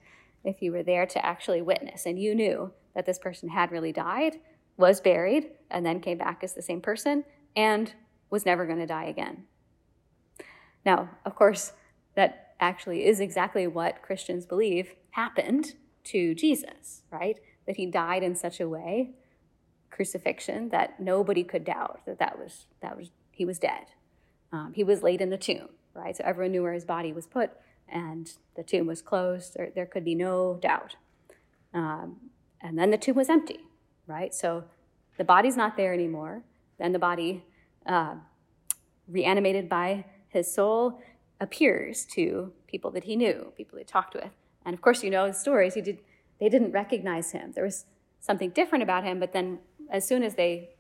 If 0.44 0.60
you 0.60 0.72
were 0.72 0.82
there 0.82 1.06
to 1.06 1.24
actually 1.24 1.62
witness 1.62 2.06
and 2.06 2.18
you 2.18 2.34
knew 2.34 2.72
that 2.94 3.06
this 3.06 3.18
person 3.18 3.48
had 3.48 3.70
really 3.70 3.92
died, 3.92 4.36
was 4.76 5.00
buried, 5.00 5.50
and 5.70 5.84
then 5.84 6.00
came 6.00 6.18
back 6.18 6.42
as 6.42 6.54
the 6.54 6.62
same 6.62 6.80
person, 6.80 7.24
and 7.54 7.94
was 8.30 8.44
never 8.44 8.66
going 8.66 8.78
to 8.78 8.86
die 8.86 9.04
again. 9.04 9.44
Now, 10.84 11.10
of 11.24 11.34
course, 11.34 11.72
that 12.14 12.51
actually 12.62 13.04
is 13.04 13.20
exactly 13.20 13.66
what 13.66 14.02
Christians 14.02 14.46
believe 14.46 14.94
happened 15.10 15.74
to 16.04 16.34
Jesus, 16.34 17.02
right? 17.10 17.38
That 17.66 17.76
he 17.76 17.86
died 17.86 18.22
in 18.22 18.34
such 18.34 18.60
a 18.60 18.68
way, 18.68 19.10
crucifixion, 19.90 20.70
that 20.70 21.00
nobody 21.00 21.44
could 21.44 21.64
doubt 21.64 22.00
that 22.06 22.18
that 22.18 22.38
was, 22.38 22.66
that 22.80 22.96
was 22.96 23.10
he 23.30 23.44
was 23.44 23.58
dead. 23.58 23.86
Um, 24.52 24.72
he 24.74 24.84
was 24.84 25.02
laid 25.02 25.20
in 25.20 25.30
the 25.30 25.38
tomb, 25.38 25.68
right? 25.94 26.16
So 26.16 26.24
everyone 26.24 26.52
knew 26.52 26.62
where 26.62 26.74
his 26.74 26.84
body 26.84 27.12
was 27.12 27.26
put, 27.26 27.50
and 27.88 28.30
the 28.56 28.62
tomb 28.62 28.86
was 28.86 29.02
closed. 29.02 29.54
There, 29.54 29.70
there 29.74 29.86
could 29.86 30.04
be 30.04 30.14
no 30.14 30.58
doubt. 30.60 30.96
Um, 31.74 32.16
and 32.60 32.78
then 32.78 32.90
the 32.90 32.98
tomb 32.98 33.16
was 33.16 33.28
empty, 33.28 33.60
right? 34.06 34.34
So 34.34 34.64
the 35.16 35.24
body's 35.24 35.56
not 35.56 35.76
there 35.76 35.92
anymore. 35.92 36.42
Then 36.78 36.92
the 36.92 36.98
body 36.98 37.44
uh, 37.86 38.16
reanimated 39.08 39.68
by 39.68 40.04
his 40.28 40.52
soul, 40.52 41.00
appears 41.42 42.04
to 42.04 42.52
people 42.68 42.92
that 42.92 43.04
he 43.04 43.16
knew, 43.16 43.52
people 43.56 43.76
he 43.76 43.84
talked 43.84 44.14
with. 44.14 44.30
And 44.64 44.74
of 44.74 44.80
course, 44.80 45.02
you 45.02 45.10
know 45.10 45.26
the 45.26 45.34
stories. 45.34 45.74
He 45.74 45.82
did, 45.82 45.98
they 46.38 46.48
didn't 46.48 46.70
recognize 46.70 47.32
him. 47.32 47.50
There 47.52 47.64
was 47.64 47.84
something 48.20 48.50
different 48.50 48.84
about 48.84 49.02
him, 49.02 49.18
but 49.18 49.32
then 49.32 49.58
as 49.90 50.06
soon 50.06 50.22
as 50.22 50.36
they 50.36 50.70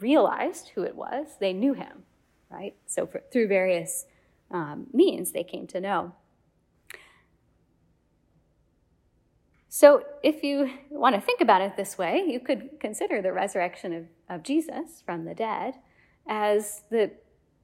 realized 0.00 0.70
who 0.74 0.82
it 0.82 0.96
was, 0.96 1.26
they 1.40 1.52
knew 1.52 1.74
him, 1.74 2.04
right? 2.50 2.74
So 2.86 3.06
for, 3.06 3.22
through 3.30 3.48
various 3.48 4.06
um, 4.50 4.86
means, 4.94 5.32
they 5.32 5.44
came 5.44 5.66
to 5.68 5.80
know. 5.80 6.12
So, 9.68 10.04
if 10.22 10.42
you 10.42 10.70
want 10.88 11.16
to 11.16 11.20
think 11.20 11.42
about 11.42 11.60
it 11.60 11.76
this 11.76 11.98
way, 11.98 12.24
you 12.26 12.40
could 12.40 12.80
consider 12.80 13.20
the 13.20 13.30
resurrection 13.30 13.92
of, 13.92 14.04
of 14.30 14.42
Jesus 14.42 15.02
from 15.04 15.26
the 15.26 15.34
dead 15.34 15.74
as 16.26 16.84
the, 16.88 17.10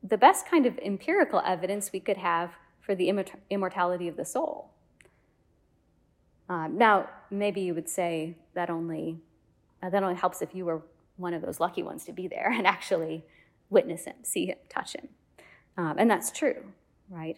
the 0.03 0.19
best 0.19 0.47
kind 0.47 0.67
of 0.67 0.79
empirical 0.79 1.43
evidence 1.45 1.91
we 1.93 2.01
could 2.01 2.17
have 2.17 2.51
for 2.81 2.95
the 2.95 3.09
immortality 3.51 4.09
of 4.09 4.17
the 4.17 4.25
soul. 4.25 4.71
Um, 6.49 6.77
now, 6.77 7.09
maybe 7.31 7.61
you 7.61 7.75
would 7.75 7.89
say 7.89 8.37
that 8.55 8.69
only, 8.69 9.19
uh, 9.83 9.91
that 9.91 10.03
only 10.03 10.17
helps 10.17 10.43
if 10.43 10.55
you 10.55 10.65
were 10.65 10.83
one 11.17 11.35
of 11.35 11.43
those 11.43 11.61
lucky 11.61 11.83
ones 11.83 12.05
to 12.05 12.13
be 12.13 12.27
there 12.27 12.51
and 12.53 12.67
actually 12.67 13.25
witness 13.71 14.05
him, 14.05 14.17
see 14.23 14.47
him, 14.47 14.59
touch 14.69 14.95
him. 14.95 15.09
Um, 15.77 15.95
and 15.99 16.11
that's 16.11 16.31
true, 16.31 16.65
right? 17.09 17.37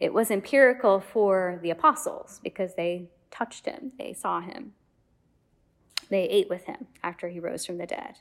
It 0.00 0.12
was 0.12 0.30
empirical 0.30 1.00
for 1.00 1.58
the 1.62 1.70
apostles 1.70 2.40
because 2.42 2.74
they 2.74 3.08
touched 3.30 3.66
him, 3.66 3.92
they 3.98 4.12
saw 4.12 4.40
him, 4.40 4.74
they 6.10 6.24
ate 6.24 6.48
with 6.48 6.64
him 6.64 6.86
after 7.02 7.28
he 7.28 7.40
rose 7.40 7.64
from 7.64 7.78
the 7.78 7.86
dead 7.86 8.18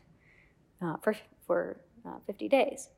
uh, 0.81 0.97
for, 0.97 1.15
for 1.45 1.77
uh, 2.07 2.19
50 2.25 2.47
days. 2.47 2.89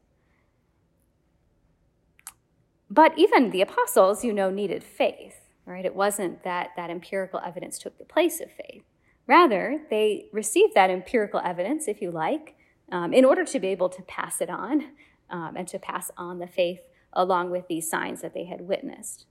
But 2.89 3.17
even 3.17 3.51
the 3.51 3.61
apostles, 3.61 4.23
you 4.23 4.33
know, 4.33 4.49
needed 4.49 4.83
faith, 4.83 5.41
right? 5.65 5.85
It 5.85 5.95
wasn't 5.95 6.43
that 6.43 6.71
that 6.75 6.89
empirical 6.89 7.39
evidence 7.45 7.77
took 7.77 7.97
the 7.97 8.05
place 8.05 8.41
of 8.41 8.51
faith. 8.51 8.83
Rather, 9.27 9.81
they 9.91 10.25
received 10.33 10.73
that 10.73 10.89
empirical 10.89 11.39
evidence, 11.43 11.87
if 11.87 12.01
you 12.01 12.09
like, 12.09 12.55
um, 12.91 13.13
in 13.13 13.23
order 13.23 13.45
to 13.45 13.59
be 13.59 13.67
able 13.67 13.89
to 13.89 14.01
pass 14.03 14.41
it 14.41 14.49
on 14.49 14.85
um, 15.29 15.55
and 15.55 15.67
to 15.67 15.77
pass 15.77 16.09
on 16.17 16.39
the 16.39 16.47
faith 16.47 16.79
along 17.13 17.51
with 17.51 17.67
these 17.67 17.89
signs 17.89 18.21
that 18.21 18.33
they 18.33 18.45
had 18.45 18.61
witnessed. 18.61 19.25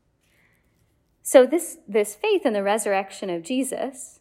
So, 1.23 1.45
this, 1.45 1.79
this 1.87 2.15
faith 2.15 2.47
in 2.47 2.53
the 2.53 2.63
resurrection 2.63 3.29
of 3.29 3.43
Jesus, 3.43 4.18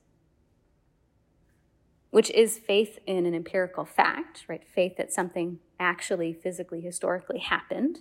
which 2.18 2.32
is 2.32 2.58
faith 2.58 2.98
in 3.06 3.28
an 3.28 3.36
empirical 3.36 3.86
fact, 3.86 4.44
right? 4.48 4.68
Faith 4.68 4.98
that 4.98 5.14
something 5.14 5.60
actually 5.80 6.34
physically, 6.34 6.82
historically 6.82 7.38
happened, 7.38 8.00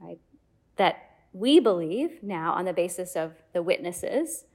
right? 0.00 0.18
That 0.76 1.10
we 1.34 1.60
believe 1.60 2.22
now 2.22 2.54
on 2.54 2.64
the 2.64 2.72
basis 2.72 3.14
of 3.14 3.32
the 3.52 3.62
witnesses, 3.62 4.46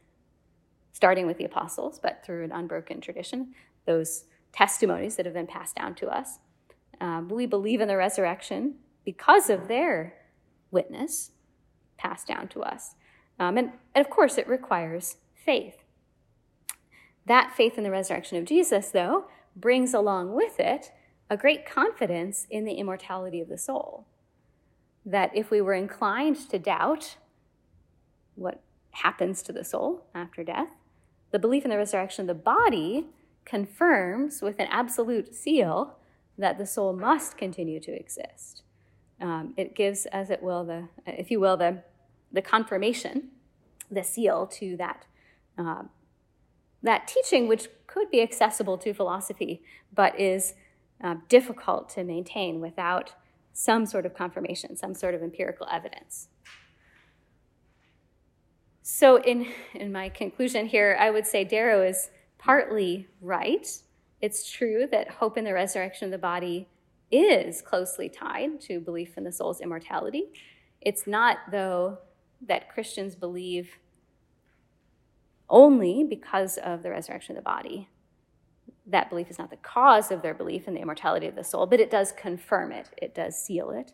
starting 0.94 1.28
with 1.28 1.38
the 1.38 1.46
apostles, 1.46 2.00
but 2.02 2.24
through 2.26 2.44
an 2.44 2.52
unbroken 2.52 3.02
tradition, 3.02 3.54
those 3.86 4.24
testimonies 4.52 5.16
that 5.16 5.28
have 5.28 5.36
been 5.36 5.46
passed 5.46 5.76
down 5.76 5.94
to 5.94 6.08
us. 6.08 6.40
Um, 7.00 7.30
we 7.30 7.46
believe 7.46 7.82
in 7.82 7.88
the 7.88 7.98
resurrection 7.98 8.78
because 9.06 9.52
of 9.52 9.68
their 9.68 10.16
witness 10.72 11.30
passed 12.00 12.26
down 12.26 12.48
to 12.48 12.64
us. 12.64 12.96
Um, 13.40 13.60
and, 13.60 13.74
and 13.94 14.04
of 14.04 14.10
course, 14.10 14.40
it 14.40 14.48
requires 14.48 15.18
faith. 15.36 15.81
That 17.26 17.54
faith 17.56 17.78
in 17.78 17.84
the 17.84 17.92
resurrection 17.92 18.38
of 18.38 18.46
Jesus, 18.46 18.90
though, 18.90 19.26
brings 19.56 19.94
along 19.94 20.34
with 20.34 20.60
it 20.60 20.92
a 21.30 21.38
great 21.38 21.66
confidence 21.66 22.48
in 22.50 22.66
the 22.66 22.74
immortality 22.74 23.40
of 23.40 23.50
the 23.50 23.58
soul. 23.58 24.06
That 25.06 25.32
if 25.36 25.50
we 25.50 25.62
were 25.62 25.74
inclined 25.74 26.50
to 26.50 26.60
doubt 26.60 27.18
what 28.36 28.62
happens 28.92 29.42
to 29.44 29.54
the 29.54 29.64
soul 29.64 30.06
after 30.14 30.44
death, 30.44 30.76
the 31.32 31.40
belief 31.40 31.64
in 31.64 31.72
the 31.72 31.78
resurrection 31.78 32.24
of 32.24 32.28
the 32.28 32.44
body 32.44 33.08
confirms 33.46 34.42
with 34.42 34.60
an 34.60 34.68
absolute 34.70 35.34
seal 35.34 35.96
that 36.38 36.58
the 36.58 36.66
soul 36.66 36.94
must 36.94 37.38
continue 37.38 37.80
to 37.80 37.92
exist. 37.92 38.64
Um, 39.20 39.54
it 39.56 39.76
gives, 39.76 40.06
as 40.08 40.30
it 40.30 40.42
will, 40.42 40.66
the, 40.66 40.90
if 41.06 41.32
you 41.32 41.40
will, 41.40 41.56
the, 41.56 41.84
the 42.32 42.42
confirmation, 42.42 43.30
the 43.90 44.04
seal 44.04 44.48
to 44.48 44.76
that, 44.78 45.06
uh, 45.58 45.84
that 46.84 47.08
teaching, 47.08 47.48
which 47.48 47.68
could 47.88 48.10
be 48.10 48.22
accessible 48.22 48.78
to 48.80 48.94
philosophy, 48.94 49.62
but 49.94 50.20
is 50.20 50.56
uh, 51.04 51.16
difficult 51.30 51.90
to 51.90 52.04
maintain 52.04 52.60
without 52.60 53.14
some 53.54 53.86
sort 53.86 54.06
of 54.06 54.14
confirmation, 54.14 54.78
some 54.78 54.94
sort 54.94 55.14
of 55.14 55.22
empirical 55.22 55.68
evidence. 55.72 56.30
So, 58.82 59.22
in, 59.22 59.48
in 59.74 59.92
my 59.92 60.10
conclusion 60.10 60.66
here, 60.66 60.98
I 61.00 61.12
would 61.12 61.28
say 61.28 61.44
Darrow 61.44 61.82
is 61.84 62.10
partly 62.38 63.08
right. 63.22 63.68
It's 64.22 64.50
true 64.50 64.88
that 64.92 65.10
hope 65.10 65.38
in 65.38 65.44
the 65.44 65.54
resurrection 65.54 66.06
of 66.06 66.12
the 66.12 66.18
body 66.18 66.68
is 67.12 67.62
closely 67.62 68.10
tied 68.10 68.62
to 68.62 68.80
belief 68.80 69.18
in 69.18 69.24
the 69.24 69.32
soul's 69.32 69.62
immortality. 69.62 70.32
It's 70.80 71.06
not, 71.06 71.38
though, 71.52 72.00
that 72.48 72.70
Christians 72.70 73.16
believe 73.16 73.78
only 75.52 76.04
because 76.04 76.58
of 76.58 76.82
the 76.82 76.90
resurrection 76.90 77.38
of 77.38 77.44
the 77.44 77.48
body. 77.48 77.90
That 78.88 79.10
belief 79.10 79.30
is 79.30 79.38
not 79.38 79.52
the 79.52 79.58
cause 79.58 80.10
of 80.10 80.24
their 80.24 80.34
belief 80.34 80.68
in 80.68 80.74
the 80.74 80.82
immortality 80.82 81.28
of 81.28 81.36
the 81.36 81.44
soul, 81.44 81.68
but 81.68 81.80
it 81.80 81.92
does 81.92 82.12
confirm 82.12 82.72
it, 82.72 82.90
it 82.98 83.14
does 83.14 83.38
seal 83.38 83.70
it, 83.70 83.92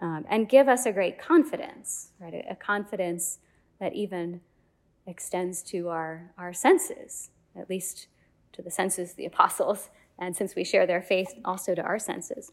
um, 0.00 0.24
and 0.30 0.48
give 0.48 0.68
us 0.68 0.86
a 0.86 0.92
great 0.92 1.18
confidence, 1.18 2.12
right? 2.18 2.44
A, 2.48 2.56
confidence 2.56 3.38
that 3.78 3.94
even 3.94 4.40
extends 5.06 5.62
to 5.64 5.88
our, 5.88 6.32
our 6.38 6.52
senses, 6.52 7.30
at 7.54 7.68
least 7.68 8.06
to 8.52 8.62
the 8.62 8.70
senses 8.70 9.10
of 9.10 9.16
the 9.16 9.26
apostles, 9.26 9.90
and 10.18 10.34
since 10.34 10.54
we 10.54 10.64
share 10.64 10.86
their 10.86 11.02
faith, 11.02 11.34
also 11.44 11.74
to 11.74 11.82
our 11.82 11.98
senses. 11.98 12.52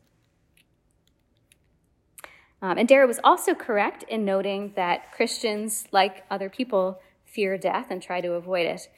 Um, 2.61 2.77
and 2.77 2.87
Darrow 2.87 3.07
was 3.07 3.19
also 3.23 3.53
correct 3.53 4.03
in 4.03 4.23
noting 4.23 4.71
that 4.75 5.11
Christians, 5.11 5.85
like 5.91 6.23
other 6.31 6.49
people, 6.49 7.01
fear 7.33 7.57
death 7.57 7.87
and 7.89 8.01
try 8.01 8.21
to 8.21 8.33
avoid 8.33 8.65
it. 8.65 8.89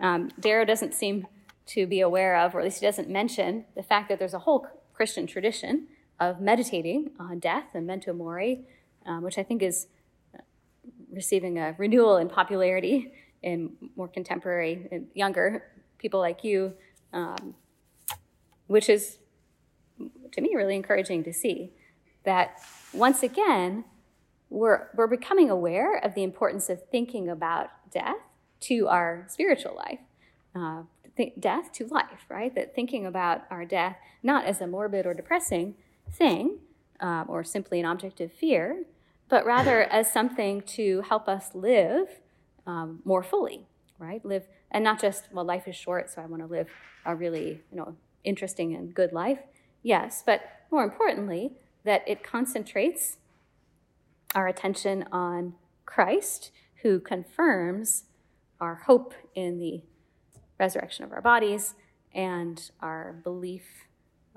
Um, 0.00 0.30
Darrow 0.40 0.64
doesn't 0.64 0.94
seem 0.94 1.26
to 1.66 1.86
be 1.86 2.00
aware 2.00 2.36
of, 2.36 2.54
or 2.54 2.60
at 2.60 2.64
least 2.64 2.80
he 2.80 2.86
doesn't 2.86 3.08
mention, 3.08 3.66
the 3.76 3.82
fact 3.82 4.08
that 4.08 4.18
there's 4.18 4.34
a 4.34 4.40
whole 4.40 4.66
Christian 4.94 5.26
tradition 5.26 5.86
of 6.18 6.40
meditating 6.40 7.10
on 7.18 7.38
death 7.38 7.66
and 7.74 7.86
memento 7.86 8.12
mori, 8.12 8.64
um, 9.06 9.22
which 9.22 9.38
I 9.38 9.42
think 9.42 9.62
is 9.62 9.86
receiving 11.12 11.58
a 11.58 11.74
renewal 11.78 12.16
in 12.16 12.28
popularity 12.28 13.12
in 13.42 13.72
more 13.96 14.08
contemporary 14.08 14.88
and 14.90 15.08
younger 15.14 15.64
people 15.98 16.20
like 16.20 16.42
you, 16.42 16.72
um, 17.12 17.54
which 18.66 18.88
is, 18.88 19.18
to 20.32 20.40
me, 20.40 20.54
really 20.54 20.74
encouraging 20.74 21.22
to 21.24 21.32
see 21.32 21.72
that 22.24 22.60
once 22.92 23.22
again, 23.22 23.84
we're, 24.52 24.88
we're 24.94 25.06
becoming 25.06 25.48
aware 25.48 25.96
of 25.96 26.14
the 26.14 26.22
importance 26.22 26.68
of 26.68 26.82
thinking 26.90 27.28
about 27.28 27.70
death 27.90 28.16
to 28.60 28.86
our 28.86 29.24
spiritual 29.28 29.74
life, 29.74 29.98
uh, 30.54 30.82
th- 31.16 31.32
death 31.40 31.72
to 31.72 31.86
life, 31.86 32.26
right? 32.28 32.54
That 32.54 32.74
thinking 32.74 33.06
about 33.06 33.42
our 33.50 33.64
death 33.64 33.96
not 34.22 34.44
as 34.44 34.60
a 34.60 34.66
morbid 34.66 35.06
or 35.06 35.14
depressing 35.14 35.74
thing 36.10 36.58
um, 37.00 37.24
or 37.28 37.42
simply 37.42 37.80
an 37.80 37.86
object 37.86 38.20
of 38.20 38.30
fear, 38.30 38.84
but 39.28 39.46
rather 39.46 39.82
as 39.90 40.12
something 40.12 40.60
to 40.62 41.00
help 41.00 41.28
us 41.28 41.54
live 41.54 42.08
um, 42.66 43.00
more 43.04 43.22
fully, 43.22 43.66
right? 43.98 44.24
Live, 44.24 44.46
and 44.70 44.84
not 44.84 45.00
just, 45.00 45.32
well, 45.32 45.46
life 45.46 45.66
is 45.66 45.74
short, 45.74 46.10
so 46.10 46.20
I 46.20 46.26
want 46.26 46.42
to 46.42 46.46
live 46.46 46.68
a 47.06 47.16
really, 47.16 47.62
you 47.70 47.78
know, 47.78 47.96
interesting 48.22 48.74
and 48.74 48.94
good 48.94 49.12
life. 49.12 49.38
Yes, 49.82 50.22
but 50.24 50.42
more 50.70 50.84
importantly, 50.84 51.52
that 51.84 52.04
it 52.06 52.22
concentrates 52.22 53.16
our 54.34 54.48
attention 54.48 55.04
on 55.12 55.54
Christ, 55.86 56.50
who 56.82 57.00
confirms 57.00 58.04
our 58.60 58.82
hope 58.86 59.14
in 59.34 59.58
the 59.58 59.82
resurrection 60.58 61.04
of 61.04 61.12
our 61.12 61.20
bodies 61.20 61.74
and 62.14 62.70
our 62.80 63.20
belief 63.24 63.64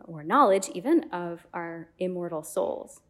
or 0.03 0.23
knowledge, 0.23 0.69
even, 0.73 1.05
of 1.11 1.45
our 1.53 1.89
immortal 1.99 2.43
souls. 2.43 3.01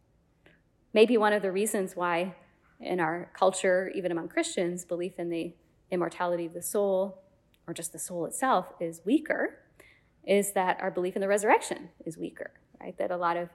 Maybe 0.93 1.17
one 1.17 1.33
of 1.33 1.41
the 1.41 1.51
reasons 1.51 1.95
why, 1.95 2.35
in 2.79 2.99
our 2.99 3.31
culture, 3.37 3.91
even 3.95 4.11
among 4.11 4.29
Christians, 4.29 4.85
belief 4.85 5.13
in 5.17 5.29
the 5.29 5.53
immortality 5.91 6.45
of 6.45 6.53
the 6.53 6.61
soul, 6.61 7.23
or 7.67 7.73
just 7.73 7.91
the 7.91 7.99
soul 7.99 8.25
itself, 8.25 8.67
is 8.79 9.01
weaker, 9.05 9.59
is 10.25 10.53
that 10.53 10.79
our 10.81 10.91
belief 10.91 11.15
in 11.15 11.21
the 11.21 11.27
resurrection 11.27 11.89
is 12.05 12.17
weaker, 12.17 12.51
right? 12.79 12.97
That 12.97 13.11
a 13.11 13.17
lot 13.17 13.37
of 13.37 13.49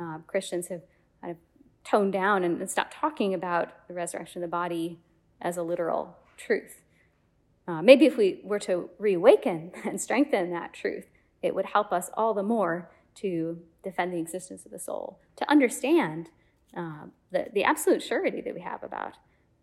um, 0.00 0.24
Christians 0.26 0.68
have 0.68 0.82
kind 1.20 1.30
of 1.30 1.36
toned 1.84 2.12
down 2.12 2.44
and 2.44 2.70
stop 2.70 2.92
talking 2.92 3.34
about 3.34 3.88
the 3.88 3.94
resurrection 3.94 4.42
of 4.42 4.48
the 4.48 4.50
body 4.50 4.98
as 5.40 5.56
a 5.56 5.62
literal 5.62 6.16
truth. 6.36 6.82
Uh, 7.66 7.82
maybe 7.82 8.06
if 8.06 8.16
we 8.16 8.40
were 8.42 8.58
to 8.58 8.90
reawaken 8.98 9.72
and 9.84 10.00
strengthen 10.00 10.50
that 10.50 10.72
truth, 10.72 11.06
it 11.42 11.54
would 11.54 11.66
help 11.66 11.92
us 11.92 12.10
all 12.14 12.34
the 12.34 12.42
more 12.42 12.90
to 13.14 13.58
defend 13.82 14.12
the 14.12 14.18
existence 14.18 14.64
of 14.64 14.70
the 14.70 14.78
soul, 14.78 15.18
to 15.36 15.48
understand 15.50 16.30
uh, 16.76 17.06
the, 17.30 17.46
the 17.52 17.64
absolute 17.64 18.02
surety 18.02 18.40
that 18.40 18.54
we 18.54 18.60
have 18.60 18.82
about, 18.82 19.14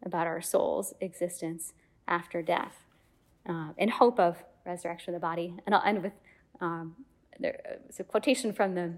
about 0.05 0.27
our 0.27 0.41
soul's 0.41 0.93
existence 1.01 1.73
after 2.07 2.41
death 2.41 2.75
uh, 3.47 3.69
in 3.77 3.89
hope 3.89 4.19
of 4.19 4.43
resurrection 4.65 5.15
of 5.15 5.21
the 5.21 5.25
body. 5.25 5.55
And 5.65 5.73
I'll 5.73 5.83
end 5.83 6.03
with 6.03 6.13
um, 6.61 6.95
there's 7.39 7.99
a 7.99 8.03
quotation 8.03 8.53
from 8.53 8.75
the 8.75 8.93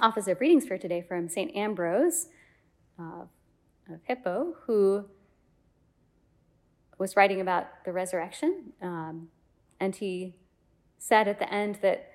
Office 0.00 0.28
of 0.28 0.40
Readings 0.40 0.66
for 0.66 0.76
today 0.76 1.00
from 1.00 1.28
St. 1.28 1.54
Ambrose 1.56 2.28
uh, 2.98 3.24
of 3.92 4.00
Hippo, 4.04 4.54
who 4.66 5.06
was 6.98 7.16
writing 7.16 7.40
about 7.40 7.66
the 7.84 7.92
resurrection. 7.92 8.72
Um, 8.80 9.28
and 9.80 9.94
he 9.96 10.34
said 10.98 11.28
at 11.28 11.38
the 11.38 11.52
end 11.52 11.78
that 11.82 12.10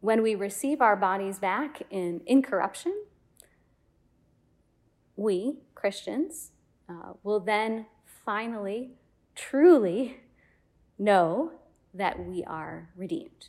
when 0.00 0.22
we 0.22 0.34
receive 0.34 0.80
our 0.80 0.96
bodies 0.96 1.38
back 1.38 1.82
in 1.90 2.22
incorruption, 2.26 3.04
we, 5.16 5.58
Christians, 5.74 6.50
uh, 6.88 7.12
will 7.22 7.40
then 7.40 7.86
finally, 8.24 8.92
truly 9.34 10.20
know 10.98 11.52
that 11.94 12.24
we 12.26 12.42
are 12.44 12.90
redeemed. 12.96 13.48